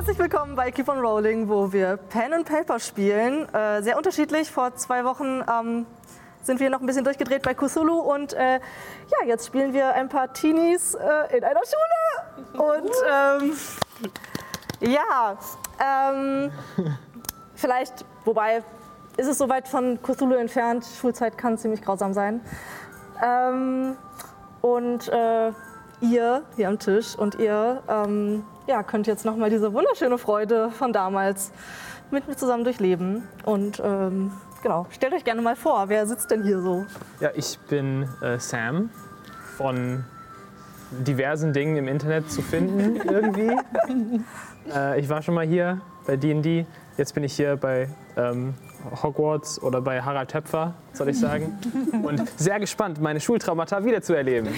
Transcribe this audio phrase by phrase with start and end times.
[0.00, 3.46] Herzlich willkommen bei Keep on Rolling, wo wir Pen and Paper spielen.
[3.52, 4.50] Äh, sehr unterschiedlich.
[4.50, 5.84] Vor zwei Wochen ähm,
[6.40, 10.08] sind wir noch ein bisschen durchgedreht bei Cthulhu und äh, ja, jetzt spielen wir ein
[10.08, 12.62] paar Teenies äh, in einer Schule.
[12.62, 13.52] Und ähm,
[14.80, 15.36] ja,
[15.78, 16.50] ähm,
[17.54, 18.62] vielleicht, wobei
[19.18, 20.86] ist es so weit von Cthulhu entfernt.
[20.98, 22.40] Schulzeit kann ziemlich grausam sein.
[23.22, 23.98] Ähm,
[24.62, 25.52] und äh,
[26.00, 30.92] ihr hier am Tisch und ihr ähm, ja, könnt jetzt nochmal diese wunderschöne Freude von
[30.92, 31.50] damals
[32.12, 33.26] mit mir zusammen durchleben.
[33.44, 34.30] Und ähm,
[34.62, 36.86] genau, stellt euch gerne mal vor, wer sitzt denn hier so?
[37.18, 38.90] Ja, ich bin äh, Sam
[39.56, 40.04] von
[40.90, 43.56] diversen Dingen im Internet zu finden irgendwie.
[44.72, 46.64] äh, ich war schon mal hier bei D&D,
[46.96, 48.54] jetzt bin ich hier bei ähm,
[49.02, 51.58] Hogwarts oder bei Harald Töpfer, soll ich sagen.
[52.04, 54.48] Und sehr gespannt, meine Schultraumata wiederzuerleben.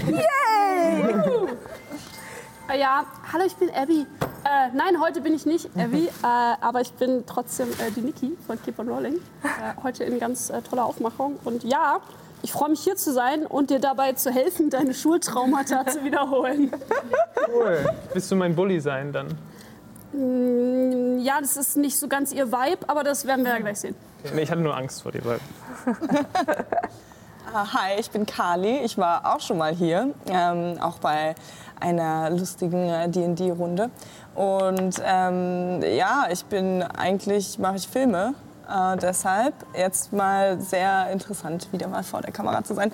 [2.73, 4.07] Äh, Ja, hallo, ich bin Abby.
[4.45, 6.27] Äh, nein, heute bin ich nicht Abby, äh,
[6.61, 9.15] aber ich bin trotzdem äh, die Niki von Keep on Rolling.
[9.45, 11.39] Äh, heute in ganz toller Aufmachung.
[11.45, 12.01] Und ja,
[12.43, 16.73] ich freue mich hier zu sein und dir dabei zu helfen, deine Schultraumata zu wiederholen.
[17.53, 17.89] Cool.
[18.13, 19.29] Willst du mein Bully sein dann?
[20.13, 23.81] Mm, Ja, das ist nicht so ganz ihr Vibe, aber das werden wir ja gleich
[23.81, 23.95] sehen.
[24.35, 25.39] Nee, ich hatte nur Angst vor dir, weil
[27.55, 28.79] Hi, ich bin Kali.
[28.79, 31.35] Ich war auch schon mal hier, ähm, auch bei
[31.79, 33.91] einer lustigen äh, D&D-Runde.
[34.35, 38.33] Und ähm, ja, ich bin eigentlich, mache ich Filme.
[38.71, 42.91] Äh, deshalb jetzt mal sehr interessant, wieder mal vor der Kamera zu sein.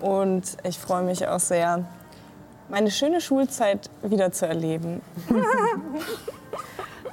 [0.00, 1.84] Und ich freue mich auch sehr,
[2.68, 5.02] meine schöne Schulzeit wieder zu erleben.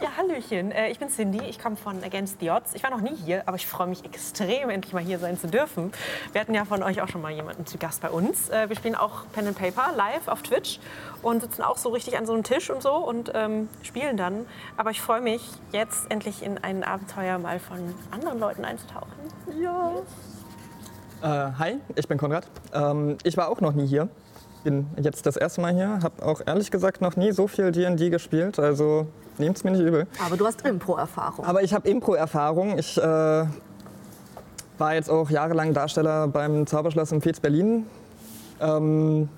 [0.01, 0.71] Ja, Hallöchen.
[0.71, 1.39] Äh, Ich bin Cindy.
[1.49, 2.75] Ich komme von Against the Odds.
[2.75, 5.47] Ich war noch nie hier, aber ich freue mich extrem, endlich mal hier sein zu
[5.47, 5.91] dürfen.
[6.33, 8.49] Wir hatten ja von euch auch schon mal jemanden zu Gast bei uns.
[8.49, 10.79] Äh, Wir spielen auch Pen and Paper live auf Twitch
[11.23, 14.45] und sitzen auch so richtig an so einem Tisch und so und ähm, spielen dann.
[14.77, 15.41] Aber ich freue mich,
[15.71, 17.77] jetzt endlich in ein Abenteuer mal von
[18.11, 19.11] anderen Leuten einzutauchen.
[19.59, 19.93] Ja.
[21.23, 22.45] Äh, hi, ich bin Konrad.
[22.73, 24.09] Ähm, ich war auch noch nie hier.
[24.63, 25.99] Bin jetzt das erste Mal hier.
[26.03, 28.59] Hab auch ehrlich gesagt noch nie so viel D&D gespielt.
[28.59, 29.07] Also
[29.39, 30.07] nehmt's mir nicht übel.
[30.25, 31.45] Aber du hast Impro-Erfahrung.
[31.45, 32.77] Aber ich habe Impro-Erfahrung.
[32.77, 37.85] Ich äh, war jetzt auch jahrelang Darsteller beim Zauberschloss in Fez Berlin.
[38.59, 39.29] Ähm,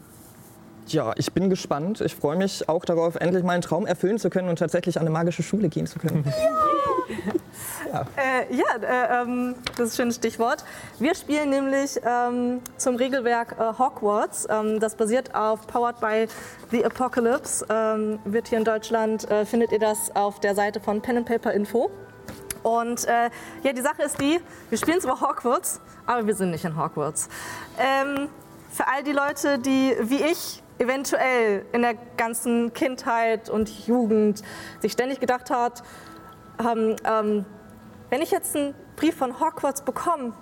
[0.88, 2.02] ja, ich bin gespannt.
[2.02, 5.12] Ich freue mich auch darauf, endlich meinen Traum erfüllen zu können und tatsächlich an eine
[5.12, 6.26] magische Schule gehen zu können.
[8.18, 10.64] Äh, ja, äh, ähm, das ist ein schönes Stichwort.
[11.00, 14.48] Wir spielen nämlich ähm, zum Regelwerk äh, Hogwarts.
[14.50, 16.28] Ähm, das basiert auf Powered by
[16.72, 17.66] the Apocalypse.
[17.70, 21.28] Ähm, wird hier in Deutschland, äh, findet ihr das auf der Seite von Pen and
[21.28, 21.90] Paper Info.
[22.64, 23.30] Und äh,
[23.64, 24.40] ja, die Sache ist die,
[24.70, 27.30] wir spielen zwar Hogwarts, aber wir sind nicht in Hogwarts.
[27.78, 28.28] Ähm,
[28.72, 34.42] für all die Leute, die wie ich eventuell in der ganzen Kindheit und Jugend
[34.80, 35.84] sich ständig gedacht hat,
[36.62, 37.46] haben, ähm,
[38.10, 40.34] wenn ich jetzt einen Brief von Hogwarts bekomme,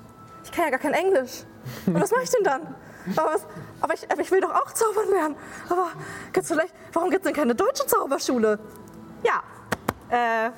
[0.44, 1.44] ich kann ja gar kein Englisch.
[1.86, 2.76] Und was mache ich denn dann?
[3.16, 3.48] Aber, was,
[3.82, 5.36] aber, ich, aber ich will doch auch zaubern lernen.
[5.70, 5.88] Aber
[6.34, 8.60] gibt's vielleicht, warum gibt es denn keine deutsche Zauberschule?
[9.24, 9.44] Ja,
[10.10, 10.52] äh,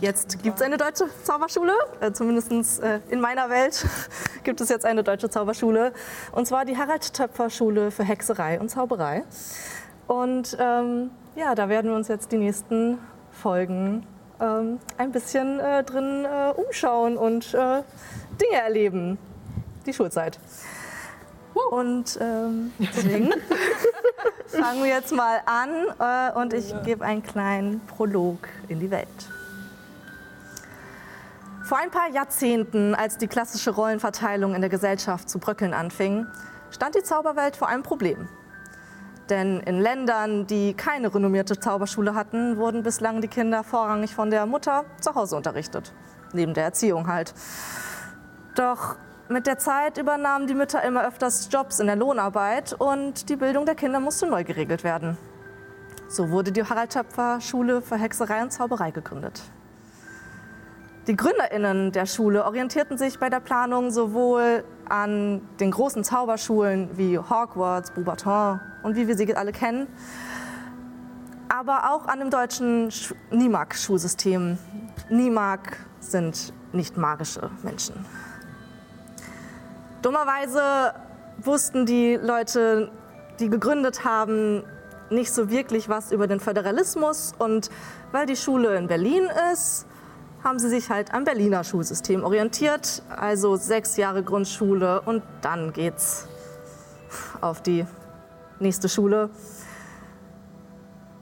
[0.00, 1.72] jetzt gibt es eine deutsche Zauberschule.
[2.00, 3.84] Äh, Zumindest äh, in meiner Welt
[4.44, 5.92] gibt es jetzt eine deutsche Zauberschule.
[6.32, 9.24] Und zwar die Harald Töpfer Schule für Hexerei und Zauberei.
[10.06, 12.98] Und ähm, ja, da werden wir uns jetzt die nächsten
[13.30, 14.06] Folgen
[14.44, 17.82] ähm, ein bisschen äh, drin äh, umschauen und äh,
[18.40, 19.18] Dinge erleben.
[19.86, 20.38] Die Schulzeit.
[21.70, 23.32] Und ähm, deswegen
[24.46, 29.08] fangen wir jetzt mal an äh, und ich gebe einen kleinen Prolog in die Welt.
[31.64, 36.26] Vor ein paar Jahrzehnten, als die klassische Rollenverteilung in der Gesellschaft zu bröckeln anfing,
[36.70, 38.28] stand die Zauberwelt vor einem Problem.
[39.30, 44.44] Denn in Ländern, die keine renommierte Zauberschule hatten, wurden bislang die Kinder vorrangig von der
[44.46, 45.94] Mutter zu Hause unterrichtet.
[46.32, 47.32] Neben der Erziehung halt.
[48.54, 48.96] Doch
[49.28, 53.64] mit der Zeit übernahmen die Mütter immer öfters Jobs in der Lohnarbeit und die Bildung
[53.64, 55.16] der Kinder musste neu geregelt werden.
[56.08, 59.42] So wurde die Harald Töpfer Schule für Hexerei und Zauberei gegründet.
[61.06, 67.18] Die GründerInnen der Schule orientierten sich bei der Planung sowohl an den großen Zauberschulen wie
[67.18, 69.86] Hogwarts, Beauxbaton und wie wir sie alle kennen,
[71.50, 74.56] aber auch an dem deutschen Sch- NIMAG-Schulsystem.
[75.10, 77.94] NIMAG sind nicht magische Menschen.
[80.00, 80.94] Dummerweise
[81.38, 82.90] wussten die Leute,
[83.40, 84.64] die gegründet haben,
[85.10, 87.68] nicht so wirklich was über den Föderalismus und
[88.10, 89.86] weil die Schule in Berlin ist,
[90.44, 96.28] haben sie sich halt am Berliner Schulsystem orientiert, also sechs Jahre Grundschule und dann geht's
[97.40, 97.86] auf die
[98.60, 99.30] nächste Schule.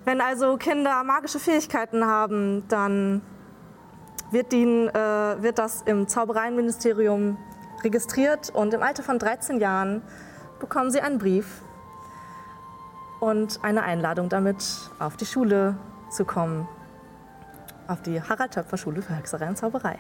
[0.05, 3.23] Wenn also Kinder magische Fähigkeiten haben, dann
[4.33, 7.39] wird, ihnen, äh, wird das im Zaubereienministerium
[7.85, 10.03] registriert und im Alter von 13 Jahren
[10.59, 11.63] bekommen sie einen Brief
[13.21, 14.65] und eine Einladung damit,
[14.99, 15.77] auf die Schule
[16.11, 16.67] zu kommen.
[17.93, 19.99] Auf die Harald-Töpfer-Schule für Hexerei und Zauberei.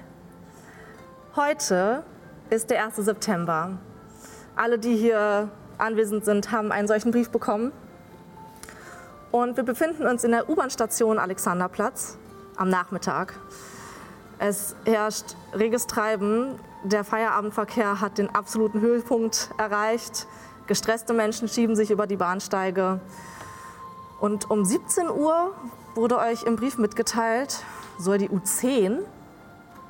[1.36, 2.02] Heute
[2.48, 2.96] ist der 1.
[2.96, 3.76] September.
[4.56, 7.70] Alle, die hier anwesend sind, haben einen solchen Brief bekommen.
[9.30, 12.16] Und wir befinden uns in der U-Bahn-Station Alexanderplatz
[12.56, 13.34] am Nachmittag.
[14.38, 16.58] Es herrscht reges Treiben.
[16.84, 20.26] Der Feierabendverkehr hat den absoluten Höhepunkt erreicht.
[20.66, 23.00] Gestresste Menschen schieben sich über die Bahnsteige.
[24.18, 25.54] Und um 17 Uhr
[25.94, 27.62] wurde euch im Brief mitgeteilt,
[27.98, 28.98] soll die U10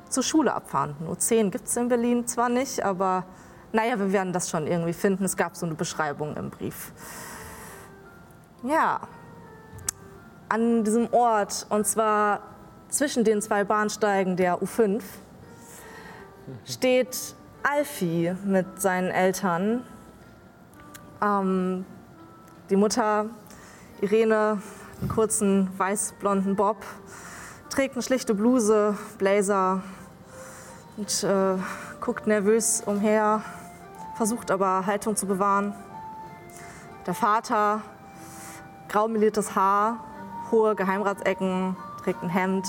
[0.09, 0.95] zur Schule abfahren.
[0.99, 3.25] Eine U10 gibt es in Berlin zwar nicht, aber
[3.71, 5.23] naja, wir werden das schon irgendwie finden.
[5.23, 6.91] Es gab so eine Beschreibung im Brief.
[8.63, 9.01] Ja,
[10.47, 12.41] an diesem Ort, und zwar
[12.89, 15.01] zwischen den zwei Bahnsteigen der U5,
[16.65, 19.83] steht Alfie mit seinen Eltern.
[21.21, 21.85] Ähm,
[22.69, 23.25] die Mutter,
[24.01, 24.61] Irene,
[25.01, 26.77] einen kurzen weiß-blonden Bob,
[27.73, 29.81] trägt eine schlichte Bluse, Blazer
[30.95, 31.55] und äh,
[32.01, 33.41] guckt nervös umher,
[34.15, 35.73] versucht aber Haltung zu bewahren.
[37.07, 37.81] Der Vater,
[38.89, 40.03] graumeliertes Haar,
[40.51, 42.67] hohe Geheimratsecken, trägt ein Hemd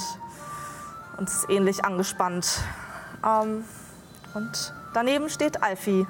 [1.19, 2.61] und ist ähnlich angespannt.
[3.23, 3.62] Ähm,
[4.33, 6.06] und daneben steht Alfie.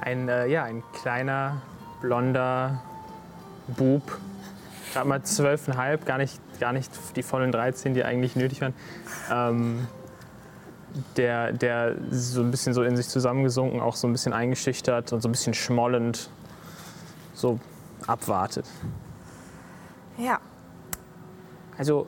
[0.00, 1.60] Ein, äh, ja, ein kleiner,
[2.00, 2.80] blonder
[3.68, 4.02] Bub,
[4.94, 8.74] gerade mal zwölfeinhalb, gar nicht, gar nicht die vollen 13, die eigentlich nötig waren.
[9.30, 9.88] Ähm,
[11.16, 15.20] der, der so ein bisschen so in sich zusammengesunken, auch so ein bisschen eingeschüchtert und
[15.20, 16.30] so ein bisschen schmollend
[17.34, 17.58] so
[18.06, 18.66] abwartet.
[20.16, 20.38] Ja,
[21.76, 22.06] Also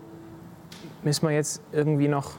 [1.03, 2.33] müssen wir jetzt irgendwie noch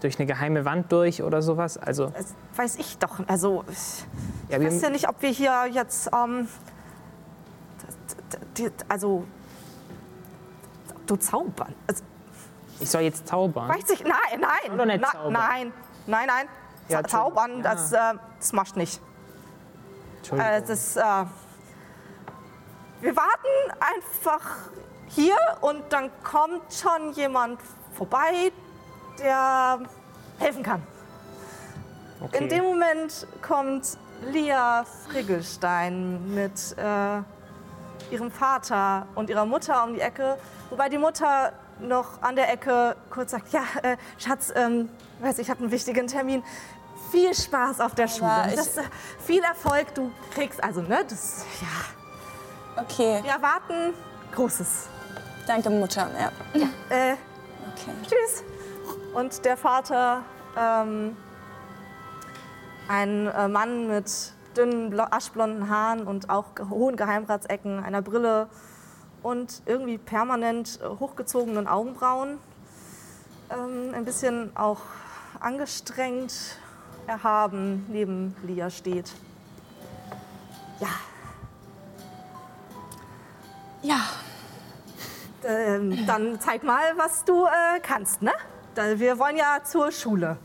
[0.00, 1.76] durch eine geheime Wand durch oder sowas?
[1.76, 3.20] Also, das weiß ich doch.
[3.28, 4.04] Also, ich
[4.48, 6.10] ja, weiß ja nicht, ob wir hier jetzt.
[6.12, 6.48] Ähm,
[8.88, 9.24] also.
[11.12, 11.74] Du zaubern.
[11.86, 12.02] Also,
[12.80, 13.68] ich soll jetzt zaubern.
[13.68, 14.02] weiß ich.
[14.02, 14.72] Nein, nein.
[14.72, 15.32] Oder nicht zaubern?
[15.34, 15.72] Nein,
[16.06, 16.48] nein, nein.
[16.88, 17.62] Ja, Za- zaubern, ja.
[17.74, 17.98] das, äh,
[18.38, 18.98] das machst nicht.
[20.16, 20.52] Entschuldigung.
[20.54, 21.02] Äh, das, äh,
[23.02, 24.40] wir warten einfach
[25.08, 27.60] hier und dann kommt schon jemand
[27.94, 28.50] vorbei,
[29.18, 29.80] der
[30.38, 30.82] helfen kann.
[32.24, 32.38] okay.
[32.38, 33.98] In dem Moment kommt
[34.30, 37.20] Lia Friggelstein mit äh,
[38.12, 40.36] ihrem Vater und ihrer Mutter um die Ecke,
[40.70, 44.88] wobei die Mutter noch an der Ecke kurz sagt, ja, äh, Schatz, ähm,
[45.20, 46.44] weiß ich, habe einen wichtigen Termin.
[47.10, 48.44] Viel Spaß auf der Schule.
[48.48, 48.82] ich- Das, äh,
[49.26, 51.04] viel Erfolg, du kriegst also, ne?
[51.08, 52.82] Das, ja.
[52.82, 53.94] Okay, Wir erwarten
[54.34, 54.86] Großes.
[55.46, 56.08] danke Mutter.
[56.18, 56.66] Ja.
[56.90, 57.16] Äh,
[57.74, 57.90] Okay.
[58.02, 58.44] Tschüss.
[59.14, 60.22] Und der Vater,
[60.58, 61.16] ähm,
[62.88, 64.10] ein äh, Mann mit
[64.56, 68.48] dünnen, blo- aschblonden Haaren und auch hohen Geheimratsecken, einer Brille
[69.22, 72.38] und irgendwie permanent äh, hochgezogenen Augenbrauen.
[73.50, 74.80] Ähm, ein bisschen auch
[75.40, 76.32] angestrengt,
[77.06, 79.10] erhaben neben Lia steht.
[80.80, 80.88] Ja,
[83.82, 84.00] Ja,
[85.44, 88.30] ähm, dann zeig mal, was du äh, kannst, ne?
[88.96, 90.36] Wir wollen ja zur Schule.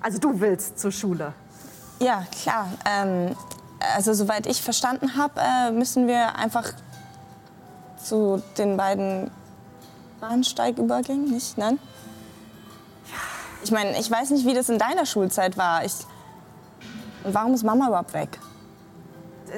[0.00, 1.32] Also du willst zur Schule.
[1.98, 2.68] Ja, klar.
[2.84, 3.36] Ähm,
[3.94, 6.72] also soweit ich verstanden habe, äh, müssen wir einfach
[8.02, 9.30] zu den beiden
[10.20, 11.58] Bahnsteigübergängen, nicht?
[11.58, 11.78] Nein?
[13.62, 15.84] Ich meine, ich weiß nicht, wie das in deiner Schulzeit war.
[15.84, 15.94] Ich
[17.26, 18.38] und warum ist Mama überhaupt weg?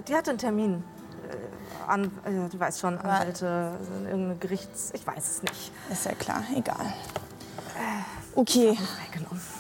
[0.08, 0.82] Die hatte einen Termin.
[1.28, 3.72] Äh, an, äh, du weißt schon, Anwälte,
[4.04, 4.90] irgendeine Gerichts...
[4.94, 5.72] Ich weiß es nicht.
[5.90, 6.94] Ist ja klar, egal.
[8.34, 9.57] Okay, Weggenommen.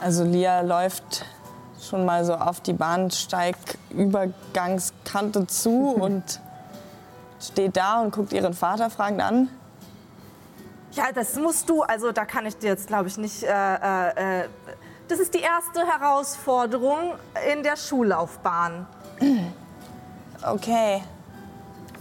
[0.00, 1.24] Also Lia läuft
[1.80, 6.40] schon mal so auf die Bahnsteigübergangskante zu und
[7.40, 9.48] steht da und guckt ihren Vater fragend an.
[10.92, 11.82] Ja, das musst du.
[11.82, 13.44] Also da kann ich dir jetzt, glaube ich, nicht...
[13.44, 14.48] Äh, äh, äh,
[15.08, 17.14] das ist die erste Herausforderung
[17.52, 18.86] in der Schullaufbahn.
[20.42, 21.02] Okay,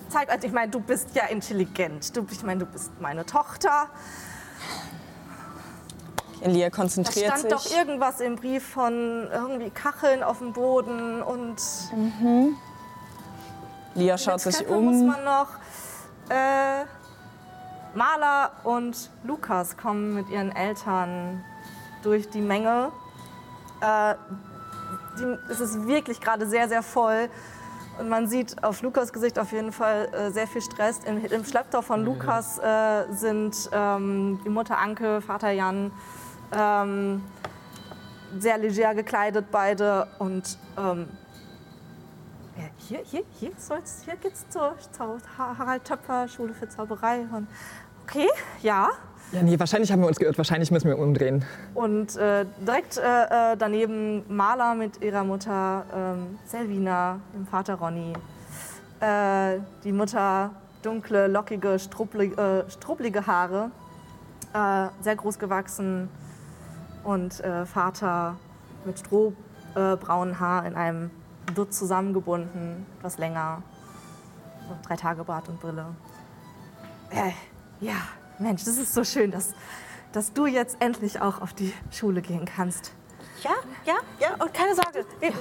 [0.09, 2.15] Zeig, also ich meine, du bist ja intelligent.
[2.15, 3.87] Du, ich meine, du bist meine Tochter.
[6.45, 7.77] Lia Da konzentriert stand doch sich.
[7.77, 11.57] irgendwas im Brief von irgendwie Kacheln auf dem Boden und
[13.95, 15.07] Lia schaut sich Treppe muss um.
[15.07, 15.47] man noch.
[16.29, 16.85] Äh,
[17.95, 21.43] Maler und Lukas kommen mit ihren Eltern
[22.03, 22.91] durch die Menge.
[23.81, 24.15] Äh,
[25.19, 27.29] die, es ist wirklich gerade sehr, sehr voll.
[27.99, 30.99] Und man sieht auf Lukas Gesicht auf jeden Fall äh, sehr viel Stress.
[31.05, 35.91] Im, im Schlepptau von Lukas äh, sind ähm, die Mutter Anke, Vater Jan,
[36.57, 37.21] ähm,
[38.39, 40.07] sehr leger gekleidet beide.
[40.17, 41.07] Und ähm,
[42.57, 44.75] ja, hier, hier, hier, soll's, hier geht's zur,
[45.37, 47.25] Ha- Harald Töpfer Schule für Zauberei.
[47.33, 47.47] Und,
[48.03, 48.29] okay,
[48.61, 48.91] ja.
[49.31, 50.37] Ja, nee, wahrscheinlich haben wir uns geirrt.
[50.39, 51.45] Wahrscheinlich müssen wir umdrehen.
[51.75, 58.13] Und äh, direkt äh, äh, daneben Maler mit ihrer Mutter ähm, Selvina, dem Vater Ronny.
[58.99, 63.69] Äh, die Mutter dunkle, lockige, struppelige, äh, struppelige Haare,
[64.53, 66.09] äh, sehr groß gewachsen.
[67.03, 68.35] Und Vater
[68.83, 71.11] mit strohbraunen braunen Haar in einem
[71.55, 73.63] Dutt zusammengebunden, etwas länger.
[74.67, 75.85] So, drei Tage Bart und Brille.
[77.79, 77.95] Ja,
[78.39, 79.53] Mensch, das ist so schön, dass,
[80.11, 82.91] dass du jetzt endlich auch auf die Schule gehen kannst.
[83.43, 83.51] Ja,
[83.85, 84.33] ja, ja.
[84.43, 85.05] Und keine Sorge.
[85.19, 85.31] Wir,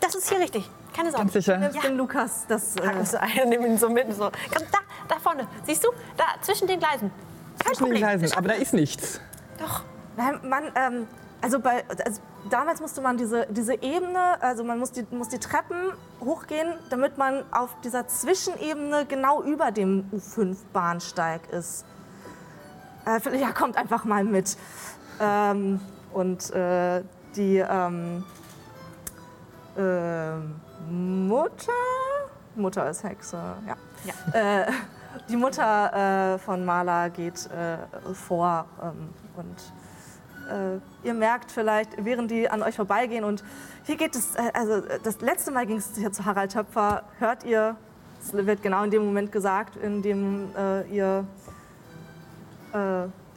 [0.00, 0.68] das ist hier richtig.
[0.94, 1.24] Keine Sorge.
[1.24, 1.58] Ganz sicher?
[1.58, 2.76] Nimmst den Lukas, das.
[2.76, 4.12] Äh, ein, nimm ihn so mit.
[4.12, 4.30] So.
[4.52, 5.46] Komm, da, da vorne.
[5.64, 5.88] Siehst du?
[6.16, 7.10] Da, zwischen den Gleisen.
[7.58, 8.18] Kein Zwischen den Problem.
[8.18, 9.20] Gleisen, aber da ist nichts.
[9.58, 9.82] Doch.
[10.16, 11.06] nein, man, ähm,
[11.40, 15.38] also bei, also damals musste man diese, diese Ebene, also man muss die, muss die
[15.38, 21.84] Treppen hochgehen, damit man auf dieser Zwischenebene genau über dem U5-Bahnsteig ist.
[23.06, 24.56] Äh, ja, kommt einfach mal mit.
[25.20, 25.80] Ähm,
[26.12, 27.02] und äh,
[27.36, 28.24] die ähm,
[29.78, 30.60] ähm,
[30.90, 31.72] Mutter,
[32.54, 33.76] Mutter ist Hexe, ja.
[34.32, 34.66] Äh,
[35.28, 37.78] die Mutter äh, von Marla geht äh,
[38.14, 39.72] vor ähm, und
[40.50, 43.42] äh, ihr merkt vielleicht, während die an euch vorbeigehen und
[43.84, 47.04] hier geht es, äh, also äh, das letzte Mal ging es hier zu Harald Töpfer,
[47.18, 47.76] hört ihr,
[48.20, 51.45] es wird genau in dem Moment gesagt, in dem äh, ihr, äh,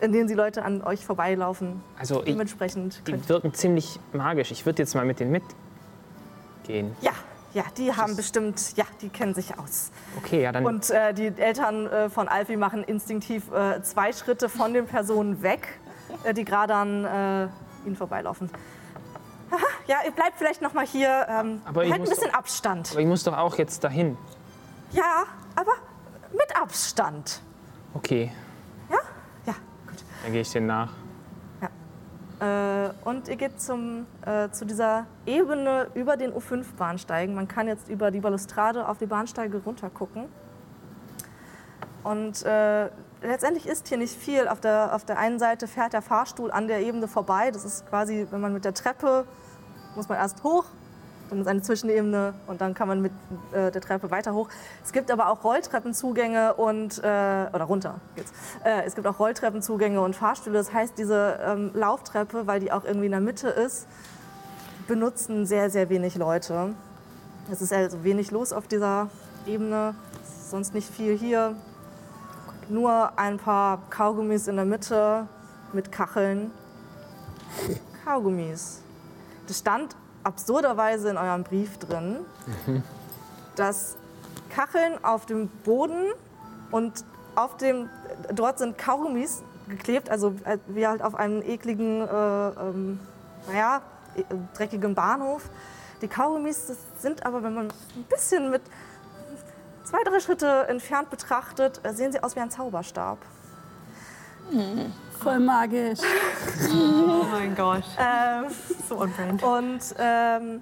[0.02, 1.84] in dem die Leute an euch vorbeilaufen.
[1.98, 4.52] Also ich, Dementsprechend die wirken ziemlich magisch.
[4.52, 6.96] Ich würde jetzt mal mit denen mitgehen.
[7.02, 7.12] Ja,
[7.54, 9.92] ja, die haben bestimmt, ja, die kennen sich aus.
[10.18, 10.66] Okay, ja, dann.
[10.66, 15.42] Und äh, die Eltern äh, von Alfie machen instinktiv äh, zwei Schritte von den Personen
[15.42, 15.80] weg,
[16.24, 18.52] äh, die gerade an äh, ihnen vorbeilaufen.
[19.52, 21.26] Aha, ja, ihr bleibt vielleicht noch mal hier.
[21.28, 22.92] Ähm, Aber ich halt ein bisschen Abstand.
[22.92, 24.16] aber ich muss doch auch jetzt dahin.
[24.92, 25.24] Ja,
[25.56, 25.72] aber
[26.32, 27.42] mit Abstand.
[27.96, 28.32] Okay.
[30.24, 30.92] Dann gehe ich denen nach.
[32.40, 37.36] Äh, und ihr geht zum, äh, zu dieser Ebene über den U5-Bahnsteigen.
[37.36, 40.26] Man kann jetzt über die Balustrade auf die Bahnsteige runtergucken.
[42.04, 42.90] Und äh,
[43.22, 44.48] letztendlich ist hier nicht viel.
[44.48, 47.52] Auf der, auf der einen Seite fährt der Fahrstuhl an der Ebene vorbei.
[47.52, 49.26] Das ist quasi, wenn man mit der Treppe,
[49.96, 50.66] muss man erst hoch,
[51.30, 53.12] dann ist eine Zwischenebene und dann kann man mit
[53.52, 54.50] äh, der Treppe weiter hoch.
[54.84, 58.32] Es gibt aber auch Rolltreppenzugänge und, äh, oder runter geht's.
[58.64, 60.58] Äh, es gibt auch Rolltreppenzugänge und Fahrstühle.
[60.58, 63.88] Das heißt, diese ähm, Lauftreppe, weil die auch irgendwie in der Mitte ist,
[64.88, 66.74] benutzen sehr, sehr wenig Leute.
[67.52, 69.10] Es ist also wenig los auf dieser
[69.46, 69.96] Ebene,
[70.50, 71.56] sonst nicht viel hier.
[72.70, 75.28] Nur ein paar Kaugummis in der Mitte
[75.74, 76.52] mit Kacheln.
[78.06, 78.82] Kaugummis.
[79.48, 79.96] Das stand
[80.30, 82.18] absurderweise in eurem Brief drin,
[83.56, 83.98] dass
[84.50, 86.06] Kacheln auf dem Boden
[86.72, 87.04] und
[87.36, 87.90] auf dem,
[88.34, 93.00] dort sind Kaugummis geklebt, also äh, wie halt auf einem ekligen, äh, ähm,
[93.48, 93.82] naja,
[94.16, 94.24] e-
[94.56, 95.50] dreckigen Bahnhof.
[96.02, 98.62] Die Kaugummis sind aber, wenn man ein bisschen mit
[99.84, 103.18] zwei, drei Schritte entfernt betrachtet, äh, sehen sie aus wie ein Zauberstab.
[105.22, 106.00] Voll magisch.
[106.72, 107.84] Oh mein Gott.
[107.98, 108.46] Ähm,
[108.88, 109.44] So on brand.
[109.44, 110.62] Und ähm,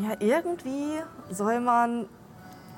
[0.00, 2.06] ja, irgendwie soll man,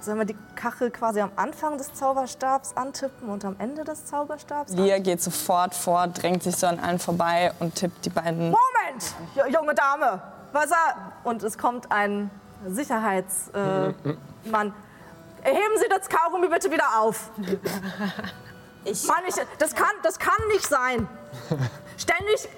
[0.01, 4.73] soll man die Kachel quasi am Anfang des Zauberstabs antippen und am Ende des Zauberstabs?
[4.73, 8.51] Lia geht sofort vor, drängt sich so an allen vorbei und tippt die beiden.
[8.51, 10.21] Moment, ju- junge Dame,
[10.53, 11.13] was er?
[11.25, 12.31] Und es kommt ein
[12.67, 13.95] Sicherheitsmann.
[14.05, 14.75] Äh, Mann.
[15.43, 17.31] Heben Sie das Kaugummi bitte wieder auf.
[18.91, 21.09] Ich, Mann, ich, das, kann, das kann nicht sein.
[21.97, 22.49] Ständig.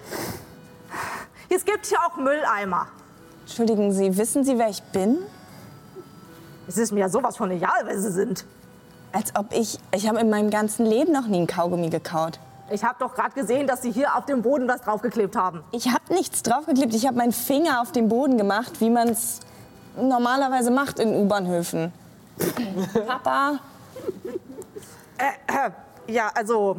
[1.48, 2.86] Es gibt hier auch Mülleimer.
[3.42, 5.18] Entschuldigen Sie, wissen Sie, wer ich bin?
[6.68, 8.44] Es ist mir ja sowas von egal, wer Sie sind.
[9.12, 9.78] Als ob ich.
[9.92, 12.38] Ich habe in meinem ganzen Leben noch nie einen Kaugummi gekaut.
[12.70, 15.64] Ich habe doch gerade gesehen, dass Sie hier auf dem Boden was draufgeklebt haben.
[15.72, 16.94] Ich habe nichts draufgeklebt.
[16.94, 19.40] Ich habe meinen Finger auf den Boden gemacht, wie man es
[20.00, 21.92] normalerweise macht in U-Bahnhöfen.
[23.06, 23.58] Papa,
[26.06, 26.76] Ja, also,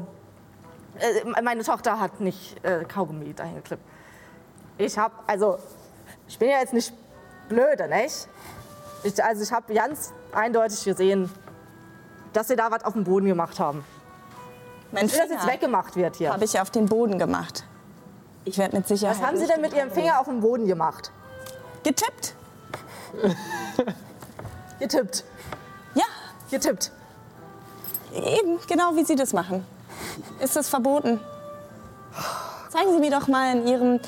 [1.00, 3.84] äh, meine Tochter hat nicht äh, Kaugummi dahin geklippt.
[4.78, 5.58] Ich habe, also,
[6.28, 6.94] ich bin ja jetzt nicht
[7.50, 8.28] blöde, nicht?
[9.04, 11.30] Ich, also, ich habe ganz eindeutig gesehen,
[12.34, 13.84] dass Sie da was auf dem Boden gemacht haben.
[14.92, 16.34] mein Dass jetzt Finger weggemacht wird hier.
[16.34, 17.66] habe ich auf den Boden gemacht.
[18.44, 19.18] Ich werde mit Sicherheit.
[19.20, 21.12] Was haben Sie denn mit Ihrem Finger auf dem Boden gemacht?
[21.84, 22.36] getippt?
[24.80, 25.24] Ihr tippt.
[25.94, 26.06] Ja,
[26.50, 26.92] Ihr tippt.
[28.14, 29.66] Eben, genau wie Sie das machen.
[30.40, 31.20] Ist das verboten?
[32.70, 34.00] Zeigen Sie mir doch mal in Ihrem,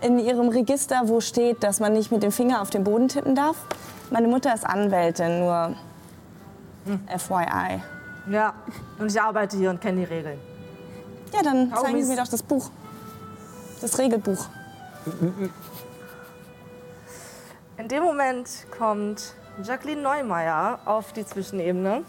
[0.00, 3.34] in Ihrem Register, wo steht, dass man nicht mit dem Finger auf den Boden tippen
[3.34, 3.56] darf.
[4.10, 5.74] Meine Mutter ist Anwältin, nur
[7.16, 7.82] FYI.
[8.30, 8.54] Ja,
[8.98, 10.38] und ich arbeite hier und kenne die Regeln.
[11.32, 12.06] Ja, dann zeigen Kaugummis.
[12.06, 12.70] Sie mir doch das Buch.
[13.80, 14.46] Das Regelbuch.
[17.78, 22.04] In dem Moment kommt Jacqueline Neumeier auf die Zwischenebene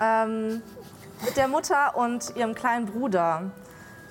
[0.00, 0.62] ähm,
[1.24, 3.50] mit der Mutter und ihrem kleinen Bruder.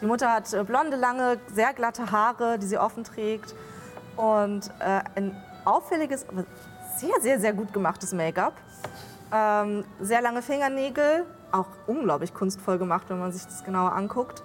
[0.01, 3.55] Die Mutter hat äh, blonde, lange, sehr glatte Haare, die sie offen trägt
[4.15, 6.45] und äh, ein auffälliges, aber
[6.97, 8.53] sehr, sehr, sehr gut gemachtes Make-up.
[9.33, 14.43] Ähm, sehr lange Fingernägel, auch unglaublich kunstvoll gemacht, wenn man sich das genauer anguckt.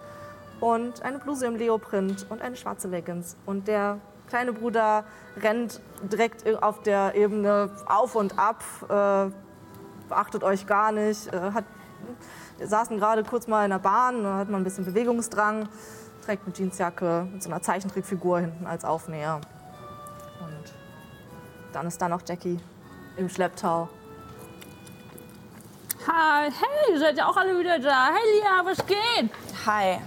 [0.61, 3.37] Und eine Bluse im Leoprint und eine schwarze Leggings.
[3.47, 5.05] Und der kleine Bruder
[5.41, 9.31] rennt direkt auf der Ebene auf und ab, äh,
[10.13, 11.33] beachtet euch gar nicht.
[11.33, 11.65] Äh, hat,
[12.59, 15.69] wir saßen gerade kurz mal in der Bahn, da hat man ein bisschen Bewegungsdrang,
[16.25, 19.41] trägt eine Jeansjacke mit so einer Zeichentrickfigur hinten als Aufnäher.
[20.41, 20.73] Und
[21.73, 22.61] dann ist da noch Jackie
[23.17, 23.89] im Schlepptau.
[26.07, 28.09] Hi, hey, ihr seid ja auch alle wieder da.
[28.09, 29.31] Hey Lia, was geht?
[29.67, 29.99] Hi.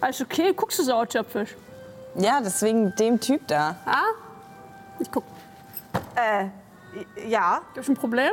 [0.00, 0.52] Alles okay?
[0.52, 1.56] Guckst du so töpfisch?
[2.14, 3.76] Ja, deswegen dem Typ da.
[3.86, 4.02] Ah?
[4.98, 5.24] Ich guck.
[6.14, 6.48] Äh,
[7.28, 7.62] ja.
[7.74, 8.32] Gibt's ein Problem?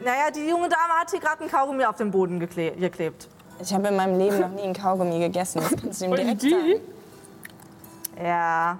[0.00, 3.28] Naja, die junge Dame hat hier gerade einen Kaugummi auf den Boden gekle geklebt.
[3.60, 5.60] Ich habe in meinem Leben noch nie einen Kaugummi gegessen.
[5.60, 6.50] Das kannst du ihm Und direkt die?
[6.50, 8.24] sagen.
[8.24, 8.78] Ja.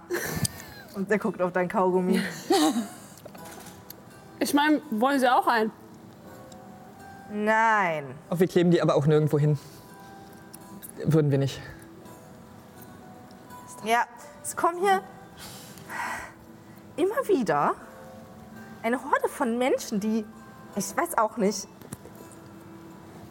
[0.94, 2.22] Und der guckt auf dein Kaugummi.
[4.40, 5.72] Ich meine, wollen sie auch ein?
[7.30, 8.04] Nein.
[8.30, 9.58] Auch wir kleben die aber auch nirgendwo hin.
[11.04, 11.60] Würden wir nicht.
[13.84, 14.04] Ja,
[14.42, 15.02] es kommen hier
[16.96, 17.74] immer wieder
[18.82, 20.24] eine Horde von Menschen, die,
[20.78, 21.66] ich weiß auch nicht,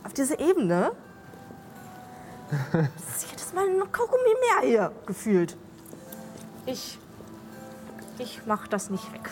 [0.04, 0.92] auf diese Ebene.
[2.72, 5.58] Das ist jedes Mal ein Kaugummi mehr hier gefühlt.
[6.66, 6.98] Ich,
[8.18, 9.30] ich mach das nicht weg.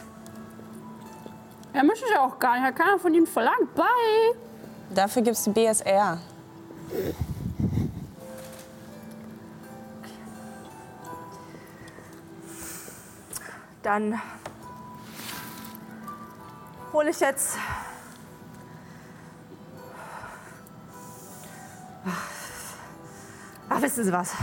[1.72, 2.64] Er möchte ja auch gar nicht.
[2.64, 3.74] Hat keiner von ihnen verlangt.
[3.74, 3.86] Bye.
[4.90, 6.20] Dafür gibt es die BSR.
[13.82, 14.22] Dann
[16.92, 17.58] hole ich jetzt.
[23.76, 24.34] Ach, wissen Sie was?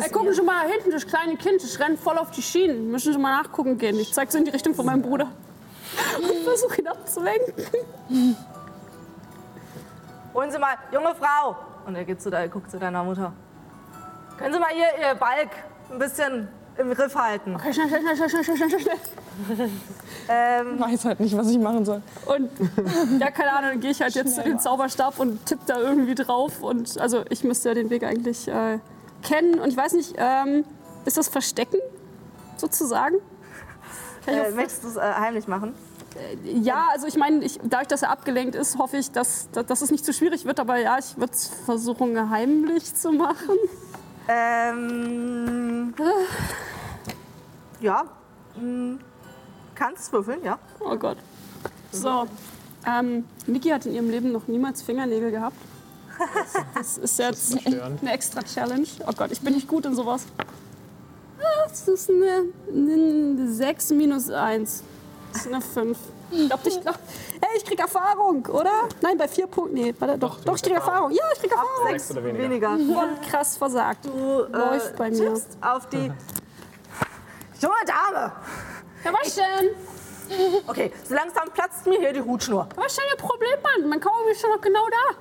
[0.00, 2.90] Ey, gucken Sie mal hinten, das kleine Kind, das rennt voll auf die Schienen.
[2.90, 3.98] Müssen Sie mal nachgucken gehen.
[3.98, 5.32] Ich zeig so in die Richtung von meinem Bruder.
[6.18, 7.54] Und versuche ihn abzulenken.
[10.32, 11.56] Holen Sie mal, junge Frau!
[11.84, 13.32] Und er geht zu de guckt zu deiner Mutter.
[14.38, 15.50] Können Sie mal hier Ihr Balk
[15.90, 16.48] ein bisschen
[16.80, 17.54] im Griff halten?
[17.56, 19.70] Okay, schnell, schnell, schnell, schnell, schnell, schnell, schnell.
[20.28, 22.02] Ähm, Ich weiß halt nicht, was ich machen soll.
[22.26, 22.50] Und
[23.20, 26.14] ja, keine Ahnung, dann gehe ich halt jetzt zu dem Zauberstab und tippe da irgendwie
[26.14, 26.62] drauf.
[26.62, 28.78] Und also ich müsste ja den Weg eigentlich äh,
[29.22, 29.58] kennen.
[29.58, 30.64] Und ich weiß nicht, ähm,
[31.04, 31.78] ist das Verstecken
[32.56, 33.16] sozusagen?
[34.24, 35.74] Kann äh, möchtest du es äh, heimlich machen?
[36.44, 39.82] ja, also ich meine, ich, dadurch, dass er abgelenkt ist, hoffe ich, dass, dass, dass
[39.82, 40.60] es nicht zu schwierig wird.
[40.60, 43.56] Aber ja, ich würde es versuchen, heimlich zu machen.
[44.28, 45.94] Ähm,
[47.80, 48.04] ja,
[48.56, 48.96] mm,
[49.74, 50.58] kannst würfeln, ja.
[50.80, 51.16] Oh Gott.
[51.92, 52.26] So.
[52.86, 55.56] Ähm, Niki hat in ihrem Leben noch niemals Fingernägel gehabt.
[56.74, 58.00] Das ist jetzt Verstörend.
[58.02, 58.86] eine extra Challenge.
[59.06, 60.26] Oh Gott, ich bin nicht gut in sowas.
[61.38, 64.82] Ah, Das ist eine, eine 6 minus 1.
[65.32, 65.98] Das ist eine 5.
[66.32, 68.70] Ich glaube, ich glaub, hey, ich krieg Erfahrung, oder?
[69.00, 69.74] Nein, bei vier Punkten.
[69.74, 71.10] Nee, warte, doch, du doch, ich krieg hast Erfahrung.
[71.10, 71.88] Ja, ich krieg Erfahrung.
[71.88, 72.44] Sechs oder weniger.
[72.44, 72.94] Weniger.
[72.94, 74.04] Voll krass versagt.
[74.04, 74.10] Du
[74.44, 75.32] äh, Läuft bei mir.
[75.60, 76.12] auf die
[77.60, 78.32] junge Dame.
[79.04, 79.70] Ja, was denn?
[80.66, 82.68] Okay, so langsam platzt mir hier die Hutschnur.
[82.76, 83.88] Was ist denn Ihr Problem, Mann?
[83.88, 85.16] Mein Kaugummi ist schon noch genau da.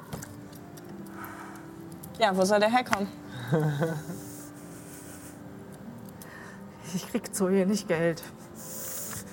[2.19, 3.08] Ja, wo soll der herkommen?
[6.93, 8.21] Ich krieg so hier nicht Geld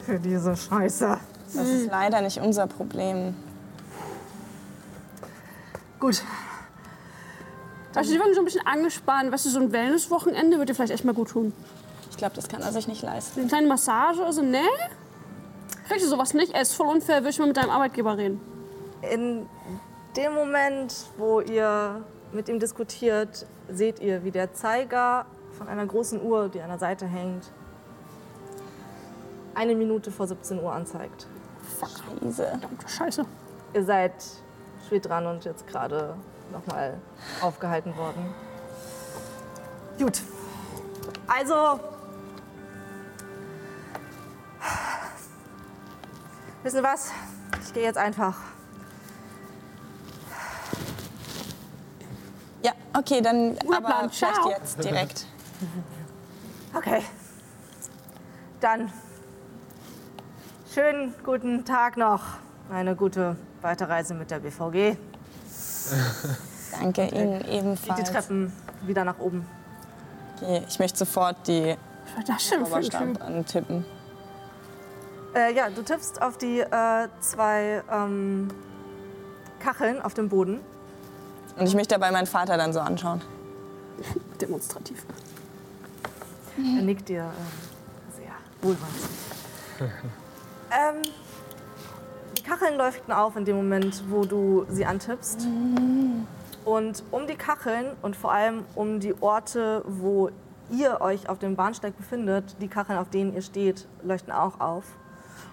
[0.05, 1.19] für diese Scheiße.
[1.55, 3.35] Das ist leider nicht unser Problem.
[5.99, 6.23] Gut,
[7.97, 9.33] Weißt du, die wirken so ein bisschen angespannt.
[9.33, 11.55] Weißt du, so ein Wellness-Wochenende würde dir vielleicht echt mal gut tun.
[12.17, 13.41] Ich glaube, das kann er sich nicht leisten.
[13.41, 14.63] Eine kleine Massage oder so, ne?
[15.87, 16.55] Kriegst du sowas nicht?
[16.55, 18.41] Ey, ist voll unfair, will ich mal mit deinem Arbeitgeber reden.
[19.03, 19.47] in
[20.17, 22.03] dem Moment, wo ihr
[22.33, 25.27] mit ihm diskutiert, seht ihr, wie der Zeiger
[25.59, 27.51] von einer großen Uhr, die an der Seite hängt,
[29.55, 31.27] eine Minute vor 17 Uhr anzeigt.
[31.79, 33.27] Verdammte Scheiße.
[33.75, 34.15] Ihr seid
[34.87, 36.15] spät dran und jetzt gerade
[36.51, 36.95] nochmal
[37.43, 38.35] aufgehalten worden.
[39.99, 40.23] Gut.
[41.27, 41.79] Also.
[46.63, 47.13] Wissen was?
[47.65, 48.35] Ich gehe jetzt einfach.
[52.63, 54.11] Ja, okay, dann Guter aber Plan.
[54.11, 54.51] vielleicht Ciao.
[54.51, 55.27] jetzt direkt.
[56.75, 57.03] Okay.
[58.61, 58.91] Dann
[60.73, 62.23] schönen guten Tag noch.
[62.71, 64.97] Eine gute Weiterreise mit der BVG.
[66.81, 68.11] Danke Ihnen Die ebenfalls.
[68.11, 68.53] Treppen
[68.83, 69.47] wieder nach oben.
[70.37, 71.77] Okay, ich möchte sofort die
[72.91, 73.23] Typ?
[73.23, 73.85] antippen.
[75.37, 78.49] Äh, ja, du tippst auf die äh, zwei ähm,
[79.61, 80.61] Kacheln auf dem Boden.
[81.59, 83.21] Und ich möchte dabei meinen Vater dann so anschauen.
[84.41, 85.05] Demonstrativ.
[86.57, 88.97] Er nickt dir äh, sehr wohlwollend.
[90.71, 91.03] ähm,
[92.39, 95.47] die Kacheln leuchten auf in dem Moment, wo du sie antippst.
[96.65, 100.31] Und um die Kacheln und vor allem um die Orte, wo
[100.71, 104.85] ihr euch auf dem Bahnsteig befindet, die Kacheln, auf denen ihr steht, leuchten auch auf.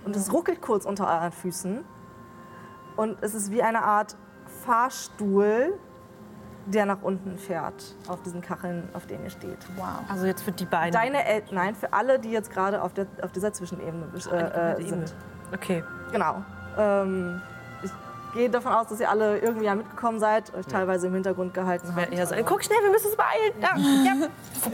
[0.06, 1.84] Und es ruckelt kurz unter euren Füßen.
[2.96, 4.16] Und es ist wie eine Art
[4.66, 5.78] Fahrstuhl,
[6.66, 9.58] der nach unten fährt, auf diesen Kacheln, auf denen ihr steht.
[9.76, 10.00] Wow.
[10.10, 10.94] Also jetzt für die beiden.
[10.94, 14.72] Deine Eltern, nein, für alle, die jetzt gerade auf, der, auf dieser Zwischenebene äh, äh,
[14.74, 14.88] Ebene.
[14.88, 15.16] sind.
[15.54, 15.84] Okay.
[16.12, 16.44] Genau.
[16.78, 17.42] Ähm,
[17.84, 17.92] ich
[18.34, 21.94] gehe davon aus, dass ihr alle irgendwie ja mitgekommen seid, euch teilweise im Hintergrund gehalten
[21.96, 22.14] habt.
[22.14, 23.54] Ja, so, guck schnell, wir müssen uns beeilen.
[23.60, 23.76] Da,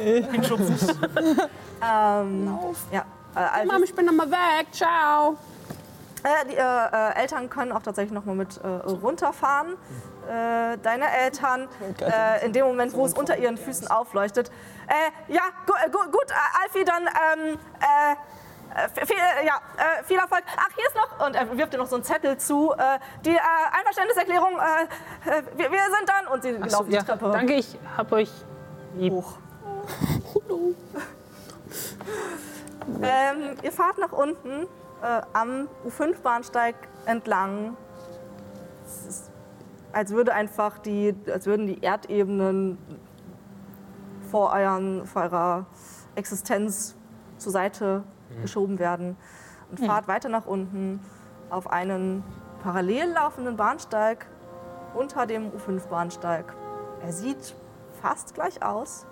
[0.03, 0.31] ja.
[0.31, 0.99] Hinschubsen.
[1.81, 2.45] Ähm,
[2.91, 3.03] ja, äh,
[3.35, 4.67] also, Mama, ich bin noch mal weg.
[4.71, 5.37] Ciao.
[6.23, 9.73] äh, die äh, äh, Eltern können auch tatsächlich noch mal mit äh, runterfahren.
[10.27, 11.67] Äh, deine Eltern,
[12.01, 14.51] äh, in dem Moment, wo es unter ihren Füßen aufleuchtet.
[14.87, 18.15] Äh, ja, gu äh, gu gut, äh, Alfie, dann ähm, äh,
[18.75, 20.43] äh, viel, äh, ja, äh, viel Erfolg.
[20.55, 22.71] Ach, hier ist noch, und er wirft dir noch so einen Zettel zu.
[22.73, 23.39] Äh, die äh,
[23.71, 24.83] Einverständniserklärung, äh,
[25.29, 26.27] äh, wir, wir sind dann.
[26.27, 28.29] Und sie Ach so, laufen ja, die Treppe danke, ich hab euch
[28.95, 29.13] lieb.
[29.13, 29.33] hoch.
[33.01, 34.67] Ähm, ihr fahrt nach unten
[35.01, 37.77] äh, am U5-Bahnsteig entlang.
[38.85, 39.31] Es ist,
[39.91, 42.77] als, würde einfach die, als würden die Erdebenen
[44.29, 45.65] vor, euren, vor eurer
[46.15, 46.95] Existenz
[47.37, 48.03] zur Seite
[48.41, 49.17] geschoben werden.
[49.71, 50.99] Und fahrt weiter nach unten
[51.49, 52.23] auf einen
[52.63, 54.25] parallel laufenden Bahnsteig
[54.93, 56.53] unter dem U5-Bahnsteig.
[57.01, 57.55] Er sieht
[58.01, 59.05] fast gleich aus,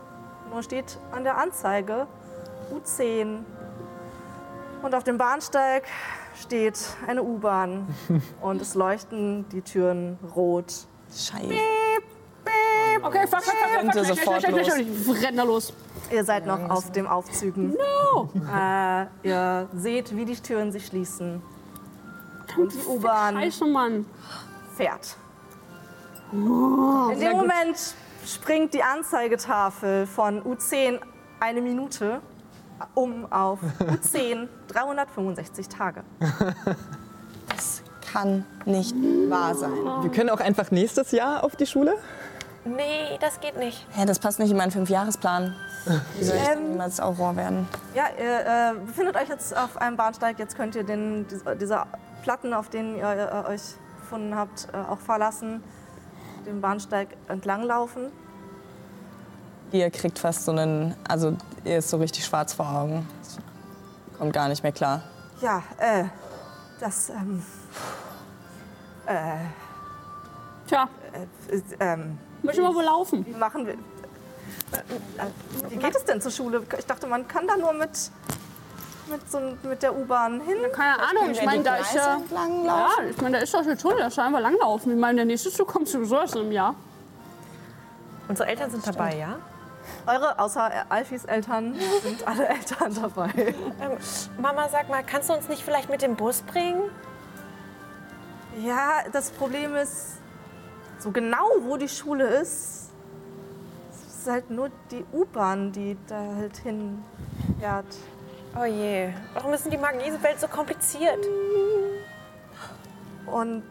[0.51, 2.07] nur steht an der Anzeige
[2.73, 3.39] U10
[4.83, 5.83] und auf dem Bahnsteig
[6.39, 7.87] steht eine U-Bahn
[8.41, 10.73] und es leuchten die Türen rot.
[11.11, 11.53] Scheiße.
[13.03, 15.17] Okay, fuck, fuck, fuck, fuck, fuck, sofort los.
[15.17, 15.73] Ich renn da los.
[16.11, 17.75] Ihr seid noch auf dem Aufzügen.
[18.13, 18.29] No.
[18.51, 21.41] Äh, ihr seht, wie die Türen sich schließen
[22.57, 24.05] und die U-Bahn Scheiße, Mann.
[24.75, 25.17] fährt.
[26.31, 30.99] In dem Moment springt die Anzeigetafel von U10
[31.39, 32.21] eine Minute
[32.95, 36.03] um auf U10 365 Tage.
[37.49, 38.95] Das kann nicht
[39.29, 39.71] wahr sein.
[40.01, 41.97] Wir können auch einfach nächstes Jahr auf die Schule.
[42.65, 43.85] Nee, das geht nicht.
[43.91, 45.55] Hä, das passt nicht in meinen Fünfjahresplan.
[46.17, 47.67] Wie soll ich denn niemals Auror werden?
[47.95, 50.37] Ja, ihr äh, befindet euch jetzt auf einem Bahnsteig.
[50.37, 51.25] Jetzt könnt ihr den,
[51.59, 51.85] diese,
[52.23, 53.05] Platten, auf denen ihr
[53.47, 53.61] äh, euch
[53.99, 55.63] befunden habt, äh, auch verlassen.
[56.45, 58.11] Den Bahnsteig entlang laufen.
[59.71, 63.07] Ihr kriegt fast so einen, also ihr ist so richtig schwarz vor Augen.
[64.17, 65.03] Kommt gar nicht mehr klar.
[65.41, 66.05] Ja, äh,
[66.79, 67.43] das, ähm,
[69.05, 69.37] äh,
[70.67, 70.89] Tja,
[71.49, 73.25] äh, ähm, müssen wir wohl laufen.
[73.25, 73.73] wie machen wir.
[73.73, 73.77] Äh,
[75.69, 76.61] wie geht es denn zur Schule?
[76.77, 77.89] Ich dachte, man kann da nur mit,
[79.09, 80.57] mit, so, mit der U-Bahn hin.
[80.73, 82.19] Keine Ahnung, ich meine, da ist ja...
[82.65, 84.93] Ja, ich meine, da ist doch schon Tunnel, da scheinbar langlaufen.
[84.93, 86.75] Ich meine, der nächste Zug kommt sowieso erst in einem Jahr.
[88.27, 89.37] Unsere Eltern sind dabei, ja?
[90.07, 93.29] Eure, außer Alfis Eltern, sind alle Eltern dabei.
[93.35, 93.97] Ähm,
[94.39, 96.89] Mama, sag mal, kannst du uns nicht vielleicht mit dem Bus bringen?
[98.63, 100.19] Ja, das Problem ist,
[100.97, 102.91] so genau wo die Schule ist,
[103.91, 107.85] ist halt nur die U-Bahn, die da halt hinfährt.
[108.59, 111.19] Oh je, warum ist denn die Magnesienwelt so kompliziert?
[113.25, 113.63] Und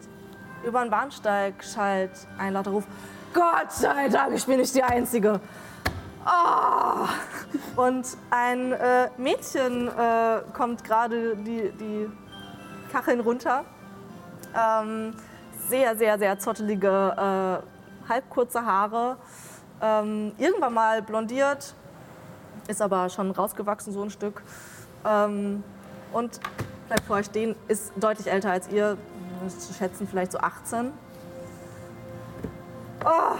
[0.63, 2.85] über den Bahnsteig schallt ein lauter Ruf:
[3.33, 5.41] Gott sei Dank, ich bin nicht die Einzige.
[6.27, 7.07] Ah!
[7.77, 12.09] Und ein äh, Mädchen äh, kommt gerade die, die
[12.91, 13.63] Kacheln runter.
[14.53, 15.13] Ähm,
[15.69, 19.17] sehr, sehr, sehr zottelige, äh, halbkurze Haare.
[19.81, 21.75] Ähm, irgendwann mal blondiert,
[22.67, 24.41] ist aber schon rausgewachsen so ein Stück.
[25.05, 25.63] Ähm,
[26.11, 26.41] und
[26.87, 28.97] bleibt vor euch stehen, ist deutlich älter als ihr,
[29.47, 30.91] zu schätzen vielleicht so 18.
[33.05, 33.35] Oh,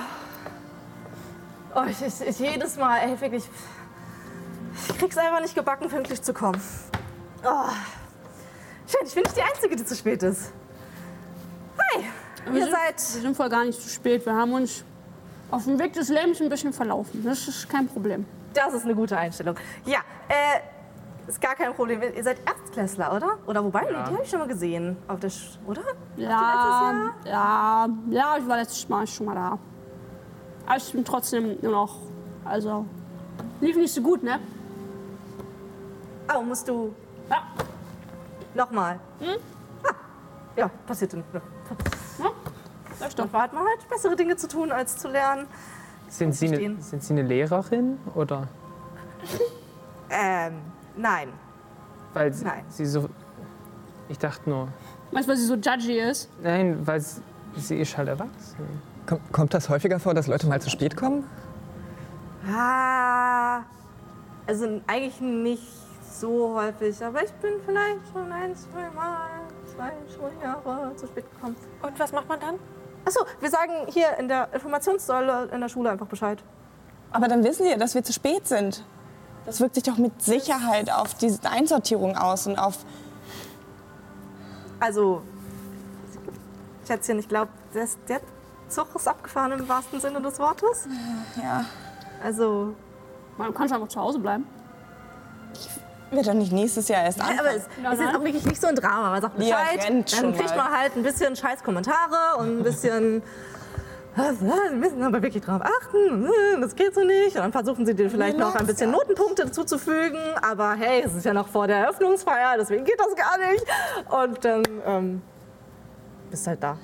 [1.78, 3.44] oh ich, ich, ich jedes Mal, ey, wirklich,
[4.90, 6.60] ich krieg's einfach nicht gebacken, pünktlich zu kommen.
[7.44, 7.70] Oh.
[8.88, 10.52] Schön, ich bin nicht die Einzige, die zu spät ist.
[11.78, 12.04] Hi,
[12.46, 12.96] Wir ihr sind, seid...
[12.96, 14.26] wir sind voll gar nicht zu spät.
[14.26, 14.84] Wir haben uns
[15.52, 17.24] auf dem Weg des Lebens ein bisschen verlaufen.
[17.24, 18.26] Das ist kein Problem.
[18.54, 19.56] Das ist eine gute Einstellung.
[19.86, 22.02] Ja, äh, ist gar kein Problem.
[22.02, 23.38] Ihr seid Erstklässler, oder?
[23.46, 24.98] Oder wobei, nee, die habe ich schon mal gesehen.
[25.08, 25.82] Auf der Sch oder?
[26.16, 29.60] Ja, ja, ja, ich war letztes Mal schon mal da.
[30.68, 31.96] Aber ich bin trotzdem nur noch,
[32.46, 32.86] also,
[33.62, 34.40] lief nicht so gut, ne?
[36.36, 36.94] Oh, musst du
[37.30, 37.44] Ja,
[38.54, 39.00] nochmal.
[39.20, 39.38] Hm?
[39.84, 39.94] Ah,
[40.58, 41.14] ja, passiert.
[41.14, 41.22] Ja.
[42.20, 42.32] ja.
[43.00, 45.48] Das Dann hat man halt bessere Dinge zu tun, als zu lernen.
[46.10, 48.48] Sind Sie, eine, sind Sie eine Lehrerin oder?
[50.10, 50.54] Ähm,
[50.96, 51.30] nein.
[52.14, 52.64] Weil Sie, Nein.
[52.70, 53.10] Sie so.
[54.10, 54.68] Ich dachte nur.
[55.12, 56.30] Meinst du, weil sie so judgy ist?
[56.42, 57.22] Nein, weil sie,
[57.56, 58.82] sie ist halt erwachsen.
[59.08, 61.24] Komm, kommt das häufiger vor, dass Leute mal zu spät kommen?
[62.46, 63.62] Ah,
[64.46, 65.64] also eigentlich nicht
[66.20, 69.30] so häufig, aber ich bin vielleicht schon ein, zwei Mal,
[69.74, 71.56] zwei Schuljahre zu spät gekommen.
[71.82, 72.56] Und was macht man dann?
[73.06, 76.44] Achso, wir sagen hier in der Informationssäule in der Schule einfach Bescheid.
[77.12, 78.84] Aber dann wissen Sie ja, dass wir zu spät sind.
[79.46, 82.80] Das wirkt sich doch mit Sicherheit auf diese Einsortierung aus und auf.
[84.82, 85.22] Also,
[86.86, 87.88] Schätzchen, ich glaube, der
[88.70, 90.88] Zug ist abgefahren im wahrsten Sinne des Wortes.
[91.42, 91.66] Ja,
[92.24, 92.74] Also,
[93.38, 94.46] Man kann einfach zu Hause bleiben.
[96.12, 97.40] wird doch nicht nächstes Jahr erst Ja, anfangen.
[97.40, 98.16] aber es Ja, ist jetzt nein.
[98.16, 99.10] auch wirklich nicht so ein Drama.
[99.12, 100.70] Man sagt Bescheid, rennt dann schon kriegt mal.
[100.70, 103.22] man halt ein bisschen scheiß Kommentare und ein bisschen.
[104.18, 106.26] Wir müssen aber wirklich drauf achten.
[106.26, 107.36] äh, Das geht so nicht.
[107.36, 110.18] Und dann versuchen sie dir vielleicht noch ein bisschen Notenpunkte dazuzufügen.
[110.42, 113.64] Aber hey, es ist ja noch vor der Eröffnungsfeier, deswegen geht das gar nicht.
[114.10, 115.22] Und dann ähm,
[116.32, 116.78] bist halt da.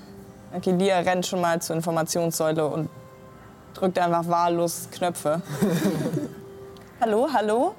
[0.56, 2.88] Okay, Lia rennt schon mal zur Informationssäule und
[3.74, 5.42] drückt einfach wahllos Knöpfe.
[7.02, 7.74] hallo, hallo?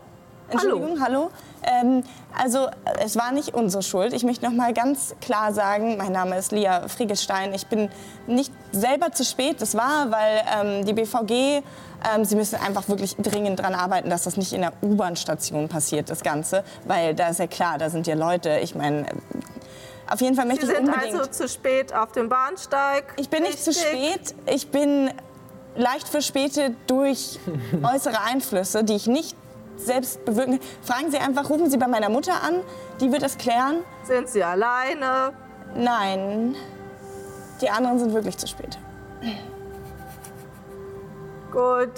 [0.50, 1.30] Entschuldigung, hallo?
[1.62, 2.02] Ähm,
[2.37, 2.66] also,
[3.02, 4.12] es war nicht unsere Schuld.
[4.12, 7.54] Ich möchte noch mal ganz klar sagen, mein Name ist Lia Friegelstein.
[7.54, 7.90] Ich bin
[8.26, 9.62] nicht selber zu spät.
[9.62, 10.42] Das war, weil
[10.80, 11.30] ähm, die BVG,
[12.12, 16.10] ähm, sie müssen einfach wirklich dringend daran arbeiten, dass das nicht in der U-Bahn-Station passiert,
[16.10, 16.64] das Ganze.
[16.84, 18.58] Weil da ist ja klar, da sind ja Leute.
[18.62, 19.06] Ich meine,
[20.11, 21.14] auf jeden Fall möchte Sie ich sind unbedingt...
[21.14, 23.05] also zu spät auf dem Bahnsteig.
[23.17, 24.35] Ich bin nicht zu spät.
[24.47, 25.11] Ich bin
[25.77, 27.38] leicht verspätet durch
[27.83, 29.37] äußere Einflüsse, die ich nicht
[29.77, 30.69] selbst bewirken kann.
[30.83, 32.61] Fragen Sie einfach, rufen Sie bei meiner Mutter an.
[33.01, 33.79] Die wird es klären.
[34.05, 35.33] Sind Sie alleine?
[35.75, 36.55] Nein,
[37.61, 38.79] die anderen sind wirklich zu spät.
[41.51, 41.93] Gut.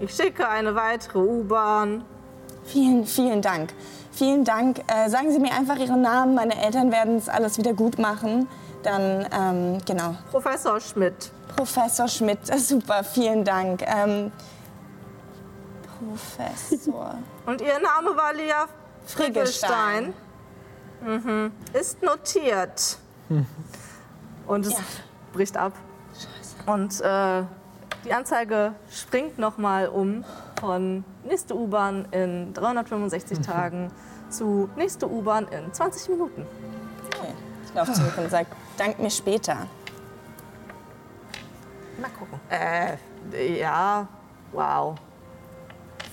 [0.00, 2.04] Ich schicke eine weitere U-Bahn.
[2.64, 3.72] Vielen, vielen Dank.
[4.14, 4.80] Vielen Dank.
[4.86, 6.34] Äh, sagen Sie mir einfach Ihren Namen.
[6.34, 8.48] Meine Eltern werden es alles wieder gut machen.
[8.84, 10.14] Dann, ähm, genau.
[10.30, 11.32] Professor Schmidt.
[11.56, 13.82] Professor Schmidt, super, vielen Dank.
[13.86, 14.30] Ähm,
[15.98, 17.18] Professor.
[17.46, 18.66] Und Ihr Name war Lia
[19.06, 20.14] Friegelstein.
[21.00, 21.24] Friegelstein.
[21.34, 21.52] Mhm.
[21.72, 22.98] Ist notiert.
[24.46, 24.78] Und es Ja.
[25.32, 25.72] bricht ab.
[26.66, 27.42] Und äh,
[28.04, 30.24] die Anzeige springt nochmal um
[30.64, 33.90] von nächste U-Bahn in 365 Tagen
[34.30, 36.46] zu nächste U-Bahn in 20 Minuten.
[37.06, 37.32] Okay.
[37.66, 38.46] Ich laufe zurück und sage,
[38.78, 39.66] dank mir später.
[42.00, 42.40] Mal gucken.
[42.50, 44.08] Äh, ja,
[44.52, 44.94] wow.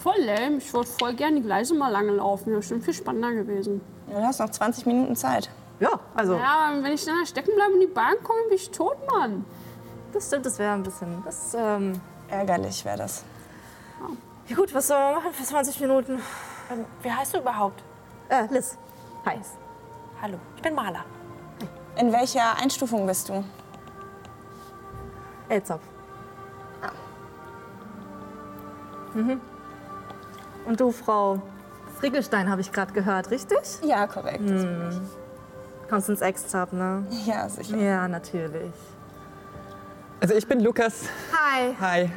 [0.04, 0.58] Voll lame.
[0.58, 2.50] Ich wollte voll gerne die Gleise mal lange laufen.
[2.54, 3.80] Das ist bestimmt viel spannender gewesen.
[4.12, 5.50] Ja, Du hast noch 20 Minuten Zeit.
[5.80, 8.70] Ja, also, Ja, wenn ich dann da stecken bleibe und die Bahn komme, bin ich
[8.70, 9.46] tot, Mann.
[10.14, 11.24] das stimmt, das wäre ein bisschen.
[11.24, 11.94] Das, ähm,
[12.30, 13.24] Ärgerlich wäre das.
[14.48, 16.20] Ja, gut, was soll man machen für 20 Minuten?
[16.72, 17.84] Ähm, wie heißt du überhaupt?
[18.30, 18.78] Äh, Liz.
[19.26, 19.40] Hi.
[20.22, 21.04] Hallo, ich bin Maler.
[21.98, 23.44] In welcher Einstufung bist du?
[25.50, 25.84] Elzopf.
[29.14, 29.42] Mhm.
[30.66, 31.42] Und du, Frau
[32.00, 33.60] Friegelstein, habe ich gerade gehört, richtig?
[33.84, 34.50] Ja, korrekt.
[35.90, 37.06] Kommst ins Exzab, ne?
[37.26, 37.76] Ja, sicher.
[37.78, 38.72] Ja, natürlich.
[40.22, 41.04] Also ich bin Lukas.
[41.34, 41.76] Hi.
[41.82, 42.12] Hi.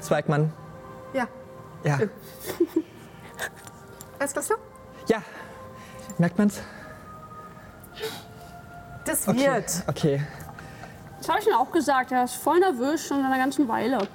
[0.00, 0.52] Zweigmann.
[1.14, 1.26] Ja.
[1.84, 1.98] Ja.
[4.18, 4.56] Erstklässler?
[5.08, 5.22] Ja.
[6.18, 6.60] Merkt man's?
[9.06, 9.46] Das Okay.
[9.46, 9.82] wird.
[9.86, 10.22] Okay.
[11.18, 12.12] Das habe ich mir auch gesagt.
[12.12, 14.06] Er ist voll nervös schon seit einer ganzen Weile.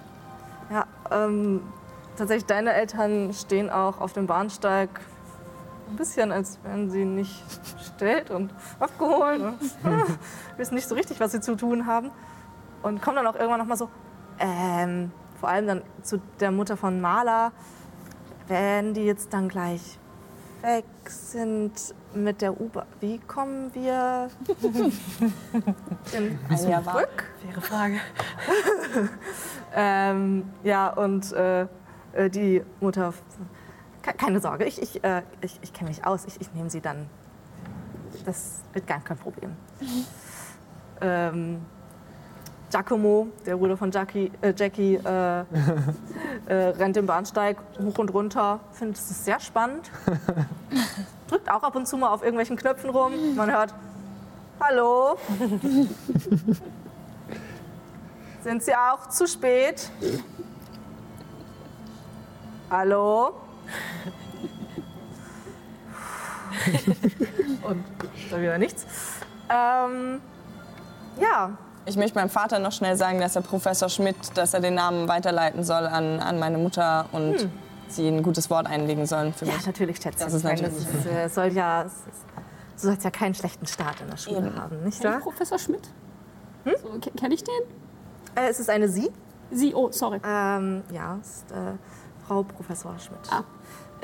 [0.70, 1.62] Ja, ähm,
[2.18, 4.90] tatsächlich, deine Eltern stehen auch auf dem Bahnsteig
[5.90, 7.44] ein bisschen, als wären sie nicht
[7.78, 9.42] bestellt und abgeholt.
[9.42, 9.60] Und,
[10.58, 12.12] wissen nicht so richtig, was sie zu tun haben.
[12.84, 13.90] Und kommen dann auch irgendwann noch mal so,
[14.40, 17.52] ähm, vor allem dann zu der Mutter von Maler,
[18.48, 19.98] wenn die jetzt dann gleich
[20.62, 21.72] weg sind
[22.14, 24.30] mit der U-Bahn, wie kommen wir
[26.12, 27.24] denn Ein Jahr zurück?
[27.42, 27.96] Faire Frage.
[29.76, 31.68] Ähm, ja, und äh,
[32.14, 33.14] äh, die Mutter,
[34.02, 36.82] ke- keine Sorge, ich, ich, äh, ich, ich kenne mich aus, ich, ich nehme sie
[36.82, 37.06] dann
[38.26, 39.56] das wird gar kein Problem.
[41.02, 41.62] Ähm,
[42.70, 45.40] Giacomo, der Bruder von Jackie, äh, Jackie, äh,
[46.46, 48.60] äh, rennt den Bahnsteig hoch und runter.
[48.72, 49.90] Findet es sehr spannend.
[51.28, 53.36] Drückt auch ab und zu mal auf irgendwelchen Knöpfen rum.
[53.36, 53.74] Man hört,
[54.60, 55.18] hallo.
[58.42, 59.92] Sind Sie auch zu spät?
[62.70, 63.34] Hallo?
[67.64, 67.84] und
[68.30, 68.86] da wieder nichts.
[69.50, 70.22] Ähm,
[71.20, 71.58] ja,
[71.90, 75.08] Ich möchte meinem Vater noch schnell sagen, dass der Professor Schmidt, dass er den Namen
[75.08, 77.50] weiterleiten soll an, an meine Mutter und
[77.88, 79.66] sie ein gutes Wort einlegen sollen für Ja, mich.
[79.66, 80.26] natürlich, Schätzchen.
[80.26, 81.90] Das ist natürlich- Das ist, äh, soll ja, du
[82.76, 84.62] sollst ja keinen schlechten Start in der Schule Eben.
[84.62, 85.20] haben, nicht wahr?
[85.20, 85.90] Professor Schmidt?
[86.64, 87.54] So, ke- Kenn ich den?
[88.36, 89.10] Äh, es ist eine Sie.
[89.50, 90.20] Sie, oh, sorry.
[90.24, 91.56] Ähm, ja, es ist äh,
[92.28, 93.20] Frau Professor Schmidt.
[93.32, 93.44] Ah.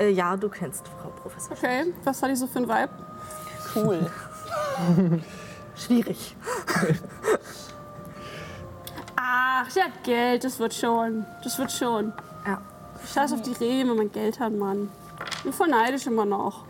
[0.00, 1.70] Äh, ja, du kennst Frau Professor Schmidt.
[1.70, 2.90] Okay, was hat die so für ein Vibe?
[3.76, 4.10] Cool.
[5.76, 6.34] Schwierig.
[9.16, 11.24] Ach, ja, Geld, das wird schon.
[11.42, 12.12] Das wird schon.
[12.46, 12.60] Ja.
[13.12, 14.90] Scheiß auf die Reben, wenn man Geld hat, Mann.
[15.38, 16.64] Ich bin voll neidisch immer noch.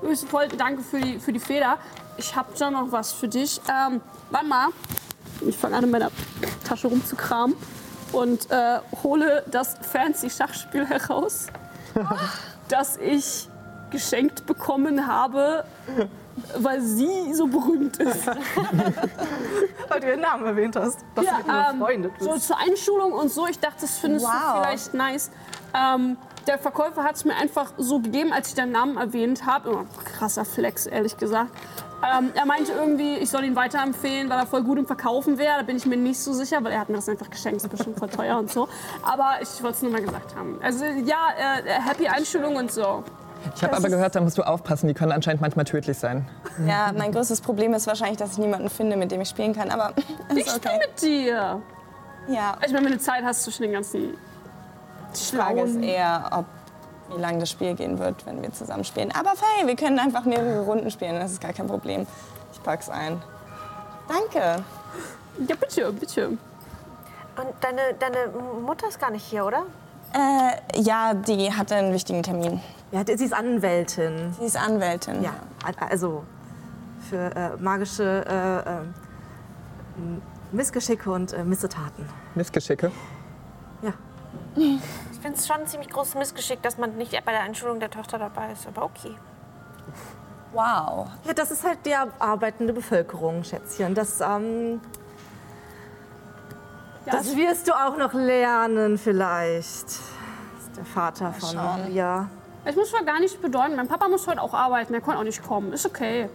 [0.00, 1.78] Übrigens, voll danke für die, für die Feder.
[2.18, 3.60] Ich hab da noch was für dich.
[3.68, 4.68] Ähm, warte mal.
[5.46, 6.10] Ich fange an, in meiner
[6.66, 7.56] Tasche rumzukramen
[8.12, 11.48] und äh, hole das fancy Schachspiel heraus,
[12.68, 13.48] das ich
[13.90, 15.64] geschenkt bekommen habe,
[16.58, 18.26] weil sie so berühmt ist.
[19.88, 20.98] Weil du ihren Namen erwähnt hast.
[21.14, 22.24] Dass Ja, du ähm, befreundet bist.
[22.30, 23.46] so zur Einschulung und so.
[23.46, 24.32] Ich dachte, das findest Wow.
[24.32, 25.30] du vielleicht nice.
[25.74, 29.70] Ähm, der Verkäufer hat es mir einfach so gegeben, als ich deinen Namen erwähnt habe.
[29.74, 29.84] Oh,
[30.18, 31.50] krasser Flex, ehrlich gesagt.
[32.04, 35.56] Ähm, er meinte irgendwie, ich soll ihn weiterempfehlen, weil er voll gut im Verkaufen wäre.
[35.58, 37.62] Da bin ich mir nicht so sicher, weil er hat mir das einfach geschenkt.
[37.62, 38.68] ist bestimmt voll teuer und so.
[39.02, 40.58] Aber ich wollte es nur mal gesagt haben.
[40.62, 43.02] Also ja, äh, happy Einschulung und so.
[43.54, 46.28] Ich habe aber gehört, da musst du aufpassen, die können anscheinend manchmal tödlich sein.
[46.66, 49.70] Ja, mein größtes Problem ist wahrscheinlich, dass ich niemanden finde, mit dem ich spielen kann.
[49.70, 49.92] Aber
[50.30, 50.78] Ich ist okay.
[50.78, 51.60] mit dir.
[52.28, 54.16] Ja, Ich meine, wenn du Zeit hast zwischen den ganzen
[55.14, 56.44] die Frage ist schlauen eher, ob
[57.14, 59.12] wie lange das Spiel gehen wird, wenn wir zusammen spielen.
[59.12, 61.14] Aber hey, wir können einfach mehrere Runden spielen.
[61.20, 62.06] Das ist gar kein Problem.
[62.52, 63.22] Ich pack's ein.
[64.08, 64.64] Danke.
[65.46, 66.28] Ja, bitte, bitte.
[66.28, 69.64] Und deine, deine Mutter ist gar nicht hier, oder?
[70.14, 72.60] Äh, ja, die hatte einen wichtigen Termin.
[72.92, 74.32] Ja, sie ist Anwältin.
[74.38, 75.22] Sie ist Anwältin.
[75.22, 75.34] Ja,
[75.80, 76.24] also
[77.10, 78.84] für äh, magische äh, äh,
[80.52, 82.08] Missgeschicke und äh, Missetaten.
[82.34, 82.92] Missgeschicke.
[83.82, 83.92] Ja.
[84.54, 87.90] Ich finde es schon ein ziemlich großes Missgeschick, dass man nicht bei der Einschulung der
[87.90, 88.66] Tochter dabei ist.
[88.66, 89.14] Aber okay.
[90.52, 91.08] Wow.
[91.24, 93.94] Ja, das ist halt die arbeitende Bevölkerung, Schätzchen.
[93.94, 94.80] Das, ähm,
[97.04, 99.86] Ja, das wirst du auch noch lernen vielleicht.
[99.86, 101.92] Das ist der Vater von schauen.
[101.94, 102.28] ja.
[102.66, 103.76] Es muss zwar gar nichts bedeuten.
[103.76, 104.92] Mein Papa muss heute auch arbeiten.
[104.92, 105.72] Er konnte auch nicht kommen.
[105.72, 106.28] Ist okay.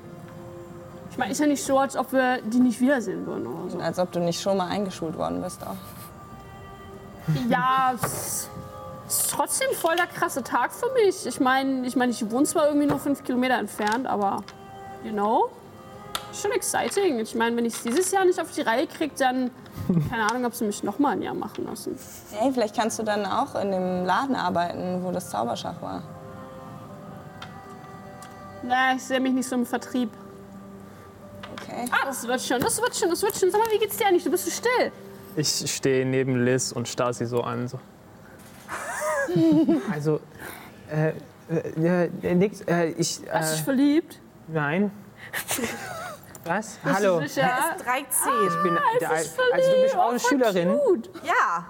[1.12, 3.78] Ich meine, ist ja nicht so, als ob wir die nicht wiedersehen würden oder so.
[3.80, 5.76] Als ob du nicht schon mal eingeschult worden bist auch.
[7.50, 8.50] Ja, es
[9.10, 11.26] ist trotzdem voll der krasse Tag für mich.
[11.26, 14.42] Ich meine, ich, mein, ich wohne zwar irgendwie nur fünf Kilometer entfernt, aber,
[15.04, 15.50] you know,
[16.34, 17.20] schon exciting.
[17.20, 19.52] Ich meine, wenn ich es dieses Jahr nicht auf die Reihe kriege, dann,
[20.10, 22.00] keine Ahnung, ob sie mich noch mal ein Jahr machen lassen.
[22.32, 26.04] Hey, vielleicht kannst du dann auch in dem Laden arbeiten, wo das Zauberschach war.
[28.64, 30.10] Na, ich sehe mich nicht so im Vertrieb.
[31.54, 31.86] Okay.
[31.92, 33.52] Ah, das wird schon, das wird schon, das wird schon.
[33.52, 34.24] Sag mal, wie geht's dir eigentlich?
[34.24, 34.92] Du bist so still.
[35.36, 37.68] Ich stehe neben Liz und starr sie so an.
[37.68, 37.80] So.
[39.92, 40.20] Also,
[40.92, 41.14] äh,
[41.80, 44.20] äh, äh, nix, äh, ich, Hast du dich äh, verliebt?
[44.48, 44.92] nein.
[46.44, 46.72] Was?
[46.72, 47.20] Bist du Hallo.
[47.22, 47.42] Sicher?
[47.44, 48.32] Er ist 13.
[48.48, 50.80] Ich bin Er der, ist also du bist auch eine Oh, Schülerin.
[50.86, 51.10] cute.
[51.24, 51.66] Ja.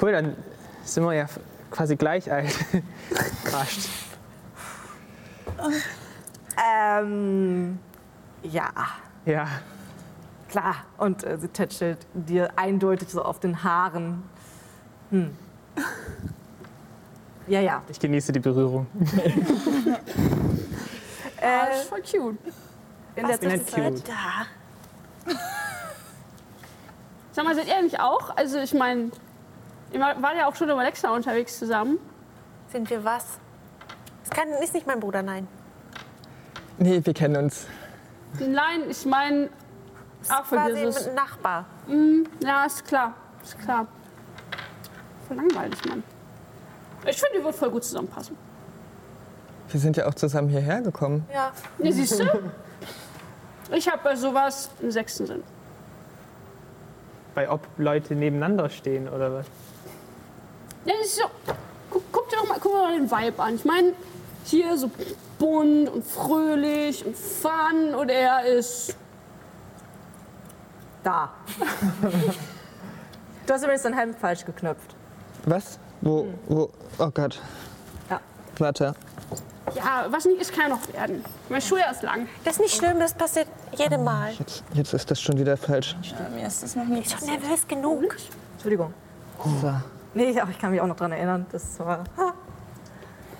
[0.00, 0.36] Cool, dann
[0.84, 1.26] sind wir ja
[1.70, 2.52] quasi gleich alt.
[3.52, 3.88] Rascht.
[6.62, 7.78] Ähm,
[8.42, 8.68] ja,
[9.24, 9.46] Ja.
[10.48, 10.76] klar.
[10.98, 14.22] Und äh, sie tätschelt dir eindeutig so auf den Haaren.
[15.10, 15.36] Hm.
[17.46, 17.82] Ja, ja.
[17.88, 18.86] Ich genieße die Berührung.
[21.42, 22.38] Ah, das Äh, ist voll cute.
[23.16, 23.94] in der bin halt Zwischenzeit.
[23.94, 24.08] cute.
[24.08, 25.34] Da.
[27.32, 28.36] Sag mal, seid ihr eigentlich auch?
[28.36, 29.10] Also, ich meine,
[29.92, 31.98] ihr wart ja auch schon mit Alexa unterwegs zusammen.
[32.70, 33.38] Sind wir was?
[34.24, 35.48] Das kann, ist nicht mein Bruder, nein.
[36.80, 37.66] Nee, wir kennen uns.
[38.38, 39.50] Nein, ich meine,
[40.28, 41.08] ach, Quasi vergiss es.
[41.08, 41.66] ein Nachbar.
[42.42, 43.86] Ja, ist klar, ist klar.
[45.28, 46.02] Voll langweilig, Mann.
[47.06, 48.36] Ich finde, ihr würdet voll gut zusammenpassen.
[49.68, 51.26] Wir sind ja auch zusammen hierher gekommen.
[51.32, 51.52] Ja.
[51.78, 52.24] Nee, siehst du?
[53.72, 55.42] Ich habe bei sowas einen sechsten Sinn.
[57.34, 59.46] Bei ob Leute nebeneinander stehen oder was?
[60.86, 61.24] Ja, das ist so.
[61.90, 63.54] Guck, guck dir doch mal, guck mal den Vibe an.
[63.54, 63.92] Ich meine,
[64.44, 64.90] hier so
[65.40, 68.94] bunt und fröhlich und fun oder er ist
[71.02, 71.30] Da.
[73.46, 74.94] du hast übrigens dein Hemd falsch geknöpft.
[75.46, 75.78] Was?
[76.02, 76.70] Wo, wo?
[76.98, 77.40] Oh Gott.
[78.10, 78.20] Ja.
[78.58, 78.94] Warte.
[79.74, 81.24] Ja, was nicht ist, kann noch werden.
[81.48, 82.28] Meine Schuhe ist lang.
[82.44, 84.32] Das ist nicht schlimm, das passiert jedem Mal.
[84.32, 85.96] Jetzt, jetzt ist das schon wieder falsch.
[86.18, 88.16] Äh, mir ist das noch nicht Schon nervös genug.
[88.54, 88.92] Entschuldigung.
[89.62, 89.72] So.
[90.12, 91.46] Nee, aber ich kann mich auch noch daran erinnern.
[91.52, 92.04] Das war.
[92.18, 92.34] Ha.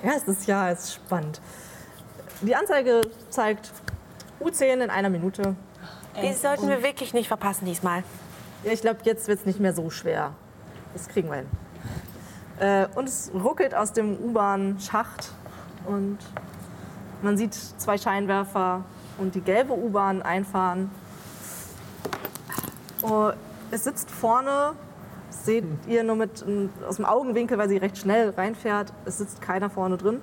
[0.03, 1.41] Erstes Jahr ist spannend.
[2.43, 3.71] Die Anzeige zeigt
[4.41, 5.55] U10 in einer Minute.
[6.23, 8.03] Die sollten wir wirklich nicht verpassen diesmal.
[8.65, 10.33] Ja, ich glaube, jetzt wird es nicht mehr so schwer.
[10.95, 11.47] Das kriegen wir hin.
[12.59, 15.33] Äh, und es ruckelt aus dem U-Bahn-Schacht
[15.87, 16.19] und
[17.23, 18.85] man sieht zwei Scheinwerfer
[19.19, 20.91] und die gelbe U-Bahn einfahren.
[23.03, 23.31] Oh,
[23.71, 24.73] es sitzt vorne,
[25.31, 26.45] seht ihr nur mit,
[26.89, 28.93] aus dem Augenwinkel, weil sie recht schnell reinfährt.
[29.05, 30.21] Es sitzt keiner vorne drin.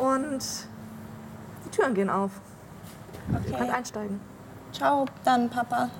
[0.00, 0.38] Und
[1.66, 2.30] die Türen gehen auf.
[3.28, 3.70] Ihr könnt Okay.
[3.70, 4.20] einsteigen.
[4.72, 5.90] Ciao, dann Papa.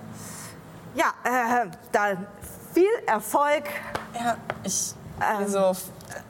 [0.95, 2.27] Ja, äh, dann
[2.73, 3.65] viel Erfolg.
[4.15, 4.95] Ja, ich
[5.39, 5.73] will so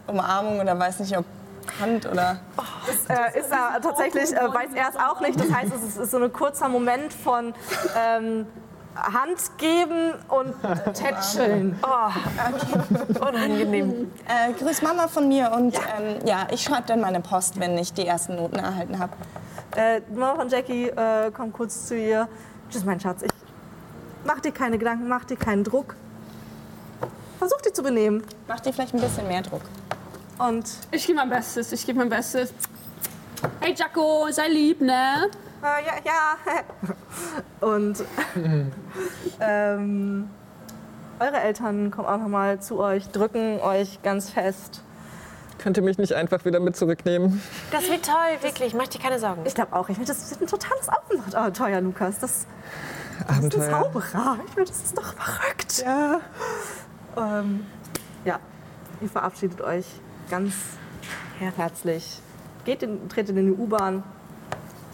[0.07, 1.25] Umarmung oder weiß nicht, ob
[1.81, 2.41] Hand oder.
[3.09, 5.39] Äh, ist er tatsächlich, äh, weiß er es auch nicht.
[5.39, 7.55] Das heißt, es ist, ist so ein kurzer Moment von
[7.97, 8.47] ähm,
[9.03, 10.55] Hand geben und
[10.95, 11.79] tätscheln.
[13.21, 14.11] Unangenehm.
[14.29, 17.77] Äh, grüß Mama von mir und ja, ähm, ja ich schreibe dann meine Post, wenn
[17.79, 19.13] ich die ersten Noten erhalten habe.
[19.77, 22.29] Äh, die Mama von Jackie äh, kommt kurz zu ihr.
[22.71, 23.23] Tschüss, mein Schatz.
[23.23, 23.31] Ich
[24.25, 25.97] mach dir keine Gedanken, mach dir keinen Druck.
[27.39, 28.23] Versuch dich zu benehmen.
[28.49, 29.63] Mach dir vielleicht ein bisschen mehr Druck.
[30.39, 32.53] Und Ich gebe mein Bestes, ich gebe mein Bestes.
[33.61, 35.31] Hey Jaco, sei lieb, ne?
[35.63, 36.37] Äh, ja, ja.
[37.67, 38.05] Und
[39.41, 40.31] ähm,
[41.19, 44.83] eure Eltern kommen auch noch mal zu euch, drücken euch ganz fest.
[45.59, 47.43] Könnt ihr mich nicht einfach wieder mit zurücknehmen?
[47.71, 48.73] Das wird toll, wirklich.
[48.73, 49.43] Mach dir keine Sorgen.
[49.45, 50.89] Ich glaube auch, ich finde, das wird ein totales
[51.35, 52.19] Abenteuer, Lukas.
[52.19, 52.47] Das,
[53.19, 53.71] das ist ein Abenteuer.
[53.71, 54.39] Zauberer.
[54.47, 55.85] Ich finde, das ist doch verrückt.
[55.85, 56.21] Ja.
[57.19, 57.67] Ähm,
[58.25, 58.39] ja,
[59.03, 59.85] ihr verabschiedet euch
[60.31, 60.55] ganz
[61.39, 62.23] herzlich.
[62.65, 64.03] Geht in, tretet in die U-Bahn.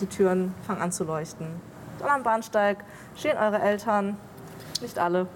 [0.01, 1.49] Die Türen fangen an zu leuchten.
[1.99, 2.79] Dann am Bahnsteig
[3.17, 4.17] stehen eure Eltern.
[4.81, 5.21] Nicht alle.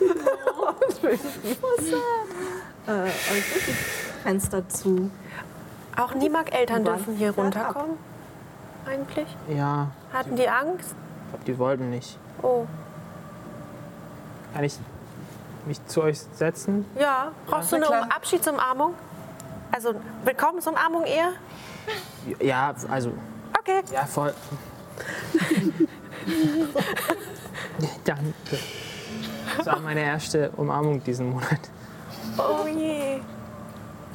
[0.00, 1.20] Und winken
[2.86, 3.12] äh, euch
[3.66, 3.72] die
[4.22, 5.10] Fenster zu.
[5.96, 7.96] Auch Nimak-Eltern U-Bahn dürfen hier runterkommen.
[8.86, 9.26] Eigentlich?
[9.48, 10.94] Ja, Hatten die Angst?
[11.24, 12.18] ich glaube, die wollten nicht.
[12.42, 12.66] Oh.
[14.54, 14.78] Kann ich
[15.66, 16.84] mich zu euch setzen?
[16.98, 17.32] Ja.
[17.46, 18.02] Brauchst du Na eine.
[18.02, 18.94] Um- Abschiedsumarmung?
[19.72, 21.32] Also Willkommensumarmung eher?
[22.40, 23.12] Ja, also,
[23.60, 23.82] Okay.
[23.92, 24.34] ja, voll.
[28.04, 28.58] Danke.
[29.56, 31.60] Das war meine erste Umarmung diesen Monat.
[32.38, 33.20] Oh je.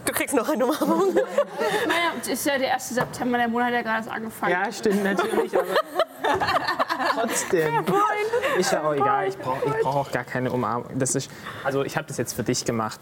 [0.06, 1.14] Du kriegst noch eine Umarmung.
[1.88, 2.90] Naja, es ist ja der 1.
[2.90, 4.52] September, der Monat hat ja gerade erst angefangen.
[4.52, 5.76] Ja, stimmt natürlich, aber
[7.14, 7.86] trotzdem.
[8.58, 10.98] Ist ja auch egal, ich brauche ich brauch auch gar keine Umarmung.
[10.98, 11.30] Das ist,
[11.64, 13.00] also ich habe das jetzt für dich gemacht.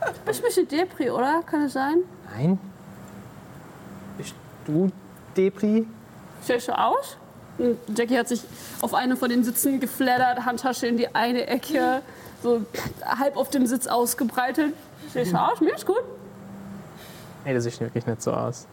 [0.00, 1.42] Du bist ein bisschen Depri, oder?
[1.44, 1.98] Kann es sein?
[2.34, 2.58] Nein?
[4.66, 4.90] Du
[5.36, 5.86] Depri?
[6.42, 7.16] Sieht so aus?
[7.58, 8.42] Und Jackie hat sich
[8.82, 12.02] auf eine von den Sitzen geflattert, Handtasche in die eine Ecke,
[12.42, 12.60] so
[13.04, 14.74] halb auf dem Sitz ausgebreitet.
[15.12, 15.60] Sieht so aus?
[15.60, 16.02] Mir ist gut.
[17.44, 18.66] Nee, das sieht wirklich nicht so aus.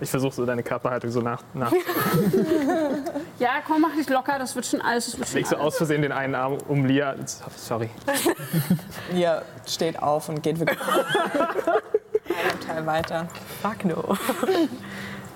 [0.00, 1.42] Ich versuche so deine Körperhaltung so nach.
[1.54, 1.72] nach
[3.38, 5.06] Ja, komm, mach dich locker, das wird schon alles.
[5.12, 5.66] Das wird schon Leg so alles.
[5.68, 7.14] aus Versehen den einen Arm um Lia.
[7.56, 7.88] Sorry.
[9.12, 13.28] Lia steht auf und geht wirklich einen Teil weiter.
[13.62, 14.16] Fuck no.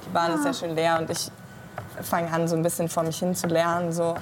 [0.08, 1.30] Die Bahn ist ja schon leer und ich
[2.02, 3.92] fange an, so ein bisschen vor mich hin zu lernen.
[3.92, 4.14] So.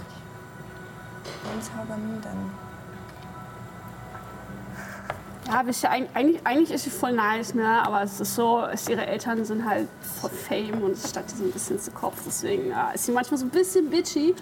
[5.47, 7.83] Ja, wisst ihr, eig- eigentlich, eigentlich ist sie voll nice, ne?
[7.87, 9.87] aber es ist so, es, ihre Eltern sind halt
[10.21, 12.17] voll Fame und es ihr so ein bisschen zu Kopf.
[12.27, 14.31] Deswegen äh, ist sie manchmal so ein bisschen bitchy.
[14.31, 14.35] Äh,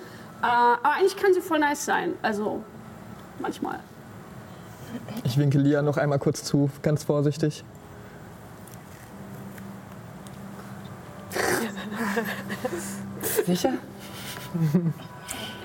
[0.42, 2.14] aber eigentlich kann sie voll nice sein.
[2.22, 2.62] Also
[3.38, 3.80] manchmal.
[5.24, 7.64] Ich winke Lia noch einmal kurz zu, ganz vorsichtig.
[13.46, 13.72] Sicher?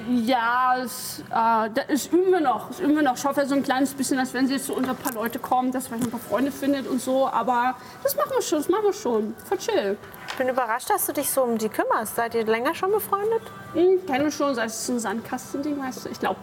[0.07, 2.69] Ja, das, äh, das üben wir noch.
[2.69, 3.15] Das üben wir noch.
[3.15, 5.37] Ich hoffe so ein kleines bisschen, dass wenn sie jetzt so unter ein paar Leute
[5.37, 7.27] kommt, dass man ein paar Freunde findet und so.
[7.27, 9.35] Aber das machen wir schon, das machen wir schon.
[9.45, 9.97] Voll chill.
[10.27, 12.15] Ich bin überrascht, dass du dich so um die kümmerst.
[12.15, 13.41] Seid ihr länger schon befreundet?
[13.73, 16.09] Hm, kennen wir schon, sei es so ein Sandkastending, weißt du.
[16.09, 16.39] Ich glaube,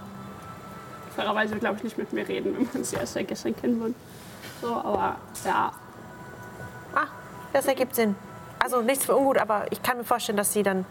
[1.17, 3.95] fairerweise glaube ich nicht mit mir reden, wenn wir uns erst seit gestern kennen würden.
[4.63, 5.73] So, aber ja.
[6.95, 7.07] Ah,
[7.53, 8.15] das ergibt Sinn.
[8.59, 10.85] Also nichts für ungut, aber ich kann mir vorstellen, dass sie dann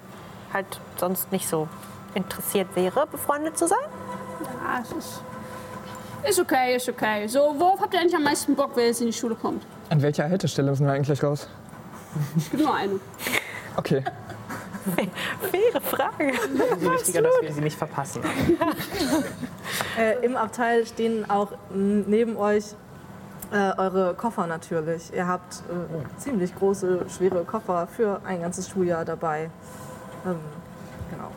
[0.56, 1.68] halt sonst nicht so
[2.14, 3.78] interessiert wäre, befreundet zu sein.
[4.42, 5.22] Ja, es ist,
[6.30, 7.28] ist okay, ist okay.
[7.28, 9.64] So, worauf habt ihr eigentlich am meisten Bock, wenn ihr jetzt in die Schule kommt?
[9.90, 11.48] An welcher Haltestelle müssen wir eigentlich raus?
[12.38, 13.00] Es gibt nur eine.
[13.76, 14.04] Okay.
[15.52, 16.32] Faire Frage.
[16.72, 18.22] Umso wichtiger, dass wir sie nicht verpassen.
[19.98, 22.76] Äh, Im Abteil stehen auch neben euch
[23.52, 25.14] äh, eure Koffer natürlich.
[25.14, 29.50] Ihr habt äh, ziemlich große, schwere Koffer für ein ganzes Schuljahr dabei.
[30.26, 30.40] Ähm,
[31.12, 31.32] genau.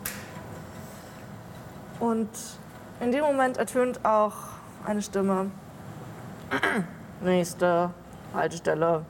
[2.01, 2.29] Und
[3.01, 4.35] in dem Moment ertönt auch
[4.87, 5.51] eine Stimme.
[7.21, 7.91] Nächste
[8.35, 9.05] Haltestelle.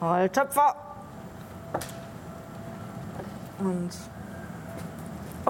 [0.00, 0.74] Halt Töpfer.
[3.58, 3.90] Und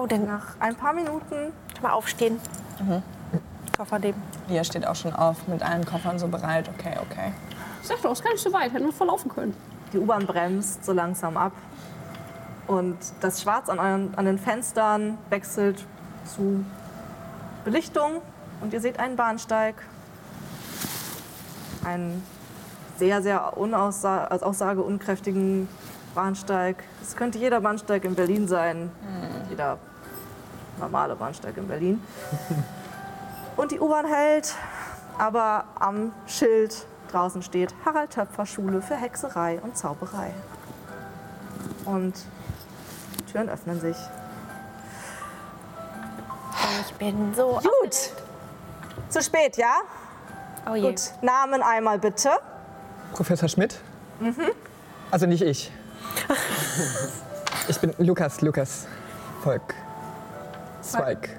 [0.01, 1.51] Oh, dann nach ein paar Minuten
[1.81, 2.39] mal aufstehen.
[3.75, 4.21] Koffer nehmen.
[4.47, 6.69] Lia steht auch schon auf mit allen Koffern so bereit.
[6.77, 7.33] Okay, okay.
[7.81, 8.71] Ich sag doch, ist gar nicht so weit.
[8.71, 9.53] Hätten wir verlaufen können.
[9.91, 11.51] Die U-Bahn bremst so langsam ab
[12.69, 15.87] und das Schwarz an, euren, an den Fenstern wechselt
[16.23, 16.63] zu
[17.65, 18.21] Belichtung
[18.61, 19.73] und ihr seht einen Bahnsteig.
[21.83, 22.23] Einen
[22.97, 25.67] sehr, sehr unaussa als aussageуnkräftigen
[26.13, 26.83] Bahnsteig.
[27.01, 28.91] Es könnte jeder Bahnsteig in Berlin sein.
[29.49, 29.79] Jeder
[30.79, 32.01] normale Bahnsteig in Berlin.
[33.57, 34.53] Und die U-Bahn hält,
[35.17, 40.31] aber am Schild draußen steht Harald Töpfer Schule für Hexerei und Zauberei.
[41.85, 42.13] Und
[43.31, 43.97] Türen öffnen sich.
[46.85, 47.59] Ich bin so.
[47.81, 47.95] Gut.
[49.09, 49.77] Zu spät, ja?
[50.69, 50.89] Oh je.
[50.89, 51.01] Gut.
[51.21, 52.29] Namen einmal bitte.
[53.13, 53.79] Professor Schmidt?
[55.11, 55.71] Also nicht ich.
[57.67, 58.87] Ich bin Lukas, Lukas.
[59.43, 59.73] Volk.
[60.81, 61.29] Zweig.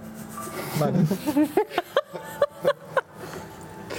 [0.78, 1.09] Mann.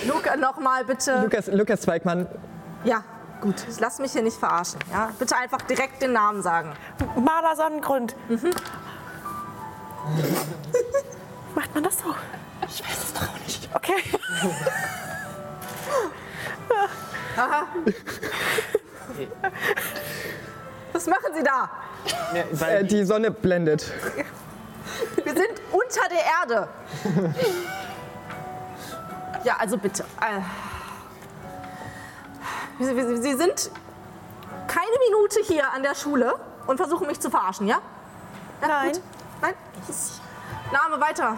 [0.08, 1.22] Luca, nochmal bitte.
[1.22, 2.28] Lukas, Lukas Zweigmann.
[2.84, 3.04] Ja,
[3.42, 3.56] gut.
[3.70, 4.80] Ich lass mich hier nicht verarschen.
[4.92, 5.12] Ja?
[5.20, 6.74] Bitte einfach direkt den Namen sagen.
[7.16, 8.16] Maler Sonnengrund.
[11.56, 12.16] Macht man das so?
[12.68, 13.70] Ich weiß es doch auch nicht.
[13.74, 13.94] Okay.
[20.94, 21.70] Was machen Sie da?
[22.34, 23.92] Ja, Äh, weil die Sonne blendet.
[25.24, 26.68] Wir sind unter der Erde.
[29.44, 30.04] Ja, also bitte.
[30.20, 30.42] Äh,
[32.80, 33.72] Sie, sind
[34.68, 36.34] keine Minute hier an der Schule
[36.68, 37.80] und versuchen mich zu verarschen, ja?
[38.62, 38.92] ja Nein.
[38.94, 39.02] Gut.
[39.42, 39.54] Nein?
[40.72, 41.36] Name weiter.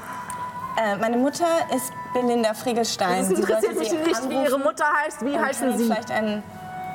[0.77, 3.25] Äh, meine Mutter ist Belinda Friegelstein.
[3.25, 5.23] Sie interessiert mich nicht, wie Ihre Mutter heißt.
[5.23, 5.85] Wie heißen Sie?
[5.85, 6.43] Vielleicht ein,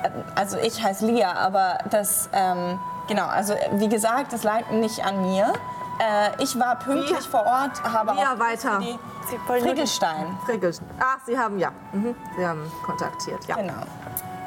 [0.02, 4.70] äh, also ich heiße Lia, aber das, ähm, genau, also äh, wie gesagt, das lag
[4.70, 5.52] nicht an mir.
[6.00, 8.78] Äh, ich war pünktlich Wie- vor Ort, habe Lia auch weiter.
[8.78, 8.98] die
[9.46, 10.38] Friegelstein.
[11.00, 11.72] Ach, Sie haben ja.
[11.92, 12.14] Mhm.
[12.36, 13.56] Sie haben kontaktiert, ja.
[13.56, 13.82] Genau.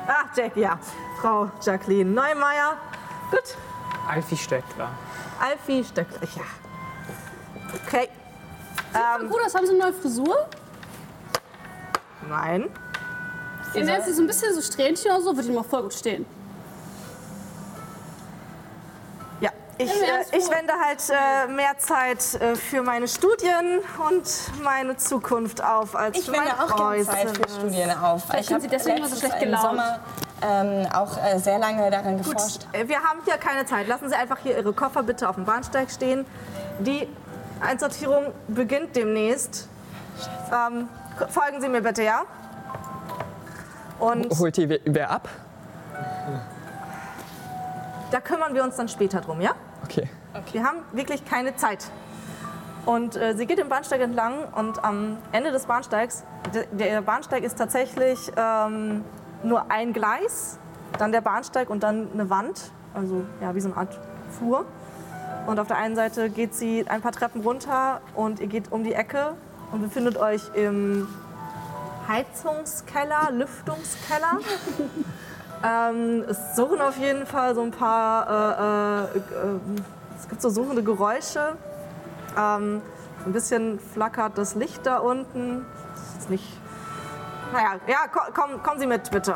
[0.08, 0.80] Ach, Jack, ja.
[1.22, 2.78] Frau Jacqueline Neumeier.
[3.30, 3.56] Gut.
[4.10, 4.90] Alfie Stöckler.
[5.40, 6.28] Alfie Stöckler.
[6.36, 6.42] Ja.
[7.86, 8.10] Okay.
[8.94, 10.48] Ähm, Bruder, haben Sie eine neue Frisur?
[12.28, 12.70] nein.
[13.74, 15.94] Ihr nennt sie so ein bisschen so Strähnchen oder so, würde ihm auch voll gut
[15.94, 16.26] stehen.
[19.78, 25.64] Ich, äh, ich wende halt äh, mehr Zeit äh, für meine Studien und meine Zukunft
[25.64, 27.50] auf als Ich für mein wende auch gerne Zeit für.
[27.50, 28.24] Studien auf.
[28.26, 29.64] Vielleicht ich sind habe Sie deswegen immer so schlecht im gelaunt.
[29.64, 30.00] Sommer
[30.44, 32.68] ähm, auch äh, sehr lange daran Gut, geforscht.
[32.74, 33.88] äh, wir haben hier keine Zeit.
[33.88, 36.26] Lassen Sie einfach hier Ihre Koffer bitte auf dem Bahnsteig stehen.
[36.80, 37.08] Die
[37.60, 39.68] Einsortierung beginnt demnächst.
[40.52, 40.88] Ähm,
[41.30, 42.24] folgen Sie mir bitte, ja?
[44.00, 45.30] Und Holt die wer- wer ab?
[48.12, 49.52] Da kümmern wir uns dann später drum, ja?
[49.84, 50.08] Okay.
[50.52, 51.90] Wir haben wirklich keine Zeit.
[52.86, 57.44] Und äh, sie geht den Bahnsteig entlang und am Ende des Bahnsteigs, de- der Bahnsteig
[57.44, 59.04] ist tatsächlich ähm,
[59.44, 60.58] nur ein Gleis,
[60.98, 64.00] dann der Bahnsteig und dann eine Wand, also ja, wie so eine Art
[64.38, 64.66] Flur.
[65.46, 68.84] Und auf der einen Seite geht sie ein paar Treppen runter und ihr geht um
[68.84, 69.34] die Ecke
[69.72, 71.08] und befindet euch im
[72.08, 74.40] Heizungskeller, Lüftungskeller.
[75.64, 79.60] ähm, es suchen auf jeden Fall so ein paar, äh, äh, äh,
[80.20, 81.54] es gibt so suchende Geräusche.
[82.38, 82.82] Ähm,
[83.26, 85.66] ein bisschen flackert das Licht da unten.
[86.18, 86.48] Ist nicht.
[87.54, 89.36] Naja, ja, ko- komm, kommen Sie mit, bitte.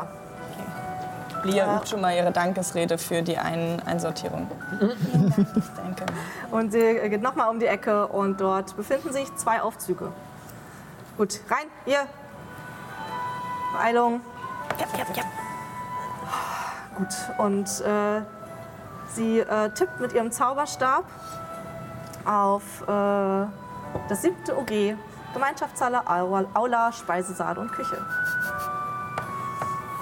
[1.44, 4.50] Lia übt schon mal ihre Dankesrede für die Ein Einsortierung.
[4.80, 5.32] Vielen
[5.76, 6.04] Dank, danke.
[6.50, 10.10] Und sie geht nochmal um die Ecke und dort befinden sich zwei Aufzüge.
[11.16, 12.06] Gut, rein, hier.
[13.72, 14.20] Beeilung.
[14.80, 15.22] Ja, ja, ja.
[16.96, 18.22] Gut, und äh,
[19.14, 21.04] sie äh, tippt mit ihrem Zauberstab
[22.24, 23.46] auf äh,
[24.08, 24.96] das siebte OG,
[25.34, 27.98] Gemeinschaftshalle, Aula, Speisesaal und Küche.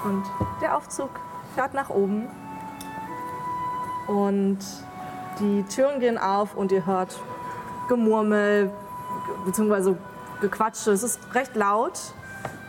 [0.05, 0.23] Und
[0.61, 1.09] der Aufzug
[1.55, 2.27] fährt nach oben
[4.07, 4.59] und
[5.39, 7.19] die Türen gehen auf und ihr hört
[7.89, 8.71] Gemurmel
[9.45, 9.95] bzw.
[10.41, 10.91] Gequatsche.
[10.91, 11.99] Es ist recht laut.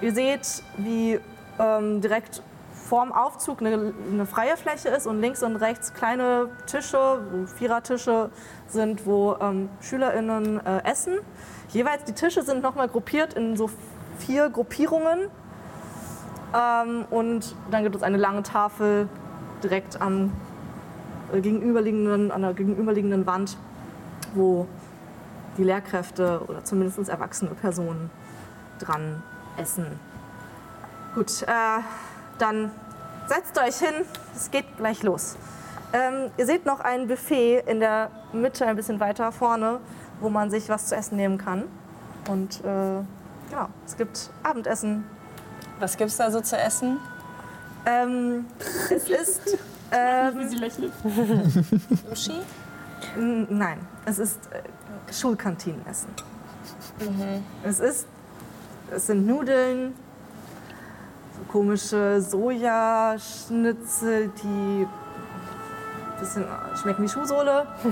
[0.01, 1.21] Ihr seht, wie
[1.59, 2.43] ähm, direkt
[2.87, 7.21] vorm Aufzug eine, eine freie Fläche ist und links und rechts kleine Tische,
[7.57, 8.31] Vierertische
[8.69, 11.15] sind, wo ähm, SchülerInnen äh, essen.
[11.69, 13.71] Jeweils die Tische sind nochmal gruppiert in so
[14.19, 15.29] vier Gruppierungen.
[16.55, 19.09] Ähm, und dann gibt es eine lange Tafel
[19.63, 20.33] direkt am
[21.33, 23.57] äh, gegenüberliegenden, an der gegenüberliegenden Wand,
[24.35, 24.67] wo
[25.59, 28.11] die Lehrkräfte oder zumindest erwachsene Personen
[28.79, 29.23] dran
[29.57, 29.87] essen.
[31.15, 31.81] Gut, äh,
[32.39, 32.71] dann
[33.27, 35.37] setzt euch hin, es geht gleich los.
[35.93, 39.81] Ähm, ihr seht noch ein Buffet in der Mitte, ein bisschen weiter vorne,
[40.21, 41.65] wo man sich was zu essen nehmen kann.
[42.29, 43.03] Und äh,
[43.51, 45.05] genau, es gibt Abendessen.
[45.79, 46.99] Was gibt's da so zu essen?
[47.85, 48.47] Ähm,
[48.91, 49.59] es ist.
[49.93, 50.93] Ähm, Wie sie lächelt.
[52.09, 52.41] Sushi?
[53.17, 56.09] nein, es ist äh, Schulkantinenessen.
[57.63, 58.07] Es ist.
[58.91, 59.95] Es sind Nudeln,
[61.49, 66.45] komische Sojaschnitzel, die ein bisschen
[66.81, 67.67] schmecken wie Schuhsohle.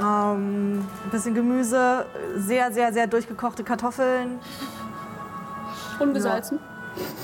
[0.00, 4.38] ähm, ein bisschen Gemüse, sehr, sehr, sehr durchgekochte Kartoffeln.
[5.98, 6.58] Ungesalzen.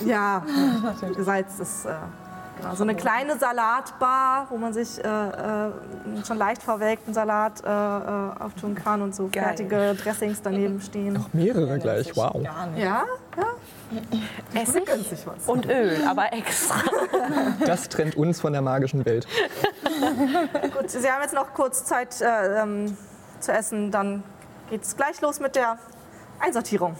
[0.04, 0.42] Ja,
[1.16, 1.94] gesalzt ist äh,
[2.60, 2.74] genau.
[2.74, 5.70] so eine kleine Salatbar, wo man sich äh, äh,
[6.26, 9.44] schon leicht verwelkten Salat äh, äh, auftun kann und so Geil.
[9.44, 11.24] fertige Dressings daneben stehen.
[11.32, 12.32] Mehrere gleich, wow.
[12.42, 12.84] Gar nicht.
[12.84, 13.04] Ja,
[13.36, 15.46] ja, Essig gönnt sich was.
[15.46, 16.76] und Öl, aber extra.
[17.64, 19.26] Das trennt uns von der magischen Welt.
[20.76, 22.96] Gut, Sie haben jetzt noch kurz Zeit äh, ähm,
[23.40, 24.22] zu essen, dann
[24.70, 25.78] geht's gleich los mit der
[26.40, 26.96] Einsortierung.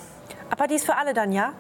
[0.51, 1.53] Aber die ist für alle dann, ja?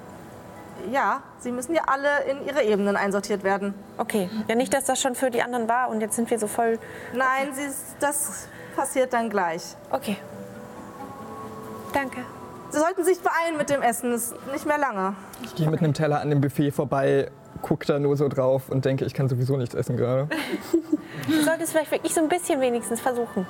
[0.90, 3.74] Ja, Sie müssen ja alle in Ihre Ebenen einsortiert werden.
[3.96, 4.30] Okay.
[4.48, 6.78] Ja, nicht, dass das schon für die anderen war und jetzt sind wir so voll.
[7.14, 7.68] Nein, Sie,
[8.00, 9.76] das passiert dann gleich.
[9.90, 10.16] Okay.
[11.92, 12.18] Danke.
[12.70, 15.14] Sie sollten sich beeilen mit dem Essen, es ist nicht mehr lange.
[15.42, 17.30] Ich gehe mit einem Teller an dem Buffet vorbei,
[17.62, 20.28] guck da nur so drauf und denke, ich kann sowieso nichts essen gerade.
[21.26, 23.46] Du solltest vielleicht wirklich so ein bisschen wenigstens versuchen.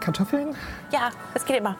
[0.00, 0.54] Kartoffeln?
[0.92, 1.76] Ja, das geht immer.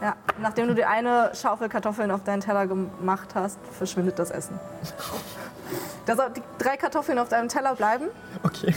[0.00, 4.58] Ja, nachdem du die eine Schaufel Kartoffeln auf deinen Teller gemacht hast, verschwindet das Essen.
[6.06, 8.06] Da soll die drei Kartoffeln auf deinem Teller bleiben.
[8.42, 8.74] Okay.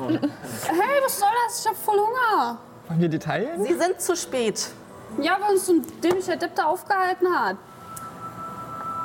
[0.00, 1.60] Hey, was soll das?
[1.60, 2.58] Ich hab voll Hunger.
[2.88, 3.64] Wollen wir die teilen?
[3.64, 4.70] Sie sind zu spät.
[5.20, 7.56] Ja, weil uns so ein dämlicher Depp da aufgehalten hat.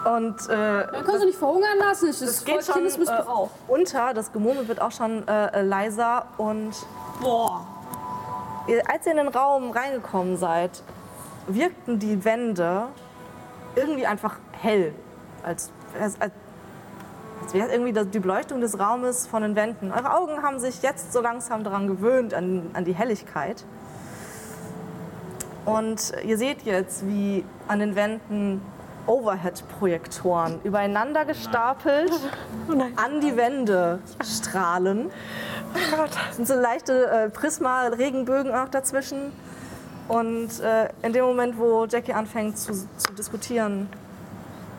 [0.05, 2.07] Und äh, Dann kannst du nicht verhungern lassen.
[2.07, 3.49] Das ist voll geht schon Kindesmissbrauch.
[3.67, 4.13] äh, unter.
[4.13, 6.25] Das Gemurmel wird auch schon äh, leiser.
[6.37, 6.73] Und
[7.21, 7.65] Boah.
[8.87, 10.83] als ihr in den Raum reingekommen seid,
[11.47, 12.87] wirkten die Wände
[13.75, 14.93] irgendwie einfach hell.
[15.43, 16.31] Als, als, als
[17.43, 19.91] als wäre irgendwie das- die Beleuchtung des Raumes von den Wänden.
[19.91, 23.65] Eure Augen haben sich jetzt so langsam daran gewöhnt, an, an die Helligkeit.
[25.65, 28.61] Und ihr seht jetzt, wie an den Wänden
[29.07, 32.11] Overhead-Projektoren übereinander gestapelt
[32.95, 35.09] an die Wände strahlen.
[36.29, 39.33] Es sind so leichte äh, Prisma-Regenbögen auch dazwischen.
[40.07, 43.89] Und äh, in dem Moment, wo Jackie anfängt zu, zu diskutieren,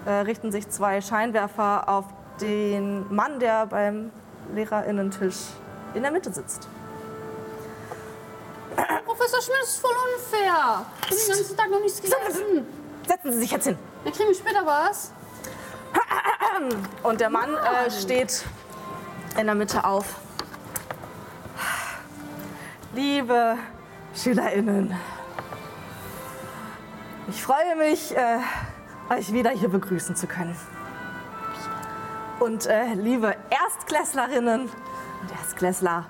[0.04, 2.04] äh, richten sich zwei Scheinwerfer auf
[2.40, 4.10] den Mann, der beim
[4.54, 5.36] Lehrerinnentisch
[5.94, 6.68] in der Mitte sitzt.
[9.04, 10.84] Professor Schmidt, ist voll unfair.
[11.02, 12.66] Ich habe den ganzen Tag noch nichts gegessen.
[13.06, 13.78] Setzen Sie sich jetzt hin.
[14.02, 15.12] Dann kriegen wir später was.
[17.02, 18.44] Und der Mann äh, steht
[19.38, 20.16] in der Mitte auf.
[22.94, 23.56] Liebe
[24.14, 24.94] SchülerInnen,
[27.28, 28.38] ich freue mich, äh,
[29.10, 30.54] euch wieder hier begrüßen zu können.
[32.40, 36.04] Und äh, liebe Erstklässlerinnen und Erstklässler,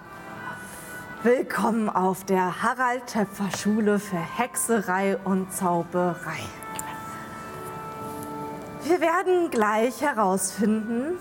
[1.22, 6.40] willkommen auf der Harald-Töpfer-Schule für Hexerei und Zauberei.
[8.82, 11.18] Wir werden gleich herausfinden,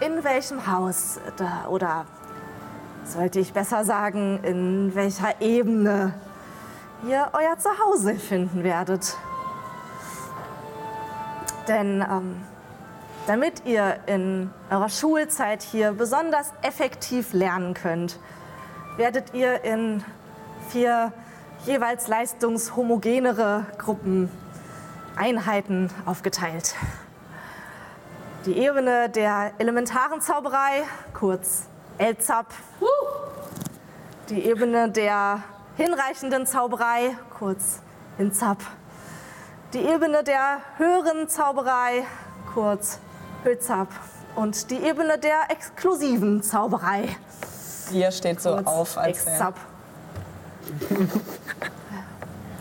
[0.00, 1.18] in welchem Haus
[1.68, 2.06] oder
[3.04, 6.14] sollte ich besser sagen, in welcher Ebene
[7.06, 9.16] ihr euer Zuhause finden werdet.
[11.68, 12.42] Denn ähm,
[13.26, 18.18] damit ihr in eurer Schulzeit hier besonders effektiv lernen könnt,
[18.96, 20.04] werdet ihr in
[20.68, 21.12] vier
[21.64, 24.28] jeweils leistungshomogenere Gruppen,
[25.16, 26.74] Einheiten aufgeteilt.
[28.46, 30.82] Die Ebene der elementaren Zauberei,
[31.14, 32.46] kurz LZAP.
[34.30, 35.42] Die Ebene der
[35.76, 37.80] hinreichenden Zauberei, kurz
[38.18, 38.58] HINZAP.
[39.72, 42.04] Die Ebene der höheren Zauberei,
[42.52, 42.98] kurz
[43.42, 43.88] HÖZAP.
[44.34, 47.16] Und die Ebene der exklusiven Zauberei,
[47.90, 49.54] Ihr steht so kurz auf, als EXZAP.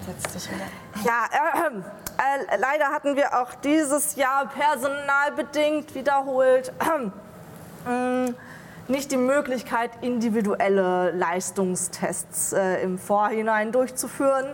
[0.06, 0.66] Setz dich wieder.
[1.06, 1.70] Ja, äh,
[2.18, 6.72] äh, leider hatten wir auch dieses Jahr personalbedingt wiederholt
[7.88, 8.34] äh,
[8.88, 14.48] nicht die Möglichkeit, individuelle Leistungstests äh, im Vorhinein durchzuführen.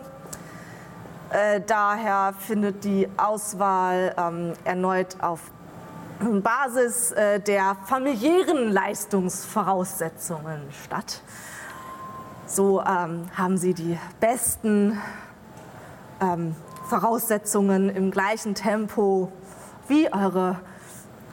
[1.29, 5.51] Äh, daher findet die Auswahl ähm, erneut auf
[6.41, 11.21] Basis äh, der familiären Leistungsvoraussetzungen statt.
[12.45, 15.01] So ähm, haben Sie die besten
[16.21, 16.55] ähm,
[16.87, 19.29] Voraussetzungen im gleichen Tempo
[19.89, 20.59] wie eure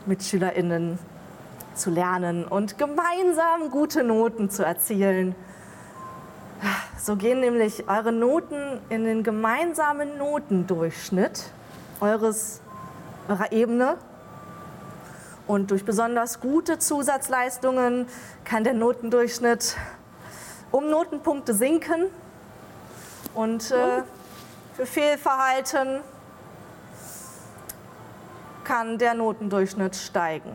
[0.06, 0.98] MitschülerInnen
[1.74, 5.36] zu lernen und gemeinsam gute Noten zu erzielen.
[6.98, 11.50] So gehen nämlich eure Noten in den gemeinsamen Notendurchschnitt
[12.00, 12.60] eures,
[13.28, 13.98] eurer Ebene.
[15.46, 18.06] Und durch besonders gute Zusatzleistungen
[18.44, 19.76] kann der Notendurchschnitt
[20.70, 22.06] um Notenpunkte sinken.
[23.34, 24.02] Und äh,
[24.74, 26.00] für Fehlverhalten
[28.64, 30.52] kann der Notendurchschnitt steigen.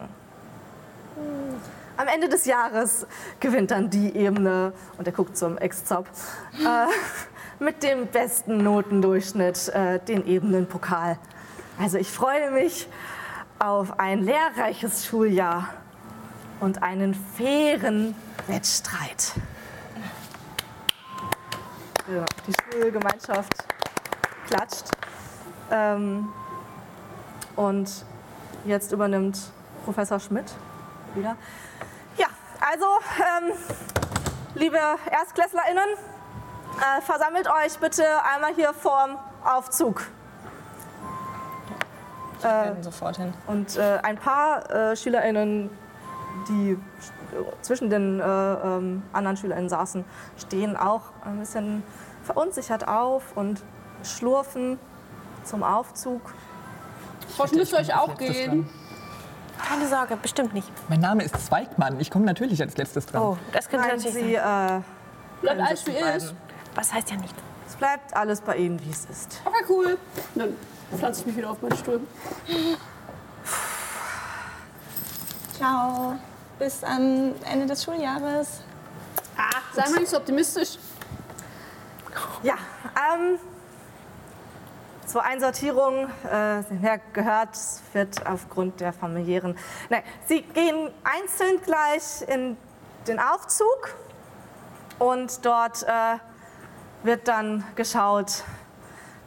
[1.99, 3.05] Am Ende des Jahres
[3.41, 6.07] gewinnt dann die Ebene, und er guckt zum Ex-Zop,
[6.53, 6.85] äh,
[7.61, 11.19] mit dem besten Notendurchschnitt äh, den Ebenenpokal.
[11.77, 12.87] Also ich freue mich
[13.59, 15.73] auf ein lehrreiches Schuljahr
[16.61, 18.15] und einen fairen
[18.47, 19.33] Wettstreit.
[22.47, 23.65] Die Schulgemeinschaft
[24.47, 24.85] klatscht.
[25.69, 26.29] Ähm,
[27.57, 28.05] und
[28.63, 29.51] jetzt übernimmt
[29.83, 30.53] Professor Schmidt
[31.13, 31.35] wieder.
[32.71, 32.85] Also,
[33.17, 33.53] ähm,
[34.53, 34.77] liebe
[35.09, 35.89] ErstklässlerInnen,
[36.77, 40.03] äh, versammelt euch bitte einmal hier vorm Aufzug.
[42.41, 43.33] Wir werden sofort hin.
[43.47, 45.69] Und äh, ein paar äh, SchülerInnen,
[46.47, 50.05] die st- zwischen den äh, ähm, anderen SchülerInnen saßen,
[50.37, 51.83] stehen auch ein bisschen
[52.23, 53.63] verunsichert auf und
[54.03, 54.79] schlurfen
[55.43, 56.21] zum Aufzug.
[57.51, 58.69] Müsst ihr euch auch gehen.
[59.67, 60.67] Keine Sorge, bestimmt nicht.
[60.89, 61.99] Mein Name ist Zweigmann.
[61.99, 63.21] Ich komme natürlich als letztes dran.
[63.21, 64.79] Oh, das könnte Nein, natürlich sie, sein.
[64.79, 66.33] äh, Bleibt alles wie ist.
[66.75, 67.35] Was heißt ja nicht.
[67.67, 69.41] Es bleibt alles bei Ihnen, wie es ist.
[69.45, 69.97] Okay, cool.
[70.35, 70.55] Dann
[70.97, 72.01] pflanze ich mich wieder auf meinen Stuhl.
[75.57, 76.15] Ciao.
[76.57, 78.61] Bis am Ende des Schuljahres.
[79.73, 80.77] Sei mal nicht so optimistisch.
[82.43, 82.55] Ja,
[83.13, 83.37] ähm,
[85.09, 89.57] zur Einsortierung, äh, Sie haben ja gehört, es wird aufgrund der familiären.
[89.89, 92.55] Nein, Sie gehen einzeln gleich in
[93.07, 93.95] den Aufzug
[94.99, 96.17] und dort äh,
[97.01, 98.43] wird dann geschaut,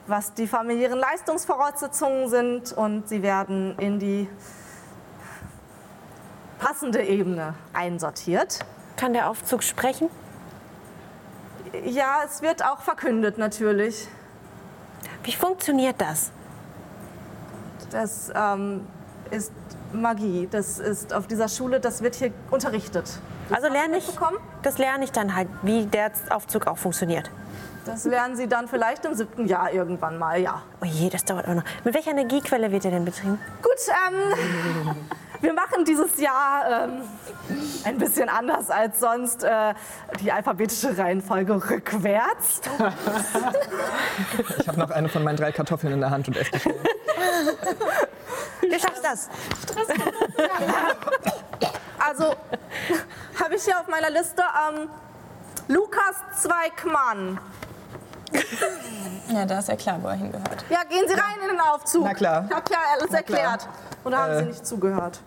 [0.06, 4.28] was die familiären Leistungsvoraussetzungen sind und Sie werden in die
[6.60, 8.60] passende Ebene einsortiert.
[8.96, 10.08] Kann der Aufzug sprechen?
[11.84, 14.06] Ja, es wird auch verkündet natürlich.
[15.24, 16.30] Wie funktioniert das?
[17.90, 18.86] Das ähm,
[19.30, 19.52] ist
[19.92, 20.48] Magie.
[20.50, 23.18] Das ist auf dieser Schule, das wird hier unterrichtet.
[23.50, 24.08] Also lerne ich,
[24.62, 27.30] das lerne ich dann halt, wie der Aufzug auch funktioniert.
[27.84, 30.62] Das lernen Sie dann vielleicht im siebten Jahr irgendwann mal, ja.
[30.80, 31.64] Oh je, das dauert auch noch.
[31.84, 33.40] Mit welcher Energiequelle wird er denn betrieben?
[33.60, 33.72] Gut,
[34.08, 34.34] ähm,
[35.40, 37.02] wir machen dieses Jahr ähm,
[37.84, 39.74] ein bisschen anders als sonst äh,
[40.20, 42.60] die alphabetische Reihenfolge rückwärts.
[44.60, 46.80] Ich habe noch eine von meinen drei Kartoffeln in der Hand und esse die schnell.
[48.62, 49.28] Du schaffst das.
[51.98, 52.34] Also
[53.42, 54.88] habe ich hier auf meiner Liste ähm,
[55.68, 57.40] Lukas Zweigmann.
[59.32, 60.64] Ja, da ist ja klar, wo er hingehört.
[60.68, 62.04] Ja, gehen Sie rein in den Aufzug.
[62.04, 62.44] Na klar.
[62.50, 63.18] Ich habe ja alles klar.
[63.18, 63.68] erklärt.
[64.04, 64.38] Oder haben Äh.
[64.40, 65.20] Sie nicht zugehört?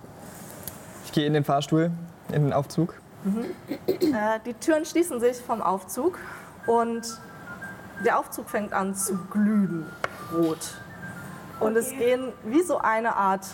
[1.05, 1.89] Ich gehe in den Fahrstuhl,
[2.31, 2.93] in den Aufzug.
[3.87, 6.19] Äh, die Türen schließen sich vom Aufzug
[6.67, 7.19] und
[8.05, 9.87] der Aufzug fängt an zu glühen
[10.33, 10.75] rot.
[11.59, 13.47] Und es gehen wie so eine Art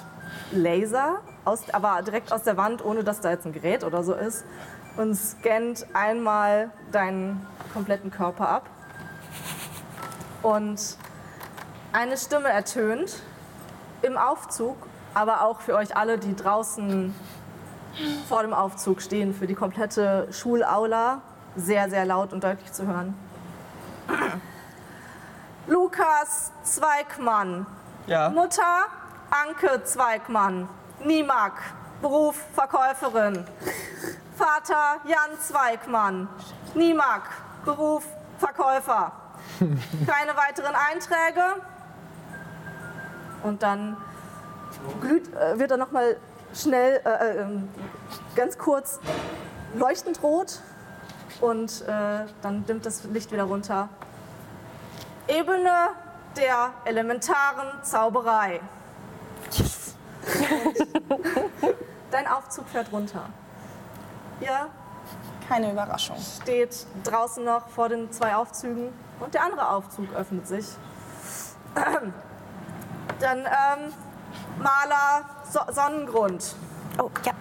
[0.52, 4.14] Laser, aus, aber direkt aus der Wand, ohne dass da jetzt ein Gerät oder so
[4.14, 4.44] ist,
[4.98, 8.70] und scannt einmal deinen kompletten Körper ab.
[10.42, 10.98] Und
[11.94, 13.22] eine Stimme ertönt
[14.02, 14.78] im Aufzug,
[15.14, 17.14] aber auch für euch alle, die draußen
[18.28, 21.22] vor dem Aufzug stehen, für die komplette Schulaula
[21.56, 23.14] sehr, sehr laut und deutlich zu hören.
[25.68, 27.66] Lukas Zweigmann,
[28.08, 28.30] Ja.
[28.30, 28.86] Mutter
[29.30, 30.68] Anke Zweigmann,
[31.04, 31.54] Nimak,
[32.02, 33.46] Beruf Verkäuferin.
[34.38, 36.28] Vater Jan Zweigmann,
[36.74, 37.30] Nimak,
[37.64, 38.06] Beruf
[38.40, 39.12] Verkäufer.
[39.60, 41.62] Keine weiteren Einträge.
[43.44, 43.98] Und dann
[45.00, 46.18] glüht, äh, wird er noch mal
[46.54, 47.70] schnell, äh, äh, ähm,
[48.36, 49.00] ganz kurz
[49.76, 50.60] leuchtend rot
[51.40, 53.88] und äh, dann dimmt das Licht wieder runter.
[55.28, 55.90] Ebene
[56.38, 58.60] der elementaren Zauberei.
[59.50, 59.72] Und
[62.12, 63.30] Dein Aufzug fährt runter.
[64.42, 64.68] Ihr
[65.52, 66.16] Keine Überraschung.
[66.42, 68.88] steht draußen noch vor den zwei Aufzügen
[69.20, 70.66] und der andere Aufzug öffnet sich.
[73.20, 73.94] Dann ähm,
[74.60, 76.56] Maler so Sonnengrund.
[76.98, 77.34] Oh, ja.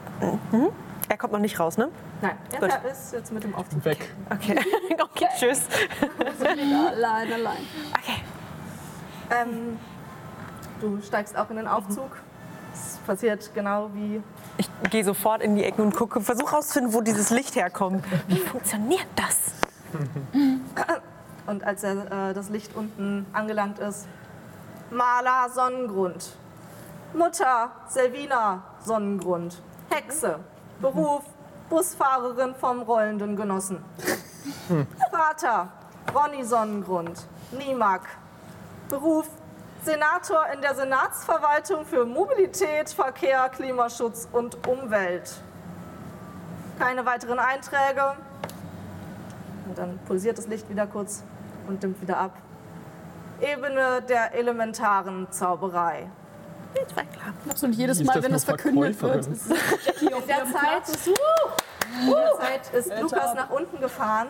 [0.51, 0.71] Mhm.
[1.09, 1.89] Er kommt noch nicht raus, ne?
[2.21, 2.91] Nein, er Gut.
[2.91, 3.85] ist jetzt mit dem Aufzug.
[3.85, 4.13] Weg.
[4.29, 4.59] Okay.
[5.01, 5.63] okay, tschüss.
[6.41, 7.67] Allein, allein.
[7.97, 8.23] Okay.
[9.31, 9.79] Ähm,
[10.81, 12.11] du steigst auch in den Aufzug.
[12.73, 14.23] Es passiert genau wie
[14.59, 18.05] Ich gehe sofort in die Ecken und gucke, versuche rauszufinden, wo dieses Licht herkommt.
[18.29, 19.53] Wie funktioniert das?
[21.47, 24.07] Und als er, äh, das Licht unten angelangt ist,
[24.91, 26.37] Maler Sonnengrund.
[27.13, 29.61] Mutter Selvina Sonnengrund.
[29.89, 30.39] Hexe.
[30.81, 31.23] Beruf
[31.69, 33.85] Busfahrerin vom rollenden Genossen.
[35.11, 35.69] Vater
[36.15, 37.27] Ronny Sonnengrund.
[37.53, 38.03] Nimak.
[38.89, 39.29] Beruf
[39.85, 45.31] Senator in der Senatsverwaltung für Mobilität, Verkehr, Klimaschutz und Umwelt.
[46.79, 48.17] Keine weiteren Einträge.
[49.67, 51.23] Und dann pulsiert das Licht wieder kurz
[51.69, 52.37] und dimmt wieder ab.
[53.41, 56.09] Ebene der elementaren Zauberei.
[57.63, 59.41] Und jedes Ist Mal, das wenn nur das verkündet wird, Verkäuferin?
[60.01, 61.07] In der Zeit, Platz.
[61.07, 64.29] in der Zeit ist Lukas nach unten gefahren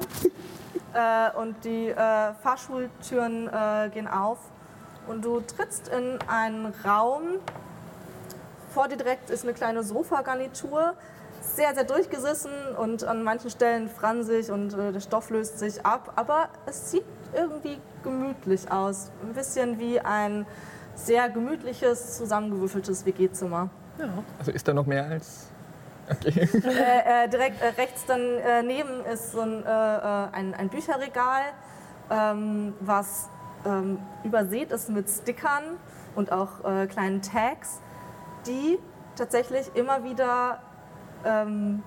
[0.95, 4.39] äh, und die äh, Fahrschultüren äh, gehen auf
[5.07, 7.23] und du trittst in einen Raum.
[8.73, 10.95] Vor dir direkt ist eine kleine Sofagarnitur,
[11.41, 16.13] sehr, sehr durchgesessen und an manchen Stellen fransig und äh, der Stoff löst sich ab,
[16.17, 19.11] aber es sieht irgendwie gemütlich aus.
[19.23, 20.47] Ein bisschen wie ein
[20.95, 23.71] sehr gemütliches, zusammengewürfeltes WG-Zimmer.
[24.39, 25.49] Also ist da noch mehr als.
[26.11, 26.49] Okay.
[26.65, 31.43] äh, äh, direkt äh, rechts daneben ist so ein, äh, äh, ein, ein Bücherregal,
[32.11, 33.29] ähm, was
[33.67, 35.63] ähm, übersät ist mit Stickern
[36.15, 37.81] und auch äh, kleinen Tags,
[38.47, 38.79] die
[39.17, 40.61] tatsächlich immer wieder
[41.25, 41.83] ähm,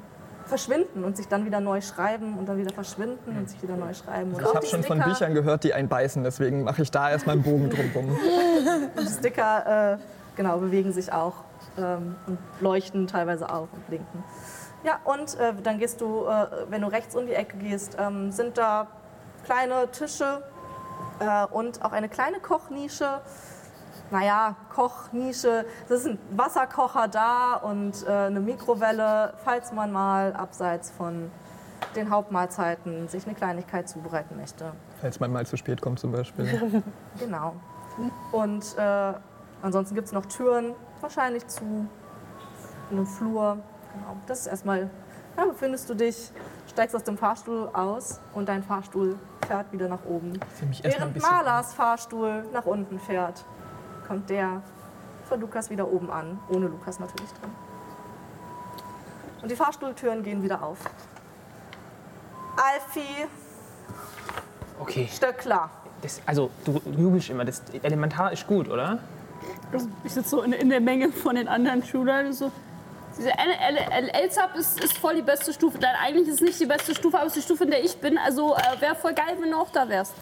[0.45, 3.93] verschwinden und sich dann wieder neu schreiben und dann wieder verschwinden und sich wieder neu
[3.93, 4.34] schreiben.
[4.38, 7.36] Ich habe schon von Sticker- Büchern gehört, die einen beißen, deswegen mache ich da erstmal
[7.36, 8.17] einen Bogen drumherum.
[9.01, 9.97] Die Sticker äh,
[10.36, 11.36] genau, bewegen sich auch
[11.78, 14.24] ähm, und leuchten teilweise auch und blinken.
[14.84, 18.32] Ja, und äh, dann gehst du, äh, wenn du rechts um die Ecke gehst, ähm,
[18.32, 18.88] sind da
[19.45, 20.43] kleine Tische
[21.19, 23.21] äh, und auch eine kleine Kochnische.
[24.11, 30.91] Naja, Kochnische, es ist ein Wasserkocher da und äh, eine Mikrowelle, falls man mal abseits
[30.91, 31.31] von
[31.95, 34.73] den Hauptmahlzeiten sich eine Kleinigkeit zubereiten möchte.
[35.01, 36.83] Falls man mal zu spät kommt zum Beispiel.
[37.19, 37.55] Genau.
[38.31, 39.13] Und äh,
[39.61, 41.87] ansonsten gibt es noch Türen, wahrscheinlich zu
[42.89, 43.59] einem Flur.
[43.93, 44.17] Genau.
[44.25, 44.89] Das ist erstmal,
[45.35, 46.31] da befindest du dich,
[46.74, 49.17] steigst aus dem Fahrstuhl aus und dein Fahrstuhl
[49.47, 50.39] fährt wieder nach oben.
[50.82, 51.21] Während.
[51.21, 53.45] Malers Fahrstuhl nach unten fährt,
[54.07, 54.61] kommt der
[55.30, 57.51] von Lukas wieder oben an, ohne Lukas natürlich drin.
[59.41, 60.80] Und die Fahrstuhltüren gehen wieder auf.
[62.55, 63.28] Alfie
[64.80, 65.07] Okay.
[65.11, 65.69] Stöckler.
[66.01, 67.45] Das, also, du jubelst immer.
[67.45, 68.99] Das Elementar ist gut, oder?
[70.03, 72.51] Ich sitze so in, in der Menge von den anderen Schülern und so.
[73.18, 75.78] Diese L-Sub ist, ist voll die beste Stufe.
[75.80, 77.84] Nein, eigentlich ist es nicht die beste Stufe, aber es ist die Stufe, in der
[77.84, 78.18] ich bin.
[78.18, 80.14] Also äh, wäre voll geil, wenn du auch da wärst.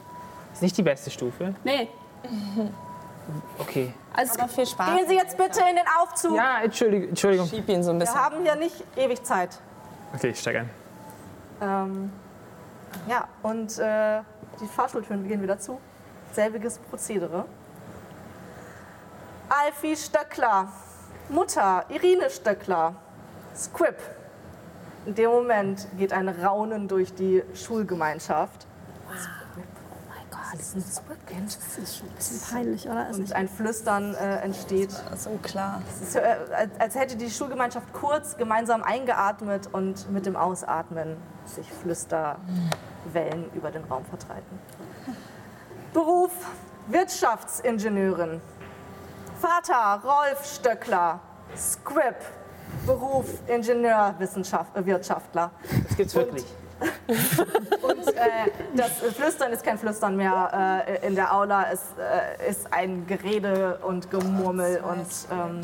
[0.54, 1.56] Ist nicht die beste Stufe.
[1.64, 1.89] Nee.
[3.58, 3.94] Okay.
[4.14, 4.98] Also, Aber viel Spaß.
[4.98, 6.36] Gehen Sie jetzt bitte in den Aufzug.
[6.36, 7.10] Ja, Entschuldigung.
[7.10, 7.48] Entschuldigung.
[7.48, 8.20] Schieb ihn so ein Wir bisschen.
[8.20, 9.58] haben hier nicht ewig Zeit.
[10.14, 10.70] Okay, ich steig ein.
[11.62, 12.12] Ähm,
[13.08, 14.22] ja, und äh,
[14.60, 15.80] die Fahrstuhltüren gehen wieder zu.
[16.34, 17.46] Selbiges Prozedere.
[19.48, 20.68] Alfie Stöckler,
[21.32, 22.93] Mutter Irine Stöckler,
[23.55, 23.95] Squib.
[25.05, 28.67] In dem Moment geht ein Raunen durch die Schulgemeinschaft.
[29.07, 29.11] oh
[30.09, 31.45] mein Gott, das ist ein.
[31.45, 33.05] Das ist schon ein bisschen peinlich, oder?
[33.05, 34.91] Also Und ein Flüstern äh, entsteht.
[35.17, 35.82] So klar.
[36.01, 36.19] Ist, äh,
[36.53, 41.15] als- als hätte die Schulgemeinschaft kurz gemeinsam eingeatmet und mit dem Ausatmen
[41.45, 44.59] sich Flüsterwellen über den Raum verbreiten.
[45.93, 46.32] Beruf
[46.88, 48.41] Wirtschaftsingenieurin.
[49.42, 51.20] Vater Rolf Stöckler.
[51.58, 52.16] Squib.
[52.86, 55.52] Beruf Ingenieurwissenschaftler.
[55.88, 56.46] Das gibt's wirklich.
[57.82, 61.72] Und äh, das Flüstern ist kein Flüstern mehr äh, in der Aula.
[61.72, 64.80] Es äh, ist ein Gerede und Gemurmel.
[64.82, 65.62] Und ähm,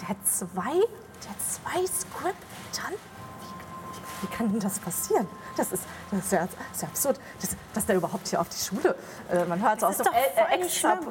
[0.00, 0.80] der hat zwei,
[1.22, 2.94] der hat zwei Script-Eltern?
[3.40, 5.28] Wie, wie kann denn das passieren?
[5.56, 8.48] Das ist, das ist, ja, das ist ja absurd, dass, dass der überhaupt hier auf
[8.48, 8.94] die Schule.
[9.30, 10.54] Äh, man hört so aus äh, äh,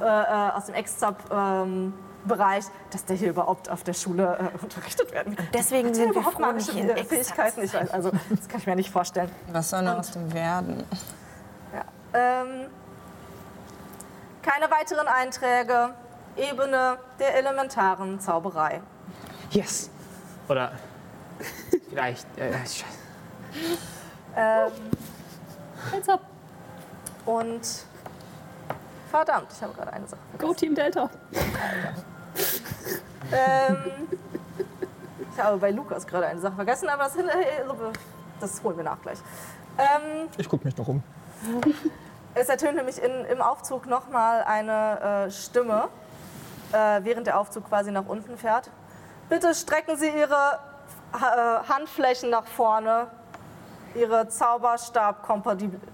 [0.02, 1.16] äh, aus dem Ex-Sub.
[1.32, 1.94] Ähm,
[2.26, 5.46] Bereich, dass der hier überhaupt auf der Schule äh, unterrichtet werden kann.
[5.54, 7.64] Deswegen Hat sind wir überhaupt froh, nicht äh, Fähigkeiten.
[7.64, 9.30] Ich weiß, also das kann ich mir nicht vorstellen.
[9.52, 10.86] Was soll noch aus dem werden?
[11.74, 11.84] Ja.
[12.14, 12.70] Ähm,
[14.41, 15.94] Keine weiteren Einträge.
[16.36, 18.82] Ebene der elementaren Zauberei.
[19.52, 19.89] Yes.
[20.48, 20.72] Oder
[21.89, 22.26] vielleicht.
[22.38, 22.86] Äh, scheiße.
[24.36, 24.72] Ähm,
[25.92, 26.22] Heads up.
[27.26, 27.62] und
[29.12, 30.20] verdammt, ich habe gerade eine Sache.
[30.40, 31.10] Go Team Delta.
[33.32, 34.08] Ähm,
[35.34, 37.14] ich habe bei Lukas gerade eine Sache vergessen, aber das,
[38.40, 39.20] das holen wir nach gleich.
[39.78, 41.04] Ähm, Ich gucke mich noch um.
[42.36, 45.90] es ertönt nämlich in, im Aufzug nochmal eine äh, Stimme,
[46.72, 48.70] äh, während der Aufzug quasi nach unten fährt.
[49.30, 50.60] Bitte strecken Sie Ihre
[51.20, 53.08] ha äh, Handflächen nach vorne.
[53.96, 55.89] Ihre Zauberstab-Kompatibilität.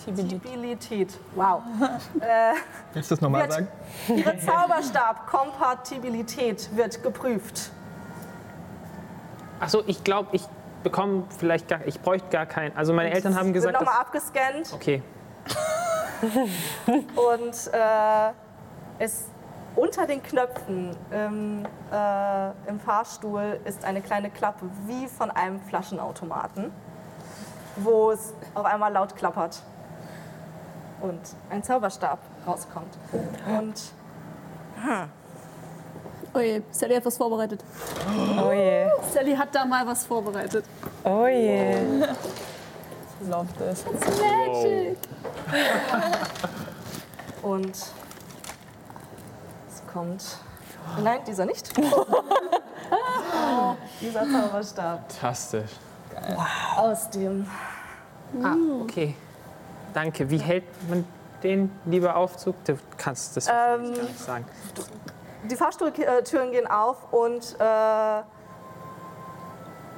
[0.00, 1.18] Kompatibilität.
[1.34, 1.62] Wow.
[2.20, 2.52] äh,
[2.92, 3.68] Willst du das nochmal Wird- sagen?
[4.08, 7.70] Ihre Zauberstab-Kompatibilität wird geprüft.
[9.60, 10.42] Achso, ich glaube, ich
[10.82, 11.86] bekomme vielleicht gar.
[11.86, 12.76] Ich bräuchte gar keinen.
[12.76, 13.80] Also meine Eltern haben Wird gesagt.
[13.80, 15.02] nochmal abgescannt okay.
[16.86, 18.30] und äh,
[18.98, 19.26] es
[19.76, 26.72] unter den Knöpfen im, äh, im Fahrstuhl ist eine kleine Klappe wie von einem Flaschenautomaten,
[27.76, 29.62] wo es auf einmal laut klappert
[31.00, 31.20] und
[31.50, 32.96] ein Zauberstab rauskommt.
[33.46, 33.92] Und
[36.34, 37.64] Oh je, Sally hat was vorbereitet.
[38.38, 38.88] Oh je.
[39.10, 40.66] Sally hat da mal was vorbereitet.
[41.04, 41.76] Oh je.
[43.26, 43.84] Love this.
[44.20, 44.98] Magic.
[47.42, 47.92] Und es
[49.96, 50.38] kommt.
[51.02, 51.74] Nein, dieser nicht.
[54.00, 55.70] dieser Zauberstab Fantastisch.
[56.76, 57.46] aus dem.
[58.42, 59.14] Ah, okay.
[59.94, 60.28] Danke.
[60.28, 61.04] Wie hält man
[61.42, 62.62] den lieber Aufzug?
[62.64, 64.44] Du kannst das wahrscheinlich Ähm, gar nicht sagen.
[65.50, 68.22] Die Fahrstuhltüren gehen auf und äh,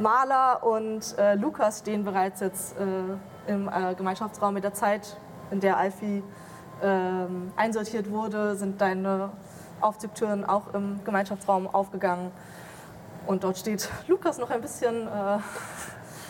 [0.01, 4.55] Maler und äh, Lukas stehen bereits jetzt äh, im äh, Gemeinschaftsraum.
[4.55, 5.16] Mit der Zeit,
[5.51, 6.22] in der Alfie
[6.82, 9.30] ähm, einsortiert wurde, sind deine
[9.81, 12.31] Aufzugtüren auch im Gemeinschaftsraum aufgegangen.
[13.26, 15.39] Und dort steht Lukas noch ein bisschen äh,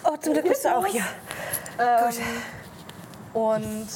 [0.05, 1.05] Oh, zum Glück bist du auch hier.
[1.79, 2.15] Ähm,
[3.35, 3.89] und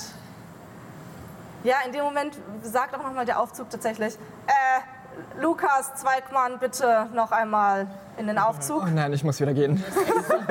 [1.65, 4.15] ja, in dem Moment sagt auch nochmal der Aufzug tatsächlich,
[4.47, 7.87] äh, Lukas Zweigmann, bitte noch einmal
[8.17, 8.83] in den Aufzug.
[8.83, 9.83] Oh nein, ich muss wieder gehen.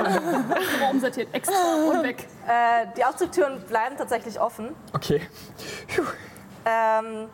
[0.91, 1.55] Umsortiert extra
[1.89, 2.27] und weg.
[2.47, 4.75] Äh, die Aufzugtüren bleiben tatsächlich offen.
[4.93, 5.21] Okay.
[6.65, 7.27] Ähm,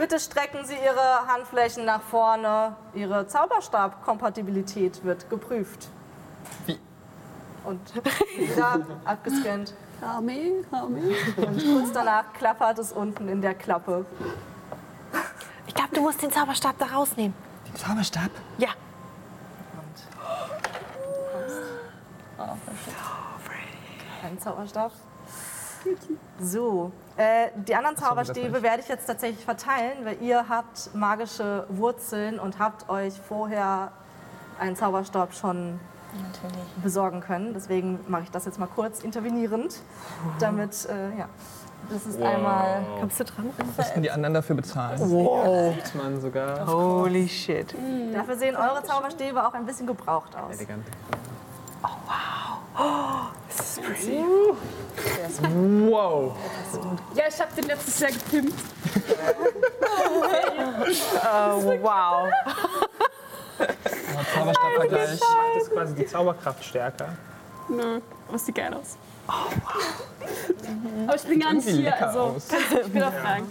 [0.00, 2.74] bitte strecken Sie Ihre Handflächen nach vorne.
[2.94, 5.88] Ihre Zauberstab-Kompatibilität wird geprüft.
[6.66, 6.78] Wie?
[7.64, 7.94] Und
[8.36, 9.74] wieder abgescannt.
[10.00, 11.14] Armee, Armee.
[11.36, 14.06] Und kurz danach klappert es unten in der Klappe.
[15.66, 17.34] Ich glaube, du musst den Zauberstab da rausnehmen.
[17.68, 18.30] Den Zauberstab?
[18.56, 18.70] Ja.
[24.22, 24.92] Ein Zauberstab.
[26.40, 32.38] So, äh, die anderen Zauberstäbe werde ich jetzt tatsächlich verteilen, weil ihr habt magische Wurzeln
[32.38, 33.92] und habt euch vorher
[34.58, 35.78] einen Zauberstab schon
[36.82, 37.54] besorgen können.
[37.54, 39.80] Deswegen mache ich das jetzt mal kurz intervenierend,
[40.38, 41.28] damit, äh, ja,
[41.88, 43.50] das ist einmal Kommst du dran?
[43.76, 44.98] Müssten die anderen dafür bezahlen?
[44.98, 46.66] Sieht man sogar.
[46.66, 47.74] Holy shit.
[48.12, 50.56] Dafür sehen eure Zauberstäbe auch ein bisschen gebraucht aus.
[50.56, 50.84] Elegant.
[55.42, 56.36] Wow.
[57.14, 58.54] Ja, ich habe den letztes Jahr gepimpt.
[61.24, 62.28] Oh, wow.
[64.34, 65.20] Zauberstabvergleich.
[65.20, 67.08] Macht das quasi die Zauberkraft stärker?
[67.68, 68.96] Nö, aber es sieht geil aus.
[71.06, 72.48] Aber ich bin gar nicht hier, also aus.
[72.84, 73.46] ich bin auf Fragen.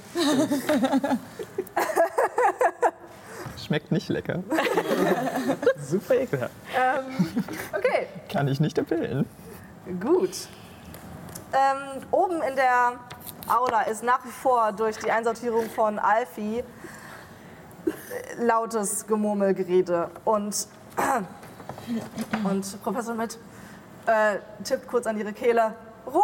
[3.70, 4.42] Schmeckt nicht lecker.
[5.80, 6.52] Super ekelhaft.
[7.72, 9.28] Okay, Kann ich nicht empfehlen.
[10.00, 10.48] Gut.
[11.54, 12.94] Ähm, oben in der
[13.48, 16.64] Aula ist nach wie vor durch die Einsortierung von Alfie
[17.86, 20.10] äh, lautes Gemurmelgerede.
[20.26, 20.68] Und,
[22.44, 23.38] und Professor Mitt
[24.08, 25.76] äh, tippt kurz an ihre Kehle.
[26.08, 26.24] Ruhe!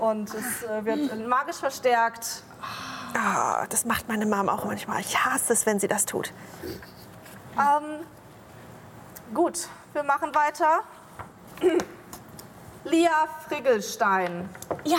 [0.00, 2.42] Und es äh, wird magisch verstärkt.
[3.14, 5.00] Ah, das macht meine Mom auch manchmal.
[5.00, 6.32] Ich hasse es, wenn sie das tut.
[7.56, 8.06] Ähm,
[9.34, 10.80] gut, wir machen weiter.
[12.84, 13.10] Lia
[13.48, 14.48] Friggelstein.
[14.84, 14.98] Ja.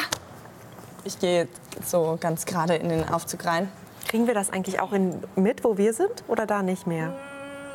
[1.04, 1.48] Ich gehe
[1.84, 3.72] so ganz gerade in den Aufzug rein.
[4.08, 6.24] Kriegen wir das eigentlich auch in, mit, wo wir sind?
[6.28, 7.14] Oder da nicht mehr?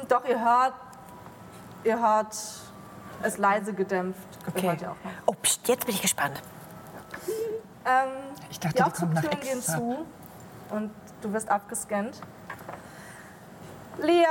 [0.08, 0.74] Doch, ihr hört,
[1.82, 2.36] ihr hört
[3.22, 4.20] es leise gedämpft.
[4.48, 4.76] Okay.
[5.24, 6.40] Oh, pst, jetzt bin ich gespannt.
[7.84, 8.08] Ähm,
[8.50, 9.78] Ich dachte, die die kommen nach Aufzugtüren gehen extra.
[9.78, 10.06] zu
[10.70, 10.90] und
[11.22, 12.20] du wirst abgescannt.
[13.98, 14.24] Lea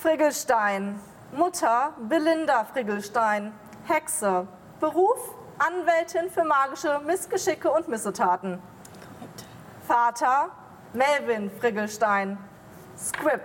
[0.00, 0.98] Friggelstein,
[1.32, 3.52] Mutter Belinda Friggelstein,
[3.86, 4.46] Hexe,
[4.80, 8.58] Beruf Anwältin für magische Missgeschicke und Missetaten.
[9.86, 10.50] Vater
[10.92, 12.38] Melvin Friggelstein.
[12.96, 13.42] Squib.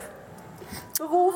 [1.00, 1.34] Beruf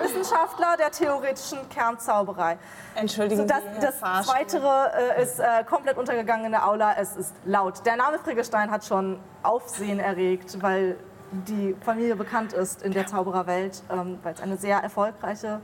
[0.00, 2.58] Wissenschaftler der theoretischen Kernzauberei.
[2.94, 3.62] Entschuldigen So, das,
[4.00, 4.26] das.
[4.26, 6.94] Zweitere äh, ist äh, komplett untergegangen in der Aula.
[6.96, 7.84] Es ist laut.
[7.84, 10.96] Der Name Friggelstein hat schon Aufsehen erregt, weil
[11.32, 15.60] die Familie bekannt ist in der Zaubererwelt, ähm, weil es eine sehr erfolgreiche,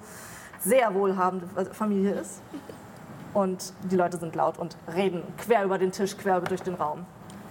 [0.58, 2.42] sehr wohlhabende Familie ist.
[3.32, 7.06] Und die Leute sind laut und reden quer über den Tisch, quer durch den Raum.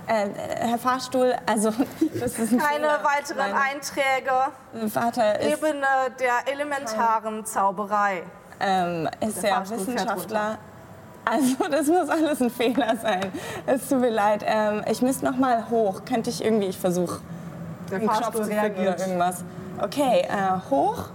[0.07, 0.29] Äh,
[0.59, 1.71] Herr Fahrstuhl, also
[2.19, 3.03] das ist ein Keine Fehler.
[3.03, 4.89] weiteren Einträge.
[4.91, 5.85] Vater ist, Ebene
[6.19, 8.23] der elementaren Zauberei.
[8.59, 10.57] ähm, ist Der ja Fahrstuhl Wissenschaftler.
[11.27, 13.31] Also das muss alles ein Fehler sein.
[13.65, 14.43] Es tut mir leid.
[14.45, 16.05] Ähm, ich müsste noch mal hoch.
[16.05, 17.19] Könnte ich irgendwie, ich versuche
[17.89, 19.43] Der einen Knopf Fahrstuhl zu finden oder irgendwas.
[19.81, 21.05] Okay, äh, hoch.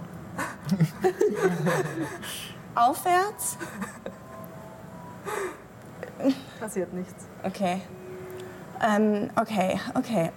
[2.75, 3.57] Aufwärts.
[6.59, 7.25] Passiert nichts.
[7.43, 7.81] Okay.
[8.83, 10.31] Ähm, okay, okay.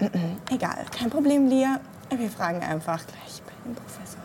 [0.51, 1.81] Egal, kein Problem, Lia.
[2.11, 4.21] Wir fragen einfach gleich bei dem Professor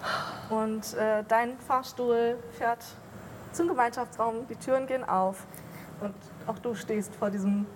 [0.00, 0.50] nach.
[0.50, 2.84] Und äh, dein Fahrstuhl fährt
[3.52, 5.44] zum Gemeinschaftsraum, die Türen gehen auf
[6.00, 6.14] und
[6.46, 7.66] auch du stehst vor diesem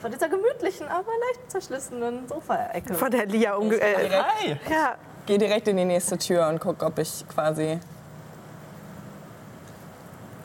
[0.00, 2.92] vor dieser gemütlichen, aber leicht zerschlissenen Sofaecke.
[2.92, 3.76] Von der Lia umge...
[3.76, 4.58] Äh, Hi!
[4.68, 7.78] ja, Geh direkt in die nächste Tür und guck, ob ich quasi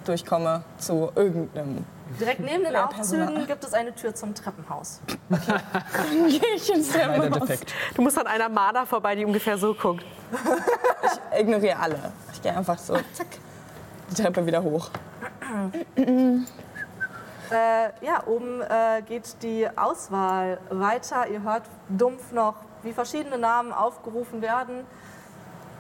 [0.06, 1.84] durchkomme zu irgendeinem.
[2.18, 3.28] Direkt neben den Lehrpersonal.
[3.28, 5.01] Aufzügen gibt es eine Tür zum Treppenhaus.
[5.30, 7.49] Gehe ich ins Treppenhaus.
[7.95, 10.05] Du musst an einer Marder vorbei, die ungefähr so guckt.
[11.34, 12.12] Ich ignoriere alle.
[12.34, 13.28] Ich gehe einfach so, zack,
[14.12, 14.89] die Treppe wieder hoch.
[17.51, 21.28] Äh, ja, oben äh, geht die Auswahl weiter.
[21.28, 22.53] Ihr hört dumpf noch,
[22.84, 24.86] wie verschiedene Namen aufgerufen werden.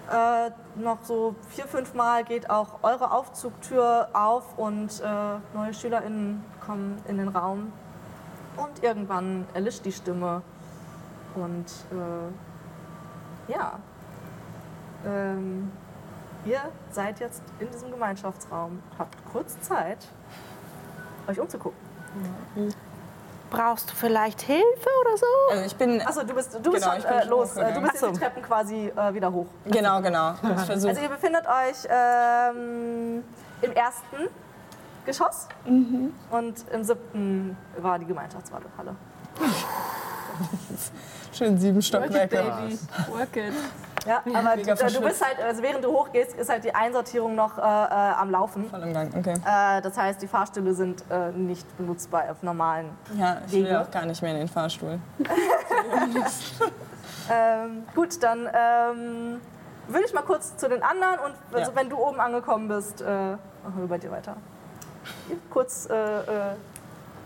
[0.09, 6.43] Äh, noch so vier, fünf Mal geht auch eure Aufzugtür auf und äh, neue SchülerInnen
[6.65, 7.71] kommen in den Raum.
[8.57, 10.41] Und irgendwann erlischt die Stimme.
[11.35, 13.77] Und äh, ja,
[15.05, 15.71] ähm,
[16.43, 20.07] ihr seid jetzt in diesem Gemeinschaftsraum, habt kurz Zeit,
[21.27, 21.77] euch umzugucken.
[23.49, 25.25] Brauchst du vielleicht Hilfe oder so?
[25.51, 26.01] Also ich bin.
[26.05, 27.51] Achso, du bist, du bist Genau, schon äh, schon los.
[27.51, 27.83] Äh, Du hochgegangen.
[27.89, 28.05] bist so.
[28.07, 29.47] jetzt die Treppen quasi äh, wieder hoch.
[29.65, 30.33] Genau, genau.
[30.65, 30.89] Versuche.
[30.89, 33.23] Also ihr befindet euch ähm,
[33.61, 34.17] im ersten
[35.05, 36.13] Geschoss Mhm.
[36.29, 38.65] und im siebten war die Gemeinschaftshalle.
[41.33, 42.35] Schön sieben Work it, Stockwerke.
[42.35, 42.79] baby.
[43.11, 43.53] Work it.
[44.05, 47.57] Ja, aber du, du bist halt, also während du hochgehst, ist halt die Einsortierung noch
[47.57, 48.69] äh, äh, am Laufen.
[48.69, 49.33] Voll im Gang, okay.
[49.45, 52.89] Äh, das heißt, die Fahrstühle sind äh, nicht benutzbar auf normalen.
[53.17, 53.81] Ja, ich will Wege.
[53.81, 54.99] auch gar nicht mehr in den Fahrstuhl.
[57.31, 59.39] Ähm, gut, dann ähm,
[59.87, 61.77] würde ich mal kurz zu den anderen und also Ja.
[61.77, 63.37] wenn du oben angekommen bist, äh, machen
[63.77, 64.35] wir bei dir weiter.
[65.51, 66.55] Kurz äh, äh,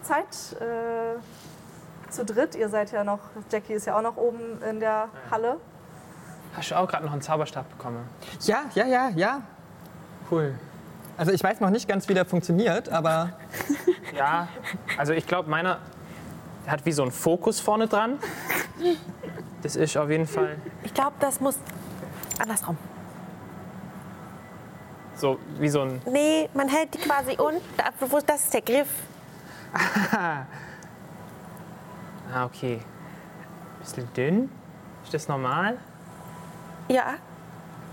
[0.02, 0.28] Zeit
[0.62, 2.56] äh, zu dritt.
[2.56, 3.20] Ihr seid ja noch,
[3.50, 5.58] Jackie ist ja auch noch oben in der Halle.
[6.56, 8.08] Hast du auch gerade noch einen Zauberstab bekommen?
[8.42, 9.42] Ja, ja, ja, ja.
[10.30, 10.54] Cool.
[11.18, 13.30] Also ich weiß noch nicht ganz, wie der funktioniert, aber
[14.18, 14.48] Ja,
[14.98, 15.80] also ich glaube, meiner
[16.68, 18.18] hat wie so einen Fokus vorne dran.
[19.62, 21.58] Das ist auf jeden Fall Ich glaube, das muss
[22.40, 22.78] andersrum.
[25.16, 26.02] so wie so ein.
[26.06, 27.62] Nee, man hält die quasi unten.
[27.78, 28.88] Da- wo- Das ist der Griff.
[32.36, 32.80] Ah, okay.
[33.80, 34.50] Bisschen dünn.
[35.04, 35.78] Ist das normal?
[36.94, 37.16] Ja.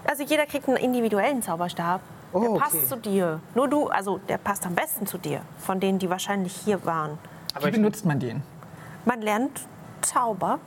[0.05, 2.03] Also jeder kriegt einen individuellen Zauberstab.
[2.33, 2.61] Oh, der okay.
[2.61, 3.41] passt zu dir.
[3.55, 5.41] Nur du, also der passt am besten zu dir.
[5.59, 7.19] Von denen, die wahrscheinlich hier waren.
[7.55, 8.43] Aber wie benutzt man den?
[9.07, 9.63] Man lernt
[10.03, 10.61] Zauber.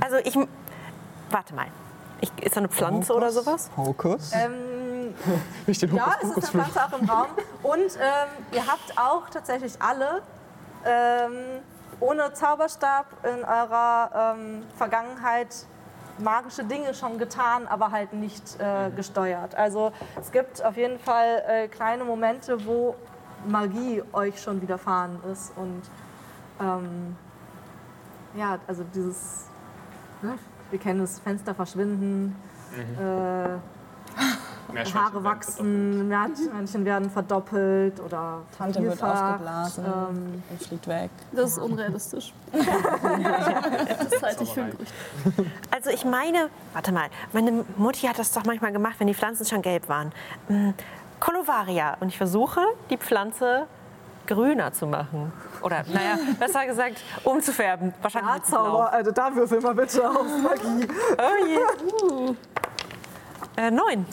[0.00, 0.36] Also ich.
[1.30, 1.66] Warte mal.
[2.20, 3.70] Ich, ist da eine Pflanze oder sowas?
[3.76, 4.32] Hokus?
[4.32, 5.14] Ähm,
[5.66, 7.26] ich den ja, es ist eine Pflanze auch im Raum.
[7.62, 10.22] Und ähm, ihr habt auch tatsächlich alle
[10.84, 11.62] ähm,
[12.00, 15.54] ohne Zauberstab in eurer ähm, Vergangenheit
[16.18, 19.54] magische Dinge schon getan, aber halt nicht äh, gesteuert.
[19.54, 22.94] Also es gibt auf jeden Fall äh, kleine Momente, wo
[23.46, 25.52] Magie euch schon widerfahren ist.
[25.56, 25.82] Und
[26.60, 27.16] ähm,
[28.34, 29.44] ja, also dieses,
[30.22, 30.38] ne,
[30.70, 32.34] wir kennen es, Fenster verschwinden,
[32.98, 33.58] äh,
[34.94, 41.10] Haare wachsen, Männchen werden verdoppelt oder Tante wird aufgeblasen Ähm, und fliegt weg.
[41.32, 42.32] Das ist unrealistisch.
[42.52, 44.92] das halte ich für ein Gerücht.
[45.70, 49.46] Also ich meine, warte mal, meine Mutti hat das doch manchmal gemacht, wenn die Pflanzen
[49.46, 50.12] schon gelb waren.
[50.48, 50.74] Hm,
[51.20, 51.96] Colovaria.
[52.00, 52.60] Und ich versuche,
[52.90, 53.66] die Pflanze
[54.26, 55.32] grüner zu machen.
[55.62, 57.94] Oder, naja, besser gesagt, umzufärben.
[58.02, 58.80] Wahrscheinlich mit Blau.
[58.80, 60.88] also da würfel mal bitte auf Magie.
[61.18, 62.34] Oh je.
[63.58, 64.04] Äh, neun.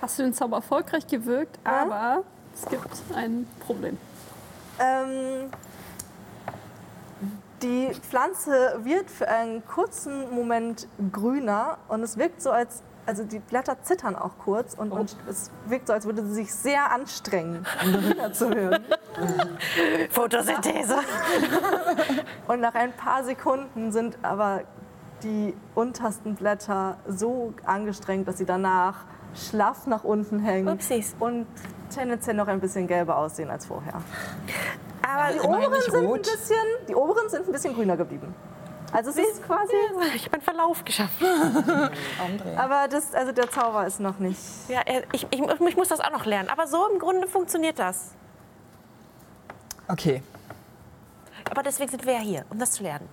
[0.00, 2.24] Hast du den Zauber erfolgreich gewirkt, aber
[2.54, 3.98] Es gibt ein Problem.
[4.78, 5.50] Ähm,
[7.62, 13.40] die Pflanze wird für einen kurzen Moment grüner und es wirkt so, als also die
[13.40, 17.66] Blätter zittern auch kurz und, und es wirkt so, als würde sie sich sehr anstrengen,
[17.84, 18.84] um grüner zu hören.
[20.10, 20.98] Photosynthese.
[22.46, 24.62] Und nach ein paar Sekunden sind aber
[25.22, 31.14] die untersten Blätter so angestrengt, dass sie danach schlaff nach unten hängen Upsis.
[31.18, 31.46] und
[31.94, 33.94] tendenziell noch ein bisschen gelber aussehen als vorher.
[35.02, 36.56] Aber Die oberen, sind ein bisschen,
[36.88, 38.34] die oberen sind ein bisschen grüner geblieben.
[38.92, 39.72] Also es ist quasi,
[40.14, 41.22] ich habe einen Verlauf geschafft.
[42.56, 44.40] Aber das, also der Zauber ist noch nicht.
[44.68, 44.80] Ja,
[45.12, 46.48] ich, ich, ich muss das auch noch lernen.
[46.48, 48.10] Aber so im Grunde funktioniert das.
[49.86, 50.22] Okay.
[51.48, 53.08] Aber deswegen sind wir ja hier, um das zu lernen.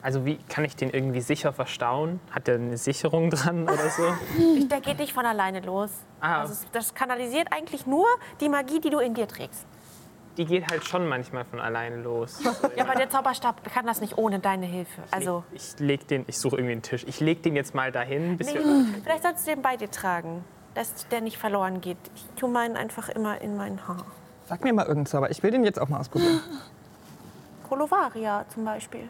[0.00, 2.20] Also wie kann ich den irgendwie sicher verstauen?
[2.30, 4.14] Hat der eine Sicherung dran oder so?
[4.38, 5.90] Ich, der geht nicht von alleine los.
[6.20, 6.40] Ah.
[6.40, 8.06] Also das kanalisiert eigentlich nur
[8.40, 9.66] die Magie, die du in dir trägst.
[10.36, 12.40] Die geht halt schon manchmal von alleine los.
[12.76, 15.02] Ja, aber der Zauberstab kann das nicht ohne deine Hilfe.
[15.10, 17.04] Also, Ich leg den, ich suche irgendwie einen Tisch.
[17.08, 18.60] Ich leg den jetzt mal dahin, bis nee,
[19.02, 20.44] vielleicht sollst du den bei dir tragen,
[20.74, 21.98] dass der nicht verloren geht.
[22.14, 24.06] Ich tue meinen einfach immer in mein Haar.
[24.46, 25.28] Sag mir mal irgendeinen Zauber.
[25.30, 26.40] Ich will den jetzt auch mal ausprobieren.
[27.68, 29.08] Colovaria zum Beispiel.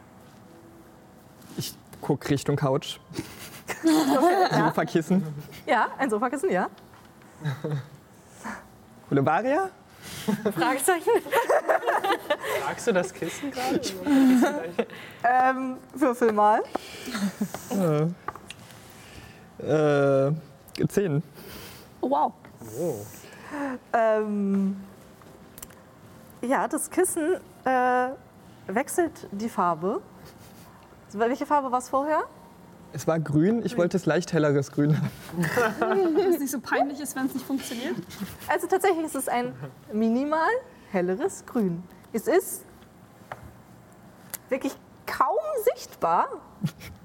[1.58, 2.98] Ich guck Richtung Couch.
[4.50, 5.22] Sofakissen.
[5.66, 6.70] Ja, ein Sofakissen, ja.
[9.08, 9.68] Kulevaria?
[10.56, 11.10] Fragezeichen?
[12.64, 13.80] Magst du das Kissen gerade?
[15.24, 16.62] Ähm, würfel mal.
[19.58, 20.32] Äh,
[20.88, 21.22] zehn.
[22.00, 22.32] Oh, wow.
[23.92, 24.76] Ähm,
[26.40, 28.08] ja, das Kissen äh,
[28.68, 30.00] wechselt die Farbe.
[31.12, 32.24] Welche Farbe war es vorher?
[32.92, 33.62] Es war grün.
[33.64, 35.10] Ich wollte es leicht helleres Grün haben.
[36.16, 37.96] Wenn es nicht so peinlich ist, wenn es nicht funktioniert.
[38.46, 39.54] Also tatsächlich ist es ein
[39.92, 40.48] minimal
[40.90, 41.82] helleres Grün.
[42.12, 42.64] Es ist
[44.48, 44.72] wirklich
[45.06, 45.36] kaum
[45.74, 46.28] sichtbar,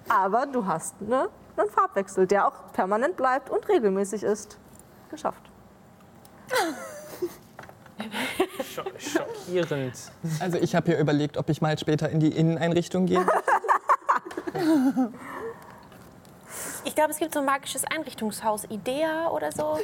[0.08, 4.58] aber du hast eine, einen Farbwechsel, der auch permanent bleibt und regelmäßig ist.
[5.10, 5.44] Geschafft.
[8.64, 9.94] Scho schockierend.
[10.40, 13.26] Also ich habe hier überlegt, ob ich mal später in die Inneneinrichtung gehe.
[16.86, 19.80] Ich glaube, es gibt so ein magisches Einrichtungshaus, Idea oder so.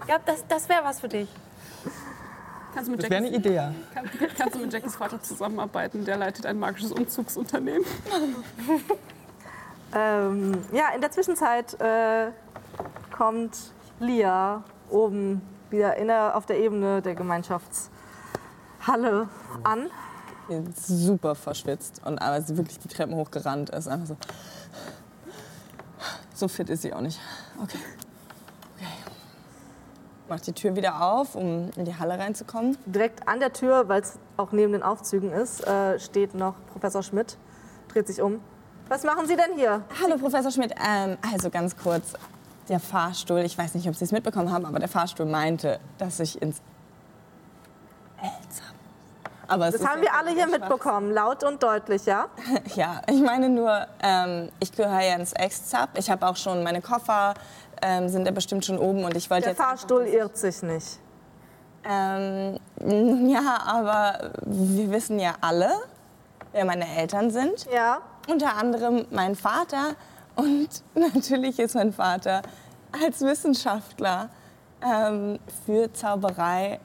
[0.00, 1.28] Ich glaube, das, das wäre was für dich.
[2.72, 3.72] Kannst du, mit Das wäre eine Jackies, Idee.
[3.92, 6.04] kann, kannst du mit Jackies Vater zusammenarbeiten?
[6.04, 7.84] Der leitet ein magisches Umzugsunternehmen.
[9.94, 12.30] Ähm, ja, in der Zwischenzeit äh,
[13.16, 13.56] kommt
[14.00, 15.40] Lia oben
[15.70, 19.30] wieder in der, auf der Ebene der Gemeinschaftshalle
[19.64, 19.86] an.
[20.74, 23.88] Super verschwitzt und aber sie wirklich die Treppen hochgerannt ist.
[23.88, 24.16] Einfach so.
[26.34, 27.18] So fit ist sie auch nicht.
[27.62, 27.78] Okay.
[28.76, 28.86] okay.
[30.28, 32.78] Macht die Tür wieder auf, um in die Halle reinzukommen.
[32.86, 37.02] Direkt an der Tür, weil es auch neben den Aufzügen ist, äh, steht noch Professor
[37.02, 37.36] Schmidt,
[37.88, 38.40] dreht sich um.
[38.88, 39.82] Was machen Sie denn hier?
[40.02, 40.72] Hallo, Professor Schmidt.
[40.82, 42.12] Ähm, also ganz kurz,
[42.68, 46.20] der Fahrstuhl, ich weiß nicht, ob Sie es mitbekommen haben, aber der Fahrstuhl meinte, dass
[46.20, 46.62] ich ins
[48.18, 48.77] Elzam.
[49.48, 52.26] Aber Das haben wir alle hier mitbekommen, laut und deutlich, ja?
[52.74, 55.98] Ja, ich meine nur, ähm, ich gehöre ja ins Ex-Zap.
[55.98, 57.32] Ich habe auch schon meine Koffer,
[57.80, 59.62] ähm, sind ja bestimmt schon oben und ich wollte Der jetzt...
[59.62, 61.00] Fahrstuhl irrt sich nicht.
[61.84, 62.58] Ähm,
[63.30, 65.70] ja, aber wir wissen ja alle,
[66.52, 67.66] wer meine Eltern sind.
[67.72, 67.98] Ja,
[68.28, 69.94] Unter anderem mein Vater.
[70.36, 72.42] Und natürlich ist mein Vater
[73.02, 74.28] als Wissenschaftler
[74.84, 76.80] ähm, für Zauberei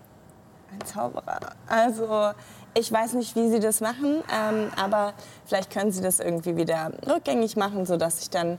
[0.73, 1.39] ein Zauberer.
[1.67, 2.31] Also
[2.73, 5.13] ich weiß nicht, wie Sie das machen, ähm, aber
[5.45, 8.57] vielleicht können Sie das irgendwie wieder rückgängig machen, sodass ich dann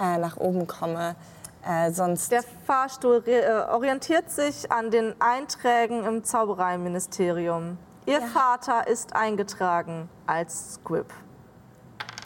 [0.00, 1.14] äh, nach oben komme.
[1.64, 7.78] Äh, sonst der Fahrstuhl äh, orientiert sich an den Einträgen im Zaubereiministerium.
[8.04, 11.06] Ihr Vater ist eingetragen als Squib.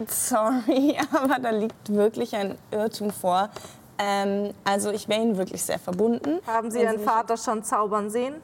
[0.06, 3.50] Sorry, aber da liegt wirklich ein Irrtum vor.
[3.98, 6.38] Ähm, also ich wäre Ihnen wirklich sehr verbunden.
[6.46, 8.34] Haben Sie Wenn Ihren mich- Vater schon zaubern sehen?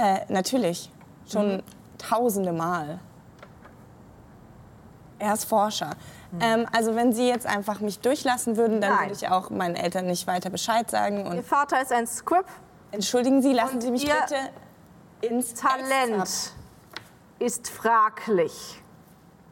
[0.00, 0.90] Äh, natürlich,
[1.30, 1.62] schon Mhm.
[1.98, 3.00] tausende Mal.
[5.18, 5.90] Er ist Forscher.
[6.40, 8.96] Ähm, also wenn Sie jetzt einfach mich durchlassen würden, dann Mhm.
[8.96, 9.08] Nein.
[9.10, 11.24] würde ich auch meinen Eltern nicht weiter Bescheid sagen.
[11.24, 12.44] Ihr Und Vater ist ein Squib.
[12.92, 14.36] entschuldigen Sie, lassen Und Sie mich Ihr bitte
[15.34, 16.52] ins Talent
[17.40, 18.80] ist fraglich.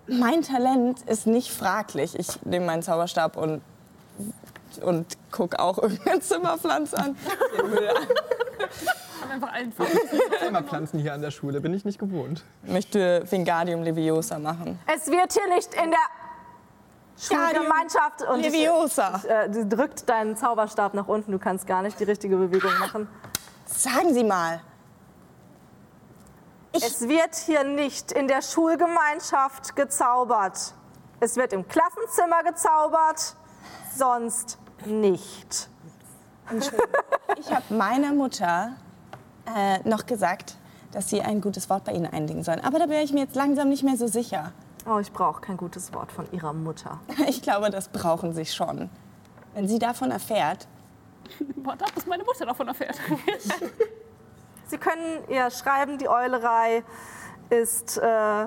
[0.07, 2.17] Mein Talent ist nicht fraglich.
[2.17, 3.61] Ich nehme meinen Zauberstab und,
[4.83, 7.17] und gucke auch irgendeine Zimmerpflanze an.
[9.43, 9.73] Einfach allen.
[10.41, 12.45] Zimmerpflanzen hier an der Schule, bin ich nicht gewohnt.
[12.63, 14.79] möchte Wingardium Leviosa machen.
[14.95, 15.99] Es wird hier nicht in der
[17.19, 19.23] Schulgemeinschaft und Leviosa.
[19.27, 21.33] äh, sie drückt deinen Zauberstab nach unten.
[21.33, 23.09] Du kannst gar nicht die richtige Bewegung machen.
[23.67, 24.61] Sagen Sie mal.
[26.73, 30.75] Es wird hier nicht in der Schulgemeinschaft gezaubert.
[31.21, 33.35] Es wird im Klassenzimmer gezaubert,
[33.97, 35.71] sonst nicht.
[37.39, 38.73] Ich habe meiner Mutter
[39.55, 40.57] äh, noch gesagt,
[40.93, 42.61] dass sie ein gutes Wort bei Ihnen einlegen sollen.
[42.61, 44.53] Aber da wäre ich mir jetzt langsam nicht mehr so sicher.
[44.89, 47.01] Oh, ich brauche kein gutes Wort von Ihrer Mutter.
[47.29, 48.89] Ich glaube, das brauchen Sie schon.
[49.55, 50.69] Wenn sie davon erfährt,
[51.57, 52.97] Warte ab, bis meine Mutter davon erfährt.
[54.69, 56.83] Sie können ihr schreiben, die Eulerei
[57.51, 58.47] ist äh,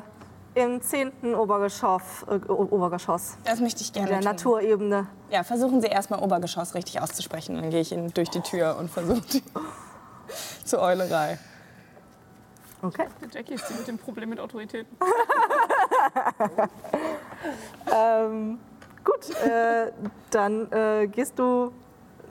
[0.56, 1.36] im 10.
[1.36, 4.26] Obergeschoss, äh, Obergeschoss das möchte ich gerne der tun.
[4.32, 5.08] Naturebene.
[5.30, 7.56] Ja, versuchen Sie erstmal Obergeschoss richtig auszusprechen.
[7.56, 9.22] Dann gehe ich Ihnen durch die Tür und versuche
[10.66, 11.38] zur Eulerei.
[12.82, 13.08] Okay.
[13.32, 14.96] Jackie ist die mit dem Problem mit Autoritäten.
[17.94, 18.60] Ähm,
[19.04, 19.92] gut, äh,
[20.30, 21.72] dann äh, gehst du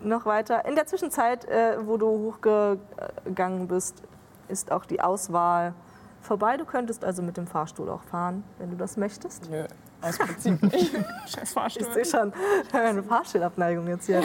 [0.03, 0.65] noch weiter.
[0.67, 4.03] In der Zwischenzeit, äh, wo du hochgegangen bist,
[4.49, 5.75] ist auch die Auswahl
[6.23, 6.57] vorbei.
[6.57, 9.51] Du könntest also mit dem Fahrstuhl auch fahren, wenn du das möchtest.
[9.51, 9.67] Nö,
[10.01, 10.93] aus Prinzip nicht.
[11.27, 11.93] Scheiß Ich Fahrstuhl.
[11.93, 12.33] sehe schon
[12.73, 14.23] eine Fahrstuhlabneigung jetzt hier.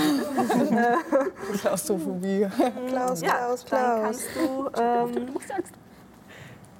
[1.61, 2.47] Klaustrophobie.
[2.89, 4.01] Klaus, Ja, Klaus, dann Klaus.
[4.03, 5.29] kannst du ähm,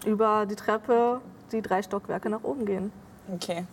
[0.06, 1.22] über die Treppe
[1.52, 2.92] die drei Stockwerke nach oben gehen.
[3.34, 3.66] Okay.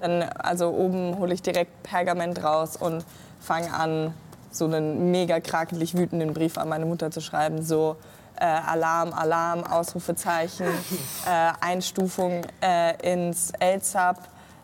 [0.00, 3.04] Dann, also oben hole ich direkt Pergament raus und
[3.40, 4.14] fange an,
[4.50, 7.62] so einen mega krakelig wütenden Brief an meine Mutter zu schreiben.
[7.62, 7.96] So
[8.36, 10.66] äh, Alarm, Alarm, Ausrufezeichen,
[11.26, 14.18] äh, Einstufung äh, ins LZAP.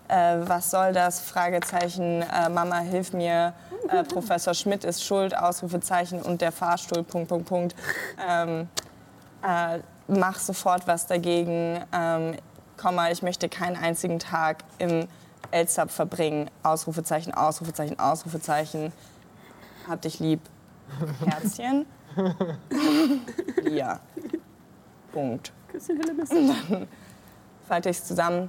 [0.09, 1.20] Äh, was soll das?
[1.20, 3.52] Fragezeichen, äh, Mama, hilf mir.
[3.89, 7.76] Äh, Professor Schmidt ist schuld, Ausrufezeichen und der Fahrstuhl, Punkt, Punkt, Punkt.
[8.28, 8.68] Ähm,
[9.43, 9.78] äh,
[10.09, 11.85] mach sofort was dagegen.
[11.93, 12.36] Ähm,
[12.76, 15.09] Komma, ich möchte keinen einzigen Tag im
[15.52, 16.51] LZAP verbringen.
[16.62, 18.93] Ausrufezeichen, Ausrufezeichen, Ausrufezeichen.
[19.89, 20.40] Hab dich lieb.
[21.24, 21.86] Herzchen.
[23.70, 24.01] ja.
[25.12, 25.52] Punkt.
[25.68, 26.30] Küsschen Hillemis.
[27.68, 28.48] Falte ich zusammen.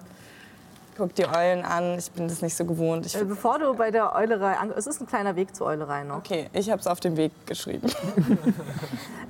[1.00, 1.98] Guck die Eulen an.
[1.98, 3.06] Ich bin das nicht so gewohnt.
[3.06, 6.04] Ich, Äh, bevor du bei der Eulerei an es ist ein kleiner Weg zur Eulerei
[6.04, 6.18] noch.
[6.18, 7.88] okay, ich habe es auf dem Weg geschrieben.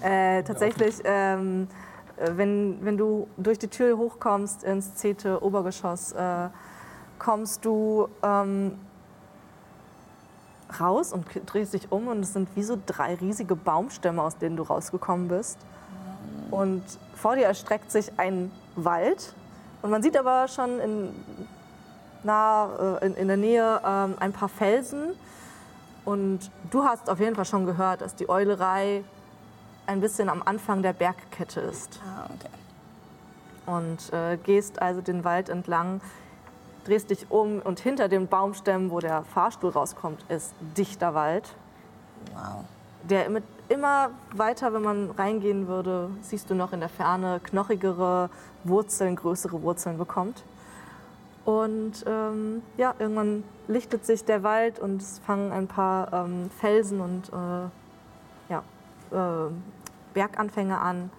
[0.02, 1.68] Äh, tatsächlich, ähm,
[2.16, 6.48] äh, wenn, wenn du durch die Tür hochkommst ins zehnte Obergeschoss, äh,
[7.20, 8.80] kommst du ähm,
[10.80, 14.56] raus und drehst dich um und es sind wie so drei riesige Baumstämme, aus denen
[14.56, 15.58] du rausgekommen bist.
[16.50, 16.84] Und
[17.14, 19.34] vor dir erstreckt sich ein Wald
[19.82, 21.10] und man sieht aber schon in,
[22.24, 25.14] nah, äh, in, in der Nähe ähm, ein paar Felsen.
[26.06, 29.04] Und du hast auf jeden Fall schon gehört, dass die Eulerei
[29.86, 32.00] ein bisschen am Anfang der Bergkette ist.
[32.06, 32.50] Ah, okay.
[33.66, 36.02] Und äh, gehst also den Wald entlang,
[36.86, 41.54] drehst dich um und hinter den Baumstämmen, wo der Fahrstuhl rauskommt, ist dichter Wald,
[42.34, 42.66] Wow.
[43.04, 48.30] der mit immer weiter, wenn man reingehen würde, siehst du noch in der Ferne knochigere
[48.64, 50.44] Wurzeln, größere Wurzeln bekommt.
[51.50, 57.02] Und ähm, ja, irgendwann lichtet sich der Wald und es fangen ein paar ähm, Felsen
[57.02, 58.64] und äh, ja,
[59.10, 59.52] äh,
[60.14, 61.10] Berganfänge an.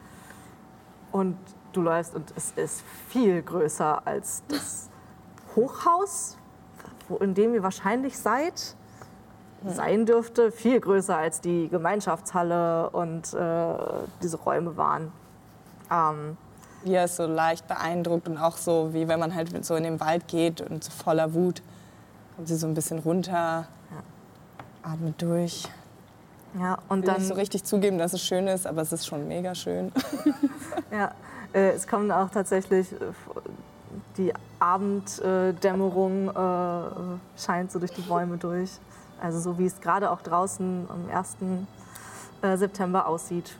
[1.10, 1.36] Und
[1.72, 4.88] du läufst und es ist viel größer als das
[5.56, 6.38] Hochhaus,
[7.08, 8.76] wo, in dem ihr wahrscheinlich seid.
[9.66, 13.74] Sein dürfte viel größer als die Gemeinschaftshalle und äh,
[14.22, 15.10] diese Räume waren.
[15.90, 16.36] Ähm,
[16.82, 19.84] Wie er ist so leicht beeindruckt und auch so, wie wenn man halt so in
[19.84, 21.62] den Wald geht und so voller Wut,
[22.36, 23.66] kommt sie so ein bisschen runter,
[24.82, 25.68] atmet durch.
[26.58, 29.06] ja, und Will dann nicht so richtig zugeben, dass es schön ist, aber es ist
[29.06, 29.92] schon mega schön.
[30.92, 31.12] Ja,
[31.52, 32.96] äh, es kommen auch tatsächlich, äh,
[34.16, 38.70] die Abenddämmerung äh, scheint so durch die Bäume durch.
[39.20, 41.36] Also so wie es gerade auch draußen am 1.
[42.42, 43.52] Äh, September aussieht.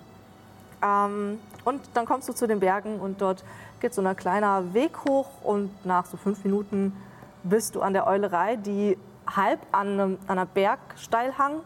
[0.83, 3.45] Ähm, und dann kommst du zu den Bergen und dort
[3.81, 6.97] geht so ein kleiner Weg hoch und nach so fünf Minuten
[7.43, 11.61] bist du an der Eulerei, die halb an einem, an einer Bergsteilhang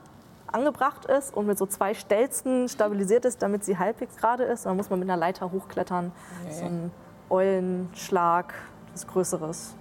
[0.46, 4.64] angebracht ist und mit so zwei Stelzen stabilisiert ist, damit sie halbwegs gerade ist.
[4.64, 6.12] Und dann muss man mit einer Leiter hochklettern.
[6.50, 6.92] So ein
[7.28, 8.54] Eulenschlag,
[8.92, 9.74] das Größeres,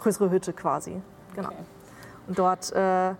[0.00, 1.00] größere Hütte quasi.
[1.34, 1.48] Genau.
[1.48, 1.56] Okay.
[2.26, 3.14] Und dort äh,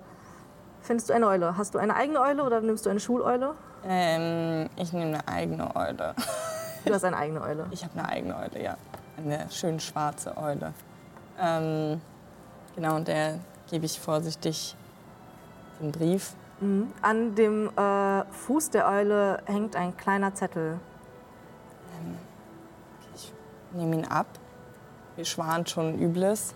[0.82, 1.56] findest du eine Eule.
[1.56, 3.54] Hast du eine eigene Eule oder nimmst du eine Schuleule?
[3.86, 6.14] Ähm, ich nehme eine eigene Eule.
[6.84, 7.66] Du hast eine eigene Eule.
[7.70, 8.76] Ich habe eine eigene Eule, ja.
[9.16, 10.72] Eine schön schwarze Eule.
[11.40, 12.00] Ähm,
[12.74, 13.38] genau, und der
[13.70, 14.76] gebe ich vorsichtig
[15.80, 16.34] den Brief.
[16.60, 16.92] Mhm.
[17.02, 20.78] An dem äh, Fuß der Eule hängt ein kleiner Zettel.
[23.14, 23.32] Ich
[23.72, 24.26] nehme ihn ab.
[25.16, 26.54] Mir schwant schon Übles.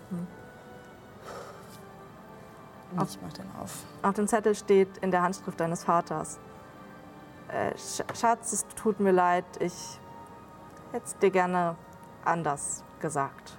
[2.96, 3.84] Und ich mache den auf.
[4.02, 6.38] Auf dem Zettel steht in der Handschrift deines Vaters.
[7.48, 9.72] Äh, Sch Schatz, es tut mir leid, ich
[10.92, 11.76] hätte es dir gerne
[12.24, 13.56] anders gesagt.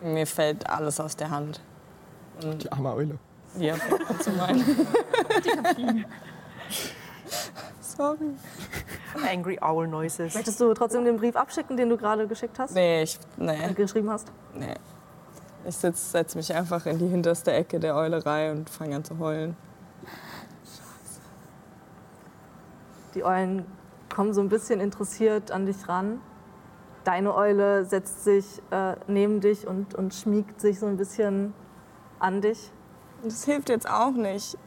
[0.00, 1.60] Mir fällt alles aus der Hand.
[2.42, 3.18] Die arme Eule.
[3.56, 3.74] Ja,
[4.20, 4.64] zu meinen.
[7.80, 8.30] Sorry.
[9.30, 10.34] Angry Owl Noises.
[10.34, 12.74] Möchtest du trotzdem den Brief abschicken, den du gerade geschickt hast?
[12.74, 14.32] Nee, ich, nee, geschrieben hast?
[14.54, 14.74] nee.
[15.66, 19.18] Ich setze setz mich einfach in die hinterste Ecke der Eulerei und fange an zu
[19.18, 19.54] heulen.
[23.14, 23.66] Die Eulen
[24.14, 26.20] kommen so ein bisschen interessiert an dich ran.
[27.04, 31.54] Deine Eule setzt sich äh, neben dich und, und schmiegt sich so ein bisschen
[32.18, 32.70] an dich.
[33.22, 34.58] Das hilft jetzt auch nicht.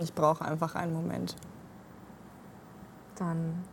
[0.00, 1.36] Ich brauche einfach einen Moment.
[3.16, 3.64] Dann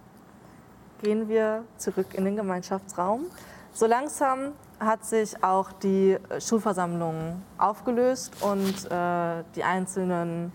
[1.02, 3.28] gehen wir zurück in den Gemeinschaftsraum.
[3.72, 10.52] So langsam hat sich auch die äh, Schulversammlung aufgelöst und äh, die einzelnen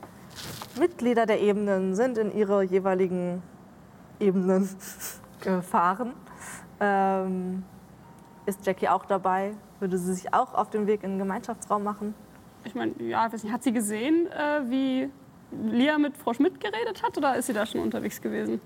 [0.79, 3.43] Mitglieder der Ebenen sind in ihre jeweiligen
[4.19, 4.69] Ebenen
[5.41, 6.13] gefahren.
[6.79, 7.65] Ähm,
[8.47, 9.53] ist Jackie auch dabei?
[9.81, 12.15] Würde sie sich auch auf den Weg in den Gemeinschaftsraum machen?
[12.65, 15.11] Ich meine, ja, ich weiß nicht, hat sie gesehen, äh, wie
[15.51, 18.61] Lia mit Frau Schmidt geredet hat oder ist sie da schon unterwegs gewesen?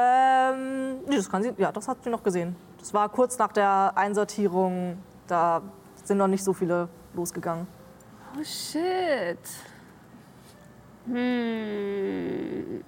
[0.00, 2.56] Ähm, nee, das kann sie, ja, das hat sie noch gesehen.
[2.78, 4.98] Das war kurz nach der Einsortierung.
[5.26, 5.62] Da
[6.04, 7.66] sind noch nicht so viele losgegangen.
[8.38, 9.38] Oh shit.
[11.06, 12.84] Hm.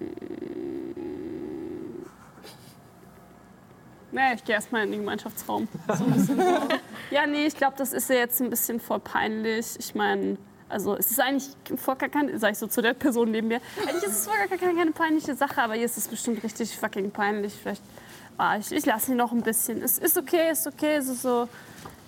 [4.11, 5.67] Nee, ich gehe erstmal in den Gemeinschaftsraum.
[5.87, 6.33] So.
[7.11, 9.75] Ja, nee, ich glaube, das ist ja jetzt ein bisschen voll peinlich.
[9.77, 10.37] Ich meine,
[10.73, 13.61] also es ist eigentlich voll gar keine, sag ich so zu der Person neben mir,
[13.87, 16.77] eigentlich ist es voll gar keine, keine peinliche Sache, aber hier ist es bestimmt richtig
[16.77, 17.53] fucking peinlich.
[17.53, 17.83] Vielleicht,
[18.37, 19.81] ah, ich, ich lasse ihn noch ein bisschen.
[19.81, 21.47] Es ist okay, ist okay, es ist so,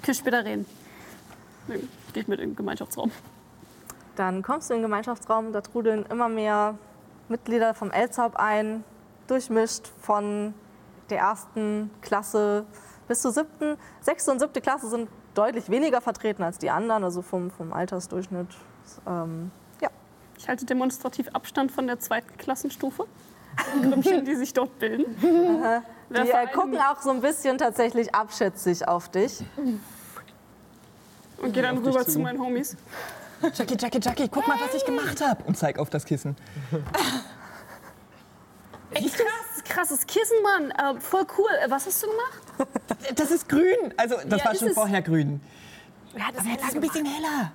[0.01, 0.65] können später reden.
[1.67, 3.11] Gehe ich mit in den Gemeinschaftsraum.
[4.15, 6.77] Dann kommst du in den Gemeinschaftsraum, da trudeln immer mehr
[7.29, 8.83] Mitglieder vom Elzab ein,
[9.27, 10.53] durchmischt von
[11.09, 12.65] der ersten Klasse
[13.07, 13.77] bis zur siebten.
[14.01, 18.47] Sechste und siebte Klasse sind deutlich weniger vertreten als die anderen, also vom, vom Altersdurchschnitt.
[19.07, 19.51] Ähm,
[19.81, 19.89] ja,
[20.37, 23.05] Ich halte demonstrativ Abstand von der zweiten Klassenstufe.
[23.75, 25.05] Die Grüppchen, die sich dort bilden.
[25.21, 25.27] die
[26.09, 29.43] Wer vor äh, gucken auch so ein bisschen tatsächlich abschätzig auf dich.
[31.37, 32.75] Und gehe dann rüber zu meinen Homies.
[33.53, 35.43] Jackie, Jackie, Jackie, guck mal, was ich gemacht habe.
[35.43, 36.35] Und zeig auf das Kissen.
[38.91, 40.71] Ey, krass, krasses Kissen, Mann.
[40.71, 41.49] Äh, voll cool.
[41.63, 42.41] Äh, was hast du gemacht?
[43.15, 43.93] Das ist grün.
[43.97, 44.73] Also, das Ja, war schon es.
[44.73, 45.39] vorher grün.
[46.15, 47.51] Er hat es heller ist ein bisschen heller.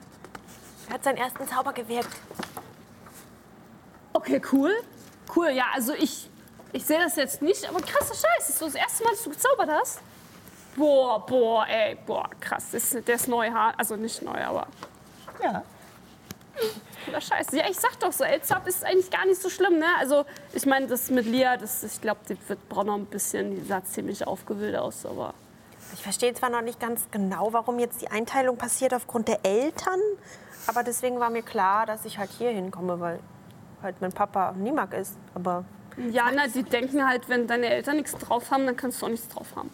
[0.88, 2.10] Er hat seinen ersten Zauber gewirkt.
[4.12, 4.72] Okay, cool.
[5.34, 6.28] Cool, ja, also ich,
[6.72, 8.38] ich sehe das jetzt nicht, aber krasser Scheiß.
[8.38, 10.00] Das ist so das erste Mal, dass du gezaubert hast.
[10.76, 12.66] Boah, boah, ey, boah, krass.
[12.72, 14.66] Das ist, der ist neu, also nicht neu, aber
[15.42, 15.62] Ja.
[17.04, 17.48] Cooler Scheiß.
[17.52, 19.86] Ja, ich sag doch so, Elzab ist eigentlich gar nicht so schlimm, ne?
[19.98, 23.66] Also, ich meine, das mit Lia, das, ich glaube, die wird noch ein bisschen, die
[23.66, 25.34] sah ziemlich aufgewühlt aus, aber...
[25.92, 29.98] Ich verstehe zwar noch nicht ganz genau, warum jetzt die Einteilung passiert aufgrund der Eltern,
[30.66, 33.18] aber deswegen war mir klar, dass ich halt hier hinkomme, weil
[33.82, 35.16] halt mein Papa Nimak ist.
[35.34, 35.64] Aber,
[35.96, 39.10] Ja, na, die denken halt, wenn deine Eltern nichts drauf haben, dann kannst du auch
[39.10, 39.70] nichts drauf haben.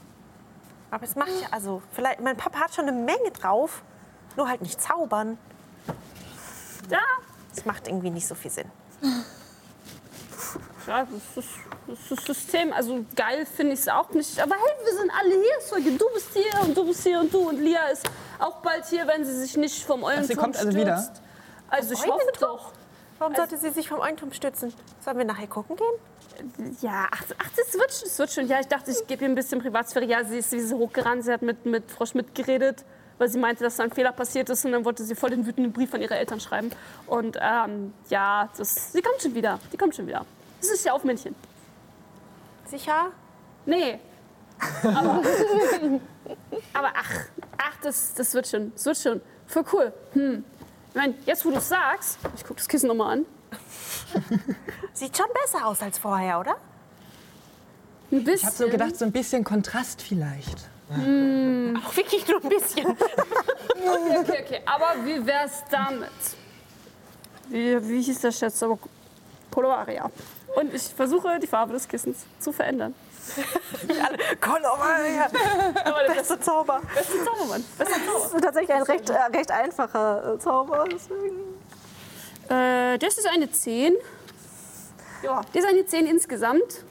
[0.90, 3.82] aber es macht ja, also vielleicht, mein Papa hat schon eine Menge drauf,
[4.36, 5.36] nur halt nicht zaubern.
[6.90, 6.98] Ja,
[7.54, 8.70] Das macht irgendwie nicht so viel Sinn.
[10.86, 11.04] ja
[11.34, 11.54] das, ist,
[11.86, 12.72] das ist System.
[12.72, 14.40] Also geil finde ich es auch nicht.
[14.40, 15.60] Aber hey, wir sind alle hier.
[15.68, 18.08] Sorge, du bist hier und du bist hier und du und Lia ist
[18.38, 20.86] auch bald hier, wenn sie sich nicht vom Eulenturm sie kommt also stürzt.
[20.86, 21.12] wieder?
[21.68, 22.72] Also ich hoffe doch.
[23.18, 24.72] Warum sollte sie sich vom Eulenturm stützen?
[25.04, 26.76] Sollen wir nachher gucken gehen?
[26.82, 28.46] Ja, ach, ach das, wird, schon- das wird schon.
[28.46, 30.04] Ja, ich dachte, ich gebe ihr ein bisschen Privatsphäre.
[30.04, 32.84] Ja, sie ist, sie ist hochgerannt, sie hat mit, mit Frau Schmidt geredet,
[33.18, 34.64] weil sie meinte, dass da ein Fehler passiert ist.
[34.64, 36.70] Und dann wollte sie voll den wütenden Brief an ihre Eltern schreiben.
[37.06, 39.59] Und ähm, ja, das, sie kommt schon wieder.
[39.72, 40.24] Die kommt schon wieder.
[40.60, 41.34] Das ist ja auf Männchen.
[42.66, 43.10] Sicher?
[43.64, 43.98] Nee.
[44.82, 45.22] Aber,
[46.72, 47.12] aber ach,
[47.59, 48.72] ach das, das wird schon.
[48.74, 49.20] Das wird schon.
[49.47, 49.93] Voll cool.
[50.12, 50.44] Hm.
[50.90, 53.26] Ich meine, jetzt wo du es sagst, ich gucke das Kissen nochmal an.
[54.94, 56.56] Sieht schon besser aus als vorher, oder?
[58.10, 58.34] Ein bisschen.
[58.34, 60.68] Ich habe so gedacht, so ein bisschen Kontrast vielleicht.
[60.88, 62.96] Auch wirklich nur ein bisschen.
[63.78, 64.60] Okay, okay, okay.
[64.64, 66.10] Aber wie wär's damit?
[67.48, 68.62] Wie, wie hieß das jetzt?
[69.50, 70.10] Aber.
[70.56, 72.94] Und ich versuche, die Farbe des Kissens zu verändern.
[76.08, 76.80] Beste, Beste Zauber.
[76.94, 77.64] beste Zaubermann.
[77.78, 78.20] Beste Zauber.
[78.24, 80.84] Das ist tatsächlich ein recht, äh, recht einfacher äh, Zauber.
[80.90, 81.38] Deswegen.
[82.48, 83.94] Äh, das ist eine 10.
[85.22, 86.84] Ja, das ist eine 10 insgesamt.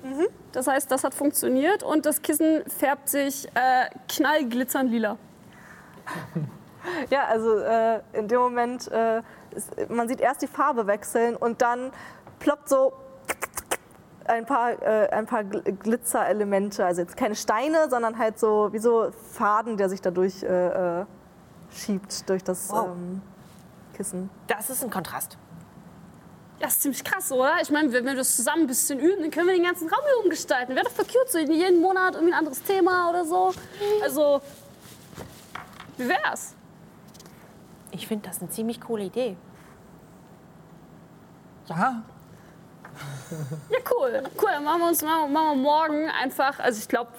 [0.51, 5.17] Das heißt, das hat funktioniert und das Kissen färbt sich äh, knallglitzernd lila.
[7.09, 9.21] Ja, also äh, in dem Moment, äh,
[9.51, 11.91] ist, man sieht erst die Farbe wechseln und dann
[12.39, 12.93] ploppt so
[14.25, 16.85] ein paar, äh, ein paar Gl- Glitzerelemente.
[16.85, 21.05] Also jetzt keine Steine, sondern halt so wie so Faden, der sich dadurch äh, äh,
[21.71, 22.87] schiebt durch das Wow.
[22.87, 23.21] ähm,
[23.95, 24.29] Kissen.
[24.47, 25.37] Das ist ein Kontrast.
[26.59, 27.55] Das ist ziemlich krass, oder?
[27.61, 30.01] Ich meine, wenn wir das zusammen ein bisschen üben, dann können wir den ganzen Raum
[30.05, 30.73] hier umgestalten.
[30.75, 33.53] Wäre doch voll cute, so jeden Monat irgendwie ein anderes Thema oder so.
[34.01, 34.41] Also,
[35.97, 36.55] wie wär's?
[37.91, 39.35] Ich finde das eine ziemlich coole Idee.
[41.67, 42.03] Ja,
[43.69, 44.23] Ja, cool.
[44.41, 47.11] Cool, dann machen wir uns machen wir morgen einfach, also ich glaube,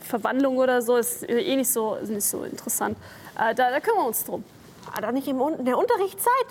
[0.00, 2.96] Verwandlung oder so ist eh nicht so, ist nicht so interessant.
[3.38, 4.44] Äh, da, da kümmern wir uns drum.
[4.92, 6.46] Aber doch nicht im in der Unterrichtszeit.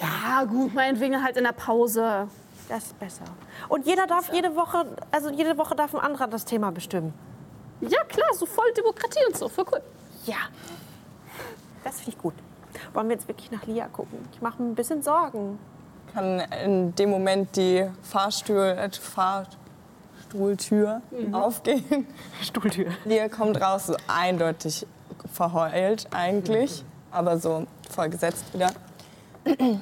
[0.00, 2.28] Ja, gut, meinetwegen halt in der Pause.
[2.68, 3.24] Das ist besser.
[3.68, 7.14] Und jeder darf jede Woche, also jede Woche darf ein anderer das Thema bestimmen.
[7.80, 9.80] Ja, klar, so voll Demokratie und so, voll cool.
[10.24, 10.36] Ja.
[11.84, 12.34] Das finde ich gut.
[12.92, 14.18] Wollen wir jetzt wirklich nach Lia gucken?
[14.32, 15.58] Ich mache mir ein bisschen Sorgen.
[16.12, 21.02] Kann in dem Moment die Fahrstuhl, äh, Fahrstuhltür
[21.32, 22.06] aufgehen.
[22.42, 22.90] Stuhltür.
[23.04, 24.86] Lia kommt raus, so eindeutig
[25.32, 28.70] verheult eigentlich, aber so voll gesetzt wieder.
[29.46, 29.78] Hey,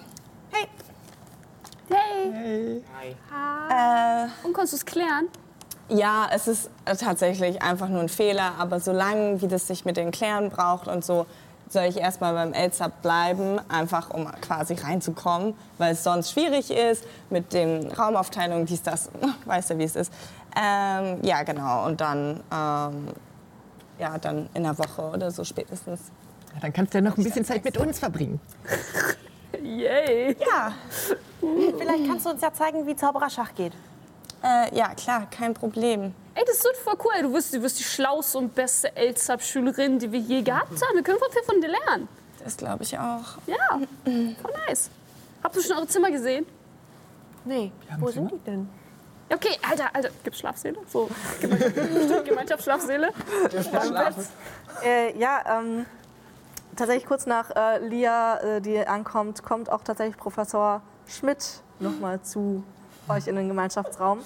[3.71, 5.29] Äh, und konntest du es klären?
[5.89, 9.97] Ja, es ist äh, tatsächlich einfach nur ein Fehler, aber solange wie das sich mit
[9.97, 11.27] den Klären braucht und so,
[11.71, 17.05] soll ich erstmal beim LSAP bleiben, einfach um quasi reinzukommen, weil es sonst schwierig ist
[17.31, 19.11] mit den Raumaufteilungen, dies, das,
[19.47, 20.13] weißt du, wie es ist.
[20.57, 23.09] Ähm, ja, genau, und dann, ähm,
[23.99, 26.01] ja, dann in einer Woche oder so spätestens.
[26.55, 28.41] Ja, dann kannst du ja noch ein bisschen Zeit mit uns verbringen.
[29.65, 30.37] Yay.
[30.41, 30.73] Ja.
[31.41, 33.73] Vielleicht kannst du uns ja zeigen, wie Zaubererschach geht.
[34.43, 36.15] Äh, ja, klar, kein Problem.
[36.35, 37.23] Ey, das wird voll cool.
[37.23, 40.95] Du wirst, du wirst die schlauste und beste Elsab-Schülerin, die wir je gehabt haben.
[40.95, 42.09] Wir können voll viel von dir lernen.
[42.43, 43.39] Das glaube ich auch.
[43.47, 43.57] Ja,
[44.05, 44.91] voll nice.
[45.43, 46.45] Habt ihr schon eure Zimmer gesehen?
[47.47, 48.69] Nee, wo sind die denn?
[49.33, 50.77] Okay, Alter, Alter, gibt's Schlafsäle?
[50.93, 51.09] So,
[51.41, 53.11] Gemeinschaft- Gemeinschaftsschlafsäle?
[54.85, 55.87] Äh, ja, ähm,
[56.77, 62.65] tatsächlich kurz nach äh, Lia, äh, die ankommt, kommt auch tatsächlich Professor Schmidt nochmal zu
[63.09, 64.21] euch in den Gemeinschaftsraum.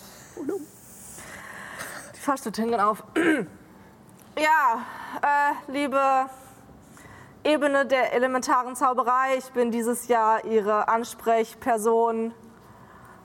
[2.14, 3.04] Die Fahrstuhltüren auf.
[4.40, 4.82] Ja,
[5.20, 6.00] äh, liebe
[7.42, 12.32] Ebene der elementaren Zauberei, ich bin dieses Jahr Ihre Ansprechperson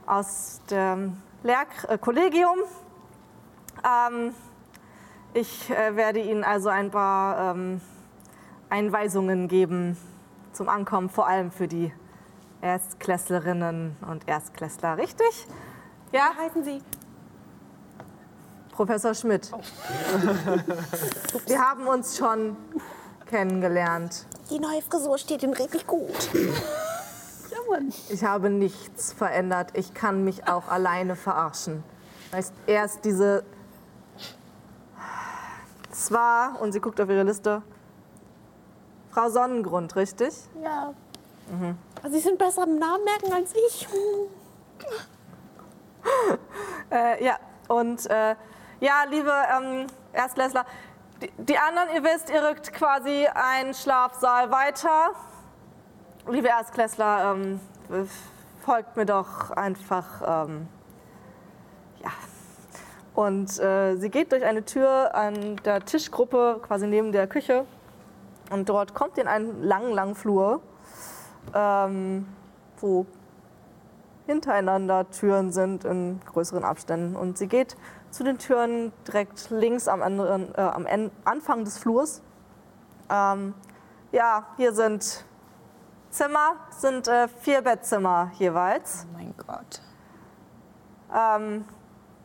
[0.08, 2.58] aus dem Lehrkollegium.
[3.86, 4.34] Ähm,
[5.36, 7.80] ich äh, werde Ihnen also ein paar ähm,
[8.74, 9.96] Einweisungen geben
[10.52, 11.94] zum Ankommen, vor allem für die
[12.62, 15.48] Erstklässlerinnen und Erstklässler, richtig?
[16.12, 16.82] Ja, Heißen Sie?
[18.72, 19.52] Professor Schmidt.
[21.46, 22.58] Wir haben uns schon
[23.28, 24.26] kennengelernt.
[24.50, 26.32] Die neue Frisur steht Ihnen richtig gut.
[26.34, 27.94] Ja, Mann.
[28.10, 29.70] Ich habe nichts verändert.
[29.76, 31.84] Ich kann mich auch alleine verarschen.
[32.32, 33.44] Weißt, erst diese.
[35.92, 37.62] Zwar, und sie guckt auf ihre Liste,
[39.14, 40.34] Frau Sonnengrund, richtig?
[40.64, 40.94] Ja.
[42.02, 43.88] Also Sie sind besser im Namen merken als ich.
[46.92, 48.36] Äh, ja, und äh,
[48.82, 50.66] ja, liebe ähm, Erstklässler,
[51.22, 55.12] die, die anderen, ihr wisst, ihr rückt quasi einen Schlafsaal weiter.
[56.28, 58.04] Liebe Erstklässler, ähm, äh,
[58.66, 60.46] folgt mir doch einfach.
[60.46, 60.68] Ähm,
[62.04, 62.12] ja.
[63.16, 67.66] Und äh, sie geht durch eine Tür an der Tischgruppe, quasi neben der Küche.
[68.54, 70.62] Und dort kommt ihr in einen langen, langen Flur,
[71.56, 72.28] ähm,
[72.78, 73.08] wo
[74.28, 77.16] hintereinander Türen sind in größeren Abständen.
[77.16, 77.76] Und sie geht
[78.12, 80.86] zu den Türen direkt links am, anderen, äh, am
[81.26, 82.22] Anfang des Flurs.
[83.10, 83.56] Ähm,
[84.12, 85.26] ja, hier sind
[86.12, 89.08] Zimmer, sind äh, vier Bettzimmer jeweils.
[89.10, 89.82] Oh mein Gott.
[91.12, 91.66] Ähm,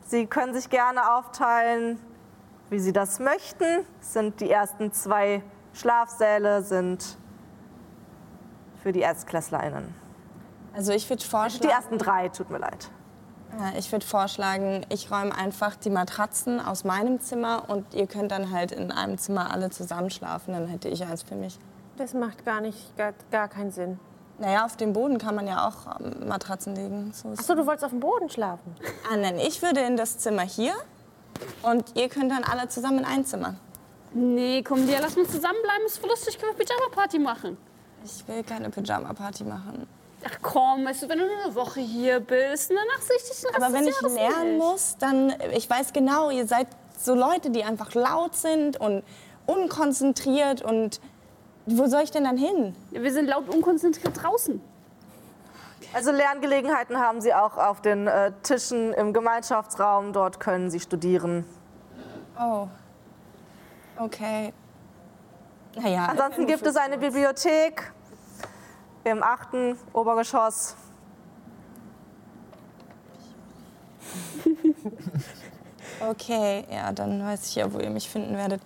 [0.05, 1.99] sie können sich gerne aufteilen,
[2.69, 3.65] wie Sie das möchten.
[3.99, 5.41] Es sind die ersten zwei
[5.79, 7.17] Schlafsäle sind
[8.83, 9.93] für die ErstklässlerInnen.
[10.75, 12.89] Also ich würde Die vorschlagen, ersten drei, tut mir leid.
[13.57, 18.31] Ja, ich würde vorschlagen, ich räume einfach die Matratzen aus meinem Zimmer und ihr könnt
[18.31, 20.53] dann halt in einem Zimmer alle zusammen schlafen.
[20.53, 21.57] Dann hätte ich eins für mich.
[21.97, 23.99] Das macht gar nicht, gar, gar keinen Sinn.
[24.37, 27.11] Naja, auf dem Boden kann man ja auch ähm, Matratzen legen.
[27.13, 28.75] So Achso, du wolltest auf dem Boden schlafen.
[29.11, 30.73] ah, nein, ich würde in das Zimmer hier
[31.63, 33.55] und ihr könnt dann alle zusammen in ein Zimmer.
[34.13, 35.85] Nee, komm, Lia, lass uns zusammenbleiben.
[35.85, 37.57] Ist voll lustig, können wir Pyjama-Party machen.
[38.03, 39.87] Ich will keine Pyjama-Party machen.
[40.25, 43.23] Ach komm, weißt du, wenn du nur eine Woche hier bist und danach sehe ich
[43.23, 44.57] dich den Rest Aber wenn ich lernen nicht.
[44.57, 46.67] muss, dann, ich weiß genau, ihr seid
[46.97, 49.03] so Leute, die einfach laut sind und
[49.45, 50.99] unkonzentriert und
[51.65, 52.75] wo soll ich denn dann hin?
[52.91, 54.61] Wir sind laut unkonzentriert draußen.
[55.93, 60.13] Also Lerngelegenheiten haben Sie auch auf den äh, Tischen im Gemeinschaftsraum.
[60.13, 61.45] Dort können Sie studieren.
[62.39, 62.67] Oh.
[63.99, 64.53] Okay.
[65.75, 66.05] Naja.
[66.05, 67.91] Ansonsten gibt es eine Bibliothek
[69.03, 70.75] im achten Obergeschoss.
[75.99, 78.61] Okay, ja, dann weiß ich ja, wo ihr mich finden werdet.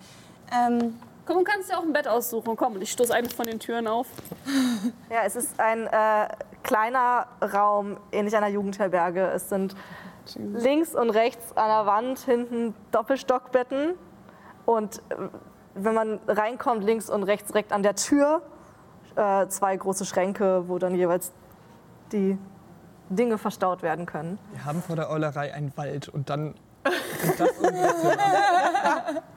[0.52, 2.54] Ähm, Komm, du kannst dir auch ein Bett aussuchen.
[2.54, 4.06] Komm, ich stoße eine von den Türen auf.
[5.10, 6.28] Ja, es ist ein äh,
[6.62, 9.26] kleiner Raum, ähnlich einer Jugendherberge.
[9.28, 9.74] Es sind
[10.36, 13.94] links und rechts an der Wand hinten Doppelstockbetten.
[14.66, 15.16] Und äh,
[15.74, 18.42] wenn man reinkommt, links und rechts direkt an der Tür
[19.16, 21.32] äh, zwei große Schränke, wo dann jeweils
[22.12, 22.38] die
[23.08, 24.38] Dinge verstaut werden können.
[24.52, 26.54] Wir haben vor der Eulerei einen Wald und dann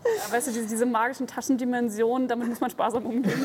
[0.07, 3.41] Ja, weißt du, diese, diese magischen Taschendimensionen, damit muss man sparsam umgehen.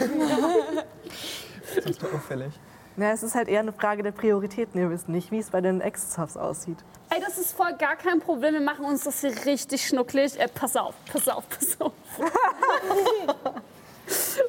[1.77, 2.53] Das ist doch auffällig.
[2.97, 4.81] Ja, es ist halt eher eine Frage der Prioritäten.
[4.81, 6.79] Ihr wisst nicht, wie es bei den Ex-Subs aussieht.
[7.11, 8.55] Ey, das ist voll gar kein Problem.
[8.55, 10.39] Wir machen uns das hier richtig schnucklig.
[10.39, 11.93] Ey, pass auf, pass auf, pass auf.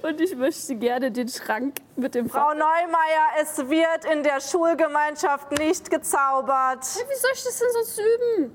[0.04, 5.58] Und ich möchte gerne den Schrank mit dem Frau Neumeier, es wird in der Schulgemeinschaft
[5.58, 6.86] nicht gezaubert.
[6.96, 8.54] Hey, wie soll ich das denn sonst üben?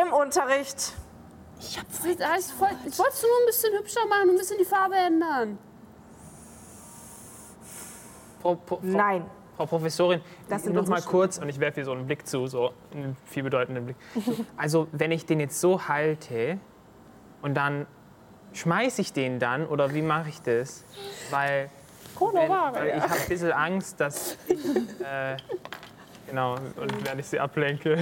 [0.00, 0.92] Im Unterricht.
[1.60, 4.64] Ich, hab voll, ich, wollte es nur ein bisschen hübscher machen und ein bisschen die
[4.64, 5.58] Farbe ändern.
[8.40, 9.24] Frau, Frau, Frau, Nein.
[9.56, 12.46] Frau Professorin, Das sind noch mal kurz und ich werfe ihr so einen Blick zu,
[12.46, 13.96] so einen vielbedeutenden Blick.
[14.56, 16.58] Also, wenn ich den jetzt so halte
[17.42, 17.86] und dann
[18.52, 20.84] schmeiße ich den dann oder wie mache ich das?
[21.30, 21.70] Weil,
[22.20, 25.36] wenn, weil ich habe ein bisschen Angst, dass äh,
[26.28, 27.98] genau, und während ich sie ablenke.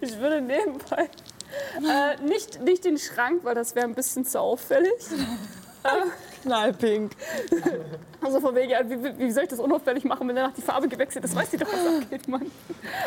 [0.00, 1.08] Ich würde nebenbei
[1.76, 4.92] äh, nicht, nicht den Schrank, weil das wäre ein bisschen zu auffällig.
[6.42, 7.12] Knallpink.
[8.22, 11.24] Also von wegen, wie, wie- soll ich das unauffällig machen, wenn danach die Farbe gewechselt
[11.24, 11.34] ist?
[11.36, 12.50] Weiß die doch, was abgeht, Mann.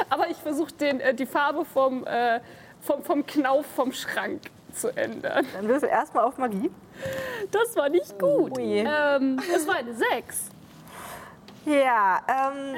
[0.10, 2.40] Aber ich versuche äh, die Farbe vom, äh,
[2.82, 4.42] vom, vom Knauf vom Schrank
[4.74, 5.46] zu ändern.
[5.54, 6.70] Dann würfel erstmal auf Magie.
[7.52, 8.58] Das war nicht gut.
[8.58, 8.80] Ui.
[8.80, 10.50] Ähm, es war eine 6.
[11.66, 12.76] Ja, ähm,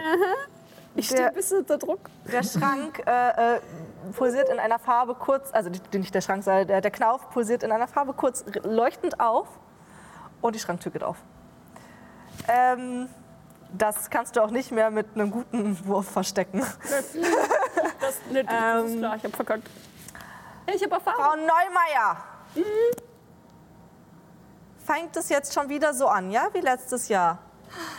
[0.95, 1.99] Ich stehe ein bisschen unter Druck.
[2.31, 3.59] der Schrank äh, äh,
[4.17, 7.71] pulsiert in einer Farbe kurz, also nicht der Schrank, sondern der, der Knauf pulsiert in
[7.71, 9.47] einer Farbe kurz leuchtend auf
[10.41, 11.17] und die Schranktür geht auf.
[12.47, 13.09] Ähm,
[13.71, 16.63] das kannst du auch nicht mehr mit einem guten Wurf verstecken.
[18.01, 19.69] Das, ne, das ist klar, ich habe verkackt.
[20.73, 21.21] Ich habe Erfahrung.
[21.21, 22.17] Frau Neumeier!
[24.85, 26.47] Fängt es jetzt schon wieder so an, ja?
[26.53, 27.39] Wie letztes Jahr?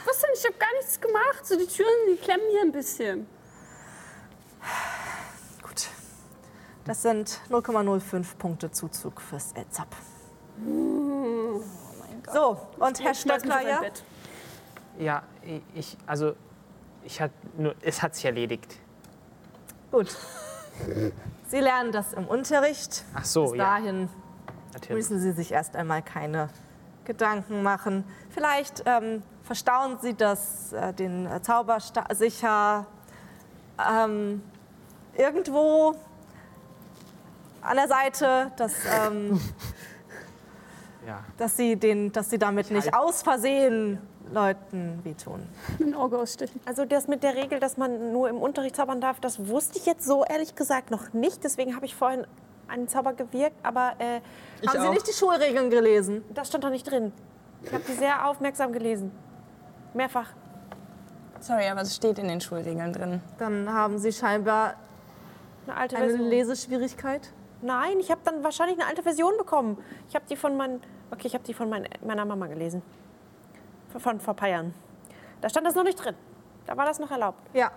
[0.04, 0.30] Was denn?
[0.34, 1.46] Ich habe gar nichts gemacht.
[1.46, 3.28] So die Türen, die klemmen hier ein bisschen.
[5.62, 5.88] Gut.
[6.84, 9.88] Das sind 0,05 Punkte Zuzug fürs ELZAP.
[12.32, 13.80] So, und Herr Stöckler, ja?
[14.98, 15.22] Ja,
[15.74, 16.34] ich, also,
[17.04, 18.78] ich hat nur, es hat sich erledigt.
[19.90, 20.16] Gut.
[21.48, 23.04] Sie lernen das im Unterricht.
[23.14, 24.08] Ach so, Bis ja, dahin
[24.72, 24.96] natürlich.
[24.96, 26.48] müssen Sie sich erst einmal keine
[27.04, 28.04] Gedanken machen.
[28.30, 32.86] Vielleicht ähm, verstauen Sie das, äh, den Zauberstab sicher
[33.78, 34.42] ähm,
[35.16, 35.96] irgendwo
[37.62, 38.72] an der Seite, dass,
[39.06, 39.40] ähm,
[41.10, 41.24] Ja.
[41.38, 43.98] dass, Sie den, dass Sie damit nicht aus Versehen
[44.32, 45.42] Leuten wehtun.
[45.80, 46.60] Ein Auge ausstechen.
[46.64, 49.86] Also das mit der Regel, dass man nur im Unterricht zaubern darf, das wusste ich
[49.86, 51.42] jetzt so ehrlich gesagt noch nicht.
[51.42, 52.24] Deswegen habe ich vorhin
[52.68, 54.20] einen Zauber gewirkt, aber äh,
[54.66, 54.92] Haben Sie auch.
[54.92, 56.22] nicht die Schulregeln gelesen?
[56.32, 57.12] das stand doch nicht drin.
[57.64, 59.10] Ich habe die sehr aufmerksam gelesen.
[59.94, 60.28] Mehrfach.
[61.40, 63.20] Sorry, aber es steht in den Schulregeln drin.
[63.38, 64.74] Dann haben Sie scheinbar
[65.66, 66.28] Eine alte eine Version.
[66.28, 67.32] Leseschwierigkeit.
[67.62, 69.76] Nein, ich habe dann wahrscheinlich eine alte Version bekommen.
[70.08, 70.80] Ich habe die von mein,
[71.10, 72.82] okay, ich habe die von mein, meiner Mama gelesen.
[73.92, 74.74] Von, von vor ein paar Jahren.
[75.40, 76.14] Da stand das noch nicht drin.
[76.66, 77.38] Da war das noch erlaubt.
[77.54, 77.70] Ja.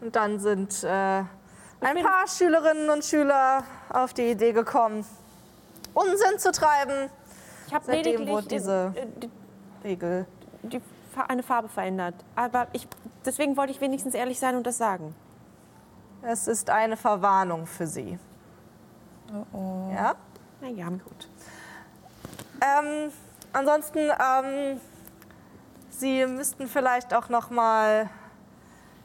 [0.00, 5.04] Und dann sind äh, ein paar Schülerinnen und Schüler auf die Idee gekommen,
[5.94, 7.10] Unsinn zu treiben.
[7.66, 9.30] Ich habe Seitdem lediglich wurde diese- äh, die,
[9.84, 10.26] Regel.
[10.62, 10.80] die,
[11.28, 12.14] eine Farbe verändert.
[12.36, 12.86] Aber ich,
[13.24, 15.14] deswegen wollte ich wenigstens ehrlich sein und das sagen.
[16.22, 18.18] Es ist eine Verwarnung für Sie.
[19.92, 20.14] Ja?
[20.60, 20.90] Naja,
[22.60, 23.10] Ähm,
[23.52, 24.80] ansonsten, ähm,
[25.90, 28.08] Sie müssten vielleicht auch noch mal.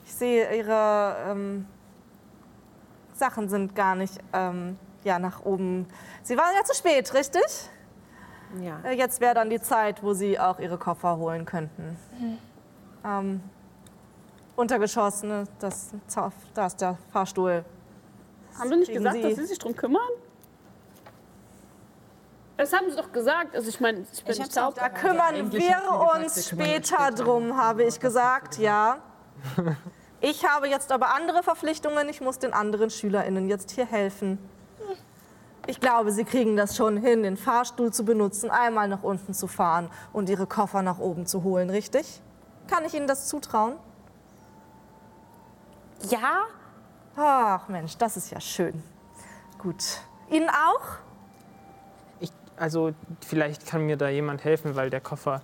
[0.05, 1.65] Ich sehe, Ihre ähm,
[3.13, 5.87] Sachen sind gar nicht ähm, ja, nach oben.
[6.23, 7.43] Sie waren ja zu spät, richtig?
[8.61, 8.79] ja.
[8.83, 11.97] Äh, Jetzt wäre dann die Zeit, wo Sie auch Ihre Koffer holen könnten.
[13.03, 13.41] Ähm,
[14.55, 15.89] Untergeschoss, ne, das,
[16.53, 17.65] da ist der Fahrstuhl.
[18.57, 20.01] Haben wir nicht gesagt, Sie- dass Sie sich drum kümmern?
[22.57, 23.55] Das haben sie doch gesagt.
[23.55, 24.75] Also ich meine, ich bin Ich nicht taub.
[24.75, 27.11] Da kümmern wir sie gesagt, uns wir uns später.
[27.11, 28.99] drum, habe ich gesagt, ja.
[30.21, 32.07] Ich habe jetzt aber andere Verpflichtungen.
[32.09, 34.39] Ich muss den anderen SchülerInnen jetzt hier helfen.
[35.67, 39.47] Ich glaube, sie kriegen das schon hin, den Fahrstuhl zu benutzen, einmal nach unten zu
[39.47, 42.21] fahren und ihre Koffer nach oben zu holen, richtig?
[42.67, 43.75] Kann ich Ihnen das zutrauen?
[46.09, 46.45] Ja,
[47.17, 48.83] Ach Mensch, das ist ja schön.
[49.57, 49.83] Gut.
[50.29, 50.97] Ihnen auch?
[52.57, 55.41] Also vielleicht kann mir da jemand helfen, weil der Koffer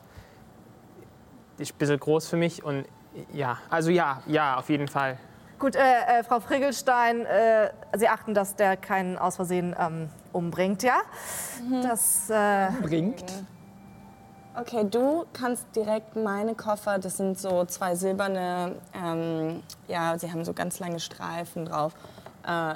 [1.58, 2.86] ist ein bisschen groß für mich und
[3.34, 5.18] ja, also ja, ja, auf jeden Fall.
[5.60, 10.82] Gut, äh, äh, Frau Frickelstein, äh, Sie achten, dass der keinen aus Versehen ähm, umbringt,
[10.82, 11.02] ja?
[11.84, 13.32] Das, äh, Bringt.
[14.60, 20.44] Okay, du kannst direkt meine Koffer, das sind so zwei silberne, ähm, ja, sie haben
[20.44, 21.94] so ganz lange Streifen drauf.
[22.46, 22.76] Äh,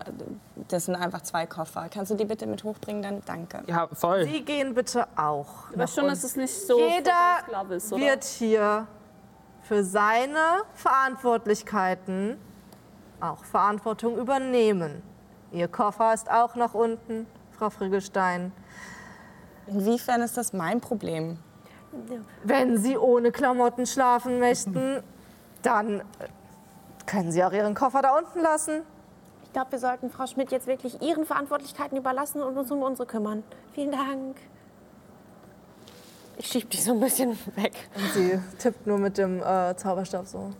[0.68, 1.88] das sind einfach zwei Koffer.
[1.92, 3.22] Kannst du die bitte mit hochbringen dann?
[3.26, 3.64] Danke.
[3.68, 4.26] Ja, voll.
[4.26, 5.72] Sie gehen bitte auch.
[5.74, 8.02] Aber schon, dass es nicht so Jeder ist, oder?
[8.02, 8.88] wird hier
[9.64, 12.38] für seine Verantwortlichkeiten
[13.20, 15.02] auch Verantwortung übernehmen.
[15.52, 17.26] Ihr Koffer ist auch nach unten,
[17.58, 18.52] Frau Frickelstein.
[19.68, 21.40] Inwiefern ist das mein Problem?
[22.44, 25.02] Wenn Sie ohne Klamotten schlafen möchten,
[25.62, 26.04] dann
[27.06, 28.82] können Sie auch Ihren Koffer da unten lassen.
[29.56, 33.08] Ich glaube, wir sollten Frau Schmidt jetzt wirklich ihren Verantwortlichkeiten überlassen und uns um unsere
[33.08, 33.42] kümmern.
[33.72, 34.36] Vielen Dank.
[36.36, 37.72] Ich schieb die so ein bisschen weg.
[37.96, 40.52] Und sie tippt nur mit dem äh, Zauberstab so.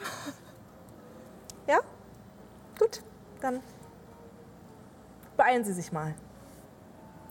[1.66, 1.78] Ja?
[2.78, 3.00] Gut,
[3.40, 3.62] dann
[5.38, 6.14] beeilen Sie sich mal.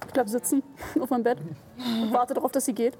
[0.08, 0.64] Ich bleib sitzen
[1.00, 1.38] auf meinem Bett
[1.78, 2.98] und warte darauf, dass sie geht.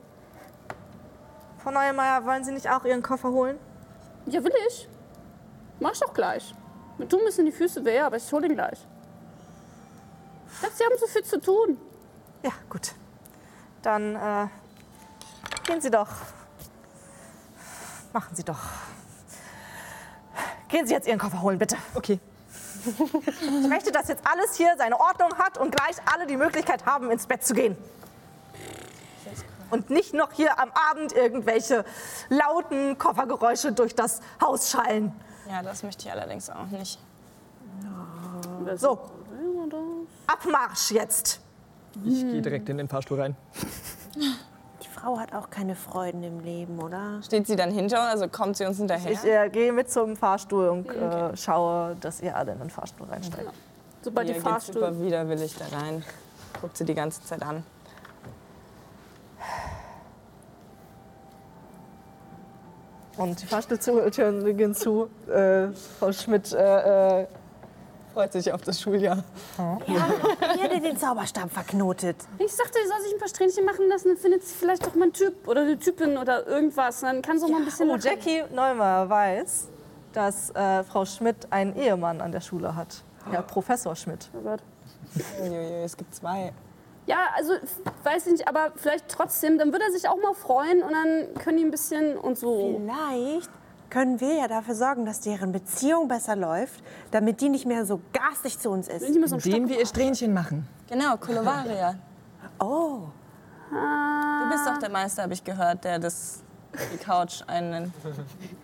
[1.58, 3.58] Frau Neumeier, wollen Sie nicht auch Ihren Koffer holen?
[4.28, 4.88] Ja, will ich.
[5.80, 6.54] Mach ich doch gleich.
[6.98, 8.80] Mir tun ein bisschen die Füße weh, aber ich hol den gleich.
[10.54, 11.78] Ich dachte, sie haben so viel zu tun.
[12.44, 12.94] Ja, gut.
[13.82, 14.48] Dann äh,
[15.66, 16.08] gehen Sie doch.
[18.14, 18.60] Machen Sie doch.
[20.68, 21.78] Gehen Sie jetzt Ihren Koffer holen, bitte.
[21.96, 22.20] Okay.
[22.86, 27.12] Ich möchte, dass jetzt alles hier seine Ordnung hat und gleich alle die Möglichkeit haben,
[27.12, 27.78] ins Bett zu gehen.
[29.70, 31.86] Und nicht noch hier am Abend irgendwelche
[32.30, 35.12] lauten Koffergeräusche durch das Haus schallen.
[35.50, 37.00] Ja, das möchte ich allerdings auch nicht.
[38.76, 39.00] So,
[40.28, 41.42] Abmarsch jetzt.
[42.04, 43.36] Ich gehe direkt in den Fahrstuhl rein.
[44.16, 47.22] Die Frau hat auch keine Freuden im Leben, oder?
[47.24, 48.12] Steht sie dann hinter uns?
[48.12, 49.12] Also kommt sie uns hinterher?
[49.12, 53.08] Ich äh, gehe mit zum Fahrstuhl und äh, schaue, dass ihr alle in den Fahrstuhl
[53.08, 53.52] reinsteigt.
[54.02, 54.76] Sobald die Fahrstuhl.
[54.76, 56.04] super widerwillig da rein.
[56.60, 57.64] Guckt sie die ganze Zeit an.
[63.18, 65.10] Und die Fahrstuhltüren gehen zu.
[65.28, 65.68] Äh,
[66.00, 67.28] Frau Schmidt äh, äh,
[68.14, 69.24] Freut sich auf das Schuljahr.
[69.58, 72.16] Wer hat den Zauberstab verknotet?
[72.38, 74.94] Ich sagte, sie soll sich ein paar Strähnchen machen lassen, dann findet sie vielleicht doch
[74.94, 77.02] mal einen Typ oder eine Typin oder irgendwas.
[77.02, 77.90] Dann kann sie auch mal ein bisschen.
[77.90, 78.06] Oh, lachen.
[78.06, 79.68] Jackie Neumeier weiß,
[80.14, 83.04] dass äh, Frau Schmidt einen Ehemann an der Schule hat.
[83.32, 84.30] Herr Professor Schmidt.
[84.38, 84.60] Oh Gott.
[85.84, 86.54] Es gibt zwei.
[87.06, 87.54] Ja, also
[88.04, 91.34] weiß ich nicht, aber vielleicht trotzdem, dann würde er sich auch mal freuen und dann
[91.44, 92.80] können die ein bisschen und so.
[92.82, 93.50] Vielleicht
[93.90, 96.82] können wir ja dafür sorgen, dass deren Beziehung besser läuft,
[97.12, 99.02] damit die nicht mehr so garstig zu uns ist.
[99.02, 100.68] So Indem Stock- wir ihr Strähnchen machen.
[100.88, 101.96] Genau, Kolovaria.
[102.60, 103.02] Oh,
[103.70, 106.44] Du bist doch der Meister, habe ich gehört, der das,
[106.94, 107.92] die Couch einen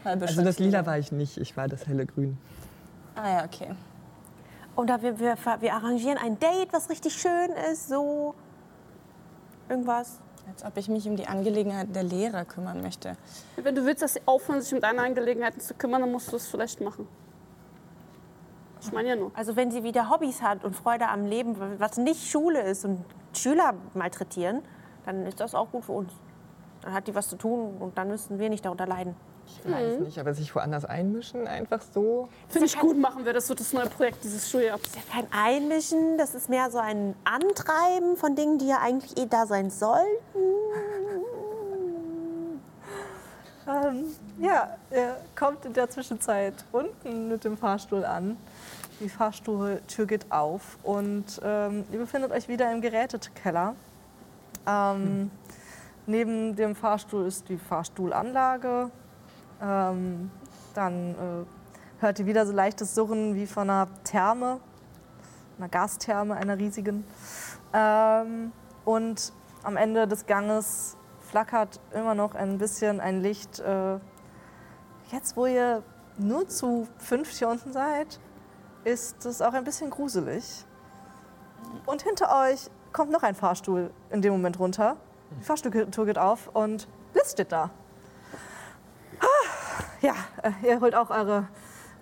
[0.06, 2.38] halbe Also das Lila war ich nicht, ich war das helle Grün.
[3.16, 3.72] Ah ja, okay.
[4.80, 8.34] Und da wir, wir, wir arrangieren ein Date, was richtig schön ist, so
[9.68, 10.22] irgendwas.
[10.48, 13.18] Als ob ich mich um die Angelegenheiten der Lehrer kümmern möchte.
[13.58, 16.38] Wenn du willst, dass sie aufhören, sich um deine Angelegenheiten zu kümmern, dann musst du
[16.38, 17.08] es vielleicht machen.
[18.82, 19.32] Ich meine ja nur.
[19.36, 23.04] Also wenn sie wieder Hobbys hat und Freude am Leben, was nicht Schule ist und
[23.34, 24.62] Schüler malträtieren,
[25.06, 26.14] dann ist das auch gut für uns.
[26.84, 29.16] Dann hat die was zu tun und dann müssen wir nicht darunter leiden.
[29.64, 32.30] Ich weiß nicht, aber sich woanders einmischen, einfach so.
[32.48, 33.34] Finde ich gut, machen wir.
[33.34, 34.78] Das wird das neue Projekt dieses Schuljahr.
[34.78, 38.80] Das ist ja kein Einmischen, das ist mehr so ein Antreiben von Dingen, die ja
[38.80, 40.08] eigentlich eh da sein sollten.
[43.68, 44.06] Ähm,
[44.40, 48.36] ja, ihr kommt in der Zwischenzeit unten mit dem Fahrstuhl an.
[49.00, 53.76] Die Fahrstuhltür geht auf und ähm, ihr befindet euch wieder im Gerätekeller.
[54.66, 55.30] Ähm,
[56.10, 58.90] Neben dem Fahrstuhl ist die Fahrstuhlanlage.
[59.62, 60.32] Ähm,
[60.74, 64.60] dann äh, hört ihr wieder so leichtes Surren wie von einer Therme,
[65.58, 67.06] einer Gastherme, einer riesigen.
[67.74, 68.52] Ähm,
[68.86, 69.34] und
[69.64, 73.60] am Ende des Ganges flackert immer noch ein bisschen ein Licht.
[73.60, 74.00] Äh,
[75.12, 75.84] jetzt, wo ihr
[76.18, 78.20] nur zu fünf hier unten seid,
[78.84, 80.66] ist es auch ein bisschen gruselig.
[81.86, 84.96] Und hinter euch kommt noch ein Fahrstuhl in dem Moment runter.
[85.40, 87.70] Die Fahrstuhltür geht auf und Liz steht da.
[90.02, 90.14] Ah, Ja,
[90.44, 91.48] äh, ihr holt auch eure.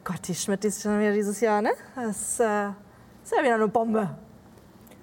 [0.03, 1.71] Gott, die Schmidt die ist schon wieder dieses Jahr, ne?
[1.95, 2.69] Das äh,
[3.23, 4.09] ist ja wieder eine Bombe.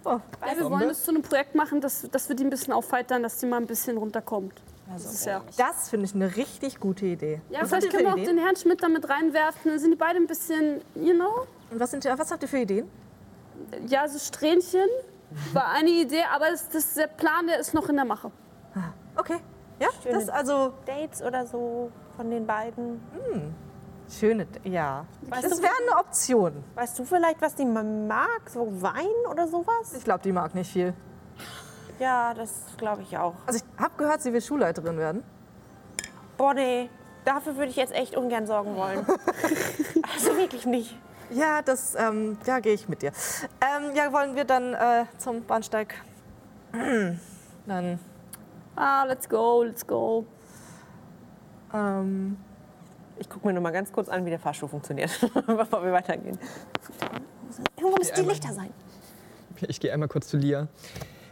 [0.05, 2.73] Oh, Ja, wir wollen es zu einem Projekt machen, dass, dass wir die ein bisschen
[2.73, 4.63] aufheitern, dass die mal ein bisschen runterkommt.
[4.93, 5.43] Das ist ja.
[5.57, 7.41] das finde ich eine richtig gute Idee.
[7.49, 8.37] Ja, was vielleicht können wir auch Ideen?
[8.37, 9.71] den Herrn Schmidt damit reinwerfen.
[9.71, 12.59] Dann sind die beide ein bisschen, you know, Und was, sind, was habt ihr für
[12.59, 12.89] Ideen?
[13.87, 14.89] ja, so Strähnchen.
[15.53, 18.31] War eine Idee, aber das, das, der Plan, der ist noch in der Mache.
[19.17, 19.39] Okay.
[19.81, 23.01] Ja, das ist also Dates oder so von den beiden.
[24.09, 24.47] schöne.
[24.65, 25.07] Ja.
[25.23, 26.65] Weißt Das du- wäre eine Option.
[26.75, 28.43] Weißt du vielleicht, was die mag?
[28.49, 29.95] So Wein oder sowas?
[29.97, 30.93] Ich glaube, die mag nicht viel.
[31.99, 33.35] Ja, das glaube ich auch.
[33.47, 35.23] Also ich habe gehört, sie will Schulleiterin werden.
[36.37, 36.91] Boah, nee.
[37.25, 39.07] Dafür würde ich jetzt echt ungern sorgen wollen.
[40.13, 40.99] also wirklich nicht.
[41.31, 43.13] Ja, das, ähm, ja, gehe ich mit dir.
[43.63, 45.95] Ähm, ja, wollen wir dann äh, zum Bahnsteig?
[47.67, 47.99] dann,
[48.77, 50.27] Ah, let's go, let's go.
[51.75, 52.37] Ähm,
[53.19, 55.11] Ich gucke mir nur mal ganz kurz an, wie der Fahrstuhl funktioniert,
[55.47, 56.39] bevor wir weitergehen.
[57.77, 58.71] Irgendwo müssen die Lichter sein.
[59.69, 60.69] Ich gehe einmal kurz zu Lia.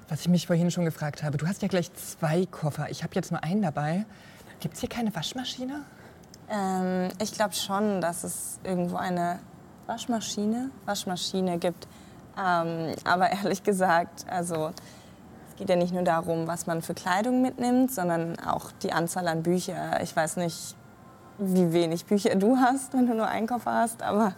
[0.08, 2.90] Was ich mich vorhin schon gefragt habe, du hast ja gleich zwei Koffer.
[2.90, 4.04] Ich habe jetzt nur einen dabei.
[4.60, 5.84] Gibt es hier keine Waschmaschine?
[6.50, 9.38] Ähm, ich glaube schon, dass es irgendwo eine
[9.86, 11.88] Waschmaschine, Waschmaschine gibt.
[12.38, 14.70] Ähm, aber ehrlich gesagt, also
[15.52, 19.28] es geht ja nicht nur darum, was man für Kleidung mitnimmt, sondern auch die Anzahl
[19.28, 20.00] an Bücher.
[20.02, 20.74] Ich weiß nicht,
[21.36, 24.32] wie wenig Bücher du hast, wenn du nur einen Koffer hast, aber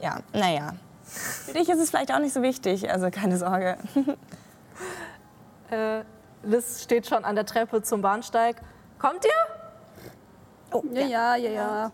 [0.00, 0.74] ja, naja.
[1.02, 3.78] Für dich ist es vielleicht auch nicht so wichtig, also keine Sorge.
[5.72, 6.02] äh,
[6.44, 8.62] Liz steht schon an der Treppe zum Bahnsteig.
[9.00, 9.32] Kommt ihr?
[10.92, 11.92] Ja, ja, ja, ja.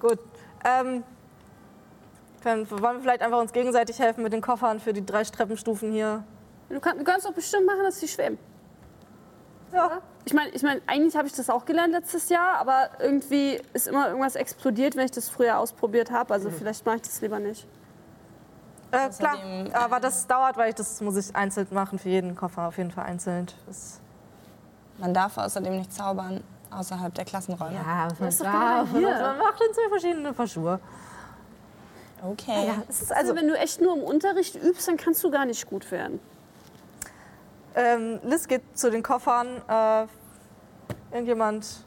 [0.00, 0.18] Gut.
[0.64, 1.04] Ähm,
[2.42, 5.92] können, wollen wir vielleicht einfach uns gegenseitig helfen mit den Koffern für die drei Treppenstufen
[5.92, 6.24] hier?
[6.68, 8.38] Du, kann, du kannst doch bestimmt machen, dass sie schweben.
[9.72, 10.00] Ja.
[10.24, 13.86] Ich meine, ich mein, eigentlich habe ich das auch gelernt letztes Jahr, aber irgendwie ist
[13.86, 16.34] immer irgendwas explodiert, wenn ich das früher ausprobiert habe.
[16.34, 17.66] Also vielleicht mache ich das lieber nicht.
[18.90, 22.34] Äh, klar, äh, aber das dauert, weil ich das muss ich einzeln machen für jeden
[22.34, 23.46] Koffer, auf jeden Fall einzeln.
[23.66, 24.00] Das
[24.98, 27.74] Man darf außerdem nicht zaubern außerhalb der Klassenräume.
[27.74, 28.92] ja, was man ist doch darf.
[28.92, 29.02] Man
[29.38, 30.80] macht in zwei verschiedene Paar Schuhe.
[32.22, 32.66] Okay.
[32.66, 35.30] Ja, es ist Also, also, wenn du echt nur im Unterricht übst, dann kannst du
[35.30, 36.18] gar nicht gut werden.
[37.76, 39.46] Ähm, Liz geht zu den Koffern.
[39.68, 40.06] Äh,
[41.12, 41.84] irgendjemand.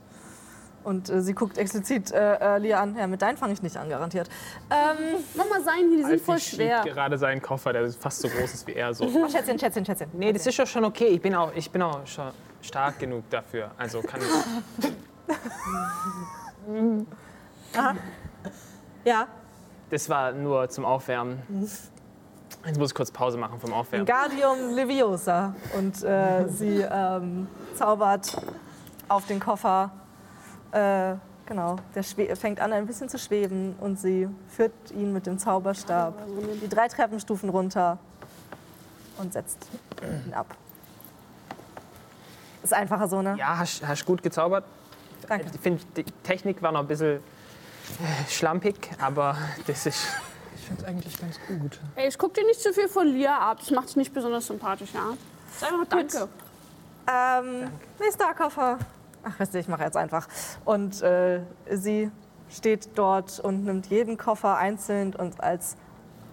[0.83, 2.95] Und äh, sie guckt explizit äh, äh, Lia an.
[2.95, 4.29] Ja, mit deinen fange ich nicht an, garantiert.
[4.71, 6.81] Ähm, Mach mal sein, hier, die sind Alfie voll schiebt schwer.
[6.83, 8.93] gerade seinen Koffer, der fast so groß ist wie er.
[8.93, 9.05] So.
[9.05, 10.09] oh, Schätzchen, Schätzchen, Schätzchen.
[10.13, 11.07] Nee, das ist doch schon okay.
[11.07, 13.71] Ich bin auch, ich bin auch schon stark genug dafür.
[13.77, 14.93] Also kann ich.
[19.05, 19.27] Ja,
[19.89, 21.41] Das war nur zum Aufwärmen.
[22.65, 24.05] Jetzt muss ich kurz Pause machen vom Aufwärmen.
[24.05, 25.55] Guardium Leviosa.
[25.77, 28.37] Und äh, sie ähm, zaubert
[29.07, 29.91] auf den Koffer.
[30.71, 31.15] Äh,
[31.45, 35.39] genau, der schwe- fängt an ein bisschen zu schweben und sie führt ihn mit dem
[35.39, 36.13] Zauberstab
[36.61, 37.97] die drei Treppenstufen runter
[39.17, 39.67] und setzt
[40.25, 40.47] ihn ab.
[42.61, 43.35] Ist einfacher so, ne?
[43.37, 44.65] Ja, hast, hast gut gezaubert.
[45.27, 45.47] Danke.
[45.53, 50.05] Ich finde, die Technik war noch ein bisschen äh, schlampig, aber das ist.
[50.69, 51.79] Ich finde es eigentlich ganz gut.
[51.95, 53.57] Ey, ich guck dir nicht zu viel von Lia ab.
[53.59, 55.13] Das macht dich nicht besonders sympathisch, ja?
[55.59, 56.27] Sag einfach Danke.
[57.11, 58.77] Ähm, nächster Koffer.
[59.23, 60.27] Ach, weißt du, ich mache jetzt einfach.
[60.65, 61.41] Und äh,
[61.71, 62.11] sie
[62.51, 65.75] steht dort und nimmt jeden Koffer einzeln und als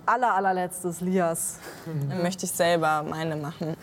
[0.05, 1.59] aller, allerletztes Lias.
[1.87, 3.75] Dann möchte ich selber meine machen.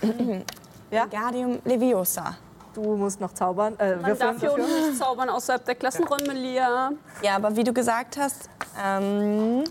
[0.92, 1.06] Ja?
[1.06, 2.36] Guardium Leviosa.
[2.76, 3.78] Du musst noch zaubern.
[3.80, 6.92] Äh, Man darf hier unten nicht zaubern außerhalb der Klassenräume, Lia.
[7.24, 8.50] Ja, aber wie du gesagt hast,
[8.84, 9.64] ähm,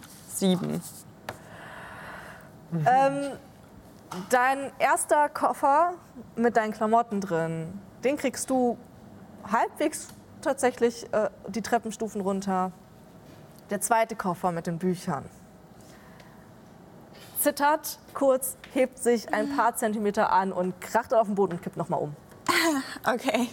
[0.42, 0.82] sieben.
[2.86, 3.32] Ähm,
[4.30, 5.94] dein erster Koffer
[6.36, 8.76] mit deinen Klamotten drin, den kriegst du
[9.50, 10.08] halbwegs
[10.40, 12.72] tatsächlich äh, die Treppenstufen runter.
[13.70, 15.24] Der zweite Koffer mit den Büchern
[17.38, 21.76] zittert kurz, hebt sich ein paar Zentimeter an und kracht auf den Boden und kippt
[21.76, 22.16] nochmal um.
[23.04, 23.48] Okay.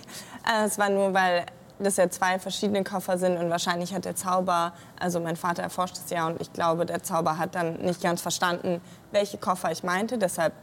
[0.47, 1.45] Äh, Es war nur, weil
[1.79, 5.97] das ja zwei verschiedene Koffer sind und wahrscheinlich hat der Zauber, also mein Vater erforscht
[5.97, 8.81] es ja und ich glaube, der Zauber hat dann nicht ganz verstanden,
[9.11, 10.17] welche Koffer ich meinte.
[10.17, 10.53] Deshalb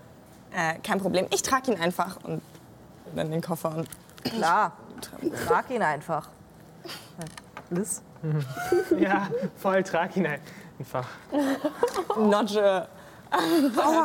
[0.53, 1.27] äh, kein Problem.
[1.33, 2.43] Ich trage ihn einfach und
[3.15, 3.89] dann den Koffer und
[4.25, 4.73] Klar,
[5.47, 6.29] trag ihn einfach.
[7.71, 8.03] Liz?
[8.99, 10.27] Ja, voll trag ihn
[10.79, 11.07] einfach.
[12.17, 12.89] nudge.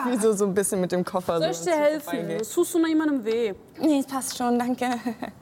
[0.06, 1.40] Wie so, so ein bisschen mit dem Koffer.
[1.40, 2.38] Soll so ich dir helfen?
[2.38, 3.54] Das tust du noch jemandem weh.
[3.80, 4.86] Nee, es passt schon, danke.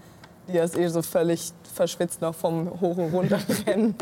[0.52, 3.96] Die ist eh so völlig verschwitzt noch vom Hoch- und Runterrennen.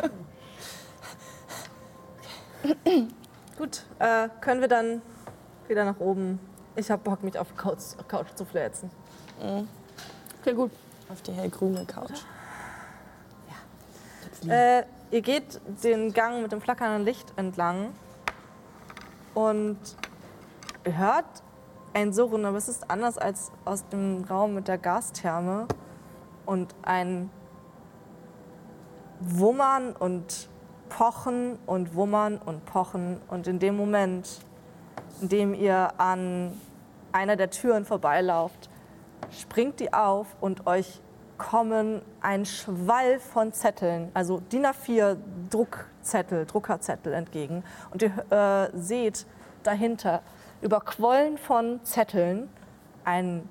[3.57, 5.01] Gut, äh, können wir dann
[5.67, 6.39] wieder nach oben
[6.75, 8.89] Ich hab Bock, mich auf die Couch, Couch zu fläzen.
[10.41, 10.71] Okay, gut.
[11.09, 12.23] Auf die hellgrüne Couch.
[14.47, 17.89] Äh, ihr geht den Gang mit dem flackernden Licht entlang
[19.33, 19.77] und
[20.85, 21.25] ihr hört
[21.93, 25.67] ein Surren, aber es ist anders als aus dem Raum mit der Gastherme
[26.47, 27.29] und ein
[29.19, 30.49] Wummern und
[30.89, 34.39] Pochen und Wummern und Pochen und in dem Moment,
[35.21, 36.59] in dem ihr an
[37.11, 38.69] einer der Türen vorbeilauft,
[39.31, 41.01] springt die auf und euch
[41.37, 45.17] kommen ein Schwall von Zetteln, also DIN A4
[45.49, 47.63] Druckzettel, Druckerzettel entgegen.
[47.91, 49.25] Und ihr äh, seht
[49.63, 50.21] dahinter,
[50.61, 52.49] überquollen von Zetteln,
[53.03, 53.47] einen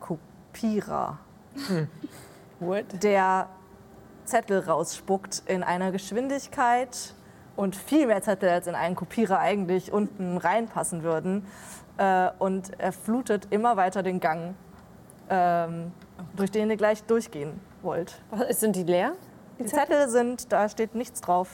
[0.00, 1.18] Kopierer,
[3.02, 3.48] der
[4.24, 7.14] Zettel rausspuckt in einer Geschwindigkeit
[7.56, 11.46] und viel mehr Zettel als in einen Kopierer eigentlich unten reinpassen würden.
[11.98, 14.54] Äh, und er flutet immer weiter den Gang,
[15.28, 15.92] ähm,
[16.34, 18.20] durch den ihr gleich durchgehen wollt.
[18.30, 19.12] Was, sind die leer?
[19.58, 21.48] Die Zettel sind, da steht nichts drauf.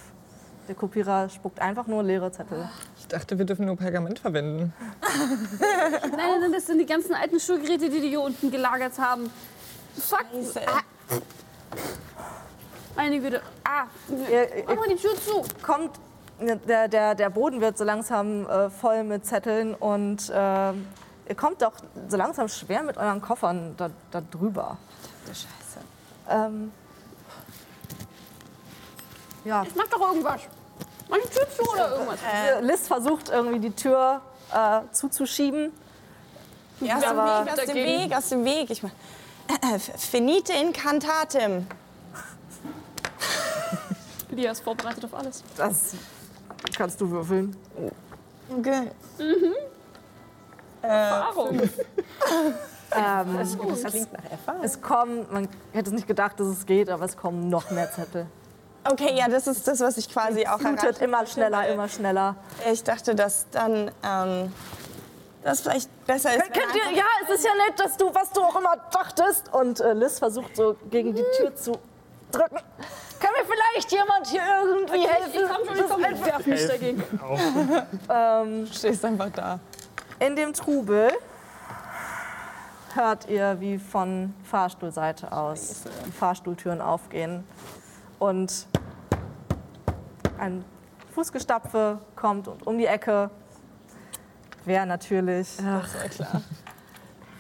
[0.68, 2.68] Der Kopierer spuckt einfach nur leere Zettel.
[2.98, 4.74] Ich dachte, wir dürfen nur Pergament verwenden.
[5.60, 9.30] Nein, nein, nein, das sind die ganzen alten Schulgeräte, die die hier unten gelagert haben.
[10.00, 10.26] Fuck.
[10.66, 10.80] Ah.
[12.96, 13.40] Meine Güte.
[13.64, 15.44] Ah, Ihr, mach mal die Tür zu.
[15.62, 15.92] kommt,
[16.40, 21.62] der, der, der Boden wird so langsam äh, voll mit Zetteln und äh, ihr kommt
[21.62, 21.72] doch
[22.08, 24.78] so langsam schwer mit euren Koffern da, da drüber.
[25.26, 25.80] Du Scheiße.
[26.28, 26.72] Ähm,
[29.44, 30.40] ja, Jetzt mach doch irgendwas.
[31.08, 32.20] Mach die Tür zu oder irgendwas.
[32.62, 34.20] Liz versucht irgendwie die Tür
[34.52, 35.72] äh, zuzuschieben.
[36.80, 37.74] Ja, aus dem aber Weg, aus dem.
[37.74, 38.70] Weg, aus dem Weg.
[38.70, 38.94] Ich mein, äh,
[39.96, 41.66] finite incantatem.
[44.30, 45.42] Lia ist vorbereitet auf alles.
[45.56, 45.94] Das
[46.76, 47.56] kannst du würfeln.
[48.56, 48.90] Okay.
[50.82, 51.60] Erfahrung.
[52.90, 53.58] Ähm, Das
[53.92, 54.62] klingt nach Erfahrung.
[54.64, 57.92] es kommen, man hätte es nicht gedacht, dass es geht, aber es kommen noch mehr
[57.92, 58.24] Zettel.
[58.90, 62.36] Okay, ja, das ist das, was ich quasi auch erreichen immer schneller, immer schneller.
[62.72, 64.52] Ich dachte, dass dann ähm,
[65.43, 66.44] das vielleicht besser ist.
[66.56, 69.52] ihr, ja, es ist ja nett, dass du, was du auch immer dachtest.
[69.52, 71.73] Und äh, Liz versucht so gegen die Tür zu
[72.31, 72.56] drücken.
[73.20, 75.32] Kann mir vielleicht jemand hier irgendwie helfen?
[75.35, 76.05] Ich komm schon, ich komm.
[76.15, 77.02] Ich werf mich dagegen.
[78.10, 79.59] Ähm, Du stehst einfach da.
[80.20, 81.10] in dem Trubel
[82.94, 87.44] hört ihr, wie von Fahrstuhlseite aus die Fahrstuhltüren aufgehen
[88.19, 88.66] und
[90.39, 90.65] ein
[91.15, 93.31] Fußgestapfe kommt und um die Ecke.
[94.69, 95.49] Wer natürlich?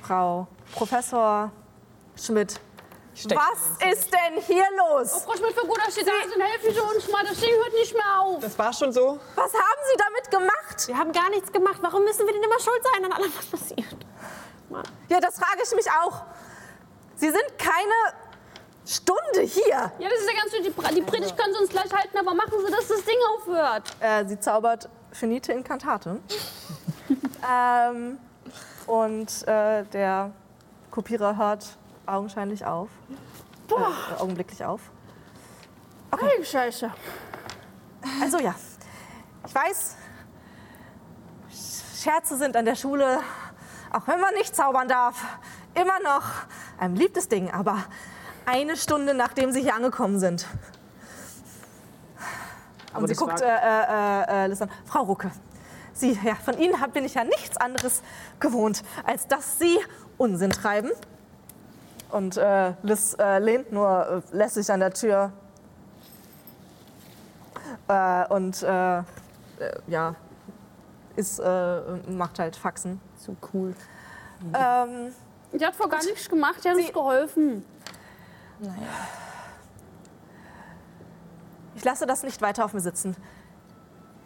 [0.00, 1.52] Frau Professor
[2.16, 2.58] Schmidt.
[3.12, 5.24] Was ist denn hier los?
[5.26, 7.22] Frau Schmidt-Figur, da steht da, sind helfen Sie uns mal.
[7.26, 8.40] Das Ding hört nicht mehr auf.
[8.40, 9.20] Das war schon so.
[9.34, 10.88] Was haben Sie damit gemacht?
[10.88, 11.76] Wir haben gar nichts gemacht.
[11.82, 13.96] Warum müssen wir denn immer schuld sein an allem, was passiert?
[15.10, 16.22] Ja, das frage ich mich auch.
[17.16, 18.16] Sie sind keine
[18.86, 19.92] Stunde hier.
[19.98, 20.62] Ja, das ist ja ganz schön.
[20.62, 23.82] Die, die Predigt können Sie uns gleich halten, aber machen Sie, dass das Ding aufhört.
[24.00, 26.20] Äh, sie zaubert Finite Incantate.
[27.46, 28.18] Ähm,
[28.86, 30.32] und äh, der
[30.90, 32.88] Kopierer hört augenscheinlich auf.
[33.70, 34.80] Äh, augenblicklich auf.
[36.10, 36.90] Okay, Scheiße.
[38.22, 38.54] Also ja,
[39.46, 39.96] ich weiß,
[41.96, 43.20] Scherze sind an der Schule,
[43.92, 45.22] auch wenn man nicht zaubern darf,
[45.74, 46.24] immer noch
[46.78, 47.50] ein beliebtes Ding.
[47.50, 47.84] Aber
[48.46, 50.46] eine Stunde nachdem sie hier angekommen sind.
[52.92, 54.70] Aber Und sie das guckt äh, äh, äh, an.
[54.86, 55.30] Frau Rucke,
[55.98, 58.02] Sie, ja, von Ihnen bin ich ja nichts anderes
[58.40, 59.78] gewohnt, als dass Sie
[60.16, 60.90] Unsinn treiben.
[62.10, 65.32] Und äh, Liz äh, lehnt nur äh, lässig an der Tür
[67.88, 69.02] äh, und äh, äh,
[69.88, 70.14] ja,
[71.16, 73.00] ist, äh, macht halt Faxen.
[73.16, 73.74] So cool.
[74.54, 75.12] Ähm,
[75.52, 77.64] Die hat vor gar nichts gemacht, die hat uns geholfen.
[78.60, 78.74] Naja.
[81.74, 83.16] ich lasse das nicht weiter auf mir sitzen.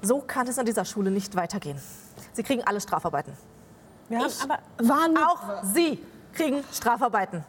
[0.02, 1.80] So kann es an dieser Schule nicht weitergehen.
[2.32, 3.32] Sie kriegen alle Strafarbeiten.
[4.08, 5.98] Wir haben aber Waren Auch Sie
[6.34, 7.44] kriegen Strafarbeiten.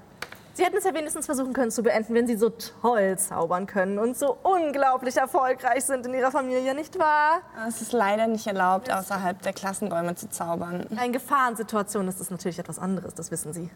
[0.56, 3.98] Sie hätten es ja wenigstens versuchen können zu beenden, wenn Sie so toll zaubern können
[3.98, 7.42] und so unglaublich erfolgreich sind in Ihrer Familie, nicht wahr?
[7.68, 10.86] es ist leider nicht erlaubt, außerhalb der Klassenräume zu zaubern.
[11.04, 13.72] In Gefahrensituationen ist es natürlich etwas anderes, das wissen Sie.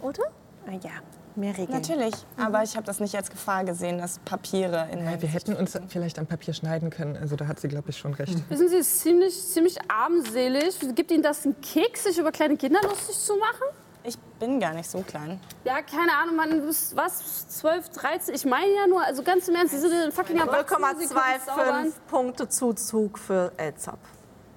[0.00, 0.22] Oder?
[0.70, 0.90] ja,
[1.36, 1.80] mehr Regeln.
[1.80, 5.54] Natürlich, aber ich habe das nicht als Gefahr gesehen, dass Papiere in Ja, wir hätten
[5.54, 7.16] uns vielleicht am Papier schneiden können.
[7.16, 8.36] Also da hat sie, glaube ich, schon recht.
[8.48, 10.78] Wissen Sie, es ist ziemlich, ziemlich armselig.
[10.94, 13.64] Gibt Ihnen das einen Kick, sich über kleine Kinder lustig zu machen?
[14.04, 15.40] Ich bin gar nicht so klein.
[15.64, 18.34] Ja, keine Ahnung, man, du bist was, 12, 13?
[18.34, 20.94] Ich meine ja nur, also ganz im Ernst, Sie sind ein fucking Erwachsene.
[20.98, 21.86] Sie können zaubern.
[21.86, 23.98] 0,25 Punkte Zuzug für Elzap.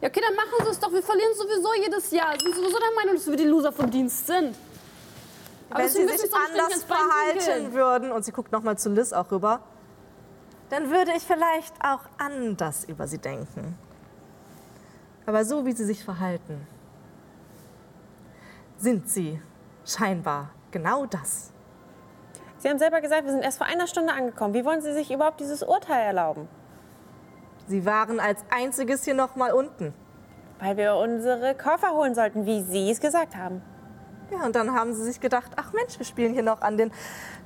[0.02, 0.91] Ja, okay, dann machen sie es doch.
[0.91, 2.34] Wir verlieren sowieso jedes Jahr.
[2.39, 4.56] Sie sind sowieso der Meinung, dass wir die Loser vom Dienst sind.
[5.73, 9.61] Wenn sie sie sich anders verhalten würden, und sie guckt nochmal zu Liz auch rüber,
[10.69, 13.77] dann würde ich vielleicht auch anders über sie denken.
[15.26, 16.65] Aber so wie sie sich verhalten,
[18.77, 19.41] sind sie
[19.85, 21.52] scheinbar genau das.
[22.57, 24.53] Sie haben selber gesagt, wir sind erst vor einer Stunde angekommen.
[24.53, 26.48] Wie wollen Sie sich überhaupt dieses Urteil erlauben?
[27.68, 29.93] Sie waren als einziges hier noch mal unten.
[30.60, 33.64] Weil wir unsere Koffer holen sollten, wie Sie es gesagt haben.
[34.32, 36.91] Ja, und dann haben sie sich gedacht, ach Mensch, wir spielen hier noch an den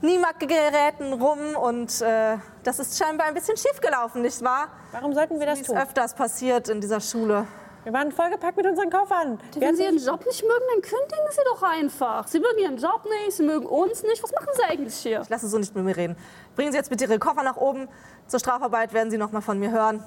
[0.02, 4.68] Niemak-Geräten rum und äh, das ist scheinbar ein bisschen schief gelaufen, nicht wahr?
[4.92, 5.78] Warum sollten wir das Wie es tun?
[5.78, 7.48] öfters passiert in dieser Schule.
[7.86, 9.40] Wir waren vollgepackt mit unseren Koffern.
[9.58, 12.28] Wenn sie ihren Job nicht mögen, dann kündigen sie doch einfach.
[12.28, 14.24] Sie mögen ihren Job nicht, sie mögen uns nicht.
[14.24, 15.22] Was machen sie eigentlich hier?
[15.22, 16.16] Ich lasse so nicht mit mir reden.
[16.56, 17.88] Bringen Sie jetzt bitte Ihre Koffer nach oben.
[18.28, 20.04] Zur Strafarbeit werden Sie noch mal von mir hören.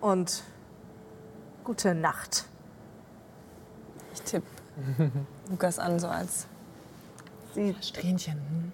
[0.00, 0.42] Und
[1.62, 2.46] gute Nacht.
[5.50, 6.46] Lukas an, so als
[7.80, 8.34] Strähnchen.
[8.34, 8.72] hm?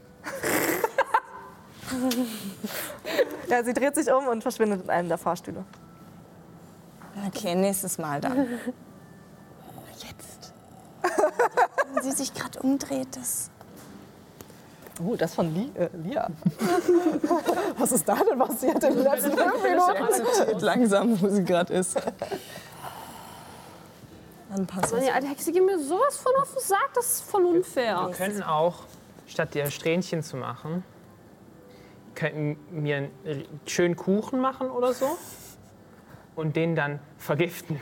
[3.48, 5.64] Ja, sie dreht sich um und verschwindet in einem der Fahrstühle.
[7.26, 8.38] Okay, nächstes Mal dann.
[9.98, 10.54] Jetzt.
[11.92, 13.50] Wenn sie sich gerade umdreht, das.
[15.04, 16.28] Oh, das von Li äh, Lia.
[17.76, 20.60] Was ist da denn passiert in den letzten fünf Minuten?
[20.64, 21.96] langsam, wo sie gerade ist.
[24.82, 24.90] Es.
[24.90, 28.06] die alte Hexe geht mir sowas von auf den Sack, das ist voll unfair.
[28.06, 28.80] Wir könnten auch,
[29.26, 30.84] statt dir Strähnchen zu machen,
[32.14, 35.16] könnten mir einen schönen Kuchen machen oder so
[36.36, 37.80] und den dann vergiften.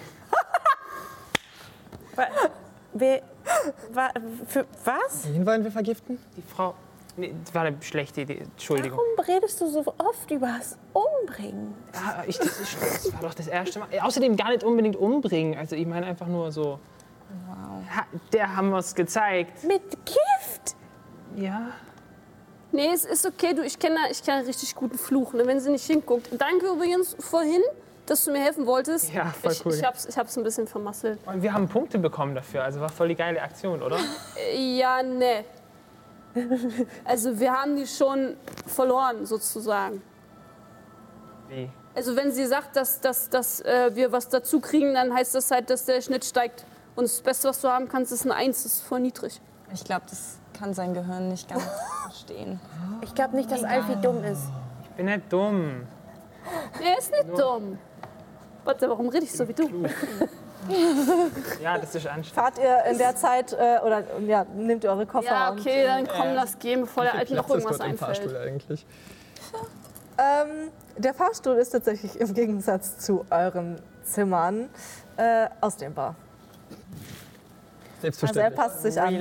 [2.93, 3.23] Wir,
[3.93, 4.11] wa,
[4.47, 5.33] für, was?
[5.33, 6.19] Wen wollen wir vergiften?
[6.37, 6.75] Die Frau.
[7.17, 8.39] Nee, das war eine schlechte Idee.
[8.39, 8.99] Entschuldigung.
[9.17, 11.75] Warum redest du so oft über das Umbringen?
[11.95, 13.89] Ah, ich, das, das war doch das erste Mal.
[14.01, 15.59] Außerdem gar nicht unbedingt umbringen.
[15.59, 16.79] Also ich meine einfach nur so.
[17.95, 19.65] Ha, der haben wir es gezeigt.
[19.65, 20.77] Mit Gift?
[21.37, 21.69] Ja.
[22.73, 25.59] Nee, es ist okay, du, ich kenne ich kenn einen richtig guten Fluch, ne, wenn
[25.59, 26.29] sie nicht hinguckt.
[26.39, 27.63] Danke übrigens vorhin,
[28.07, 29.13] dass du mir helfen wolltest.
[29.13, 29.75] Ja, voll ich, cool.
[29.75, 31.19] Ich hab's, ich hab's ein bisschen vermasselt.
[31.27, 32.63] Und wir haben Punkte bekommen dafür.
[32.63, 33.99] Also war voll die geile Aktion, oder?
[34.37, 35.45] Äh, Ja, ne.
[37.05, 38.37] Also wir haben die schon
[38.67, 40.03] verloren, sozusagen.
[41.49, 41.69] Wie?
[41.95, 45.51] Also wenn sie sagt, dass, dass, dass äh, wir was dazu kriegen, dann heißt das
[45.51, 46.65] halt, dass der Schnitt steigt.
[46.95, 48.63] Und das Beste, was du haben kannst, ist ein Eins.
[48.63, 49.41] Das ist voll niedrig.
[49.73, 51.65] Ich glaube, das kann sein Gehirn nicht ganz
[52.05, 52.61] verstehen.
[53.03, 54.43] Ich glaube nicht, dass Alfie dumm ist.
[54.83, 55.87] Ich bin nicht dumm.
[56.83, 57.79] Er ist nicht dumm.
[58.65, 59.69] Warte, warum rede ich so wie du?
[61.63, 62.35] Ja, das ist anstrengend.
[62.35, 65.85] Fahrt ihr in der Zeit äh, oder ja, nehmt ihr eure Koffer Ja, und okay,
[65.85, 68.49] dann komm, lass gehen, bevor der Alten noch ist irgendwas dort im Fahrstuhl einfällt.
[68.49, 68.87] eigentlich?
[70.19, 74.69] Ähm, der Fahrstuhl ist tatsächlich im Gegensatz zu euren Zimmern
[75.17, 76.15] äh, ausdehnbar.
[76.69, 78.55] Also er Selbstverständlich.
[78.59, 79.13] passt sich an.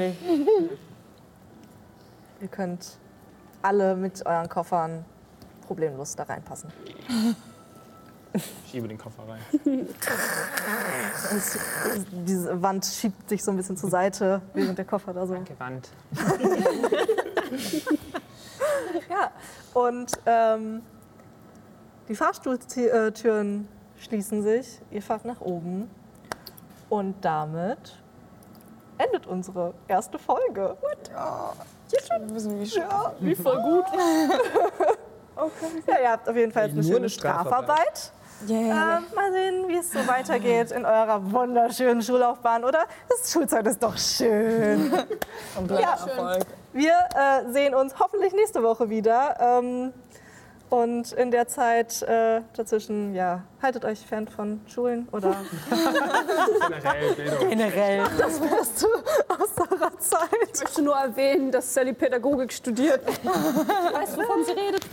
[2.42, 2.98] Ihr könnt
[3.62, 5.06] alle mit euren Koffern
[5.68, 6.72] problemlos da reinpassen.
[8.34, 9.88] Ich schiebe den Koffer rein.
[11.36, 11.58] Es,
[12.12, 15.34] diese Wand schiebt sich so ein bisschen zur Seite, während der Koffer da so.
[15.34, 15.90] Gewandt.
[19.10, 19.32] Ja,
[19.74, 20.82] und ähm,
[22.08, 24.80] die Fahrstuhltüren schließen sich.
[24.92, 25.90] Ihr fahrt nach oben.
[26.90, 27.98] Und damit
[28.98, 30.76] endet unsere erste Folge.
[30.82, 32.84] Wir wissen, wie schön.
[33.20, 33.86] Wie voll gut.
[35.88, 38.12] Ja, ihr habt auf jeden Fall jetzt eine schöne eine Strafarbeit.
[38.48, 38.98] Yeah.
[38.98, 42.86] Ähm, mal sehen, wie es so weitergeht in eurer wunderschönen Schullaufbahn, oder?
[43.10, 44.92] Das Schulzeit ist doch schön.
[45.56, 45.92] Kompletter Ja.
[45.92, 46.46] Erfolg.
[46.72, 49.36] Wir äh, sehen uns hoffentlich nächste Woche wieder.
[49.40, 49.94] Ähm,
[50.70, 55.36] und in der Zeit äh, dazwischen, ja, haltet euch fern von Schulen oder
[56.60, 57.50] Generell Bildung.
[57.50, 58.88] generell das Beste
[59.28, 60.30] aus eurer Zeit.
[60.54, 63.06] Ich möchte nur erwähnen, dass Sally Pädagogik studiert.
[63.24, 64.86] Weißt du, wovon sie redet?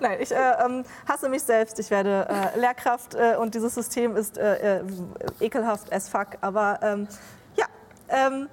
[0.00, 1.78] Nein, ich äh, ähm, hasse mich selbst.
[1.78, 4.84] Ich werde äh, Lehrkraft äh, und dieses System ist äh, äh,
[5.40, 6.28] ekelhaft as fuck.
[6.40, 7.06] Aber ähm,
[7.56, 7.66] ja,
[8.08, 8.48] ähm,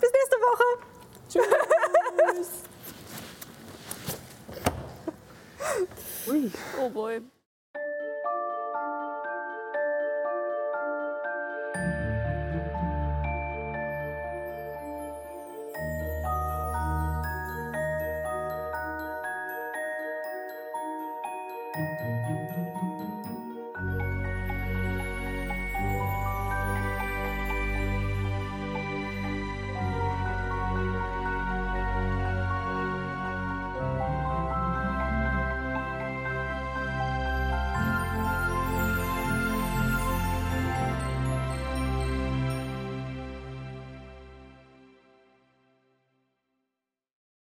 [0.00, 0.64] bis nächste Woche.
[6.78, 7.20] Oh boy.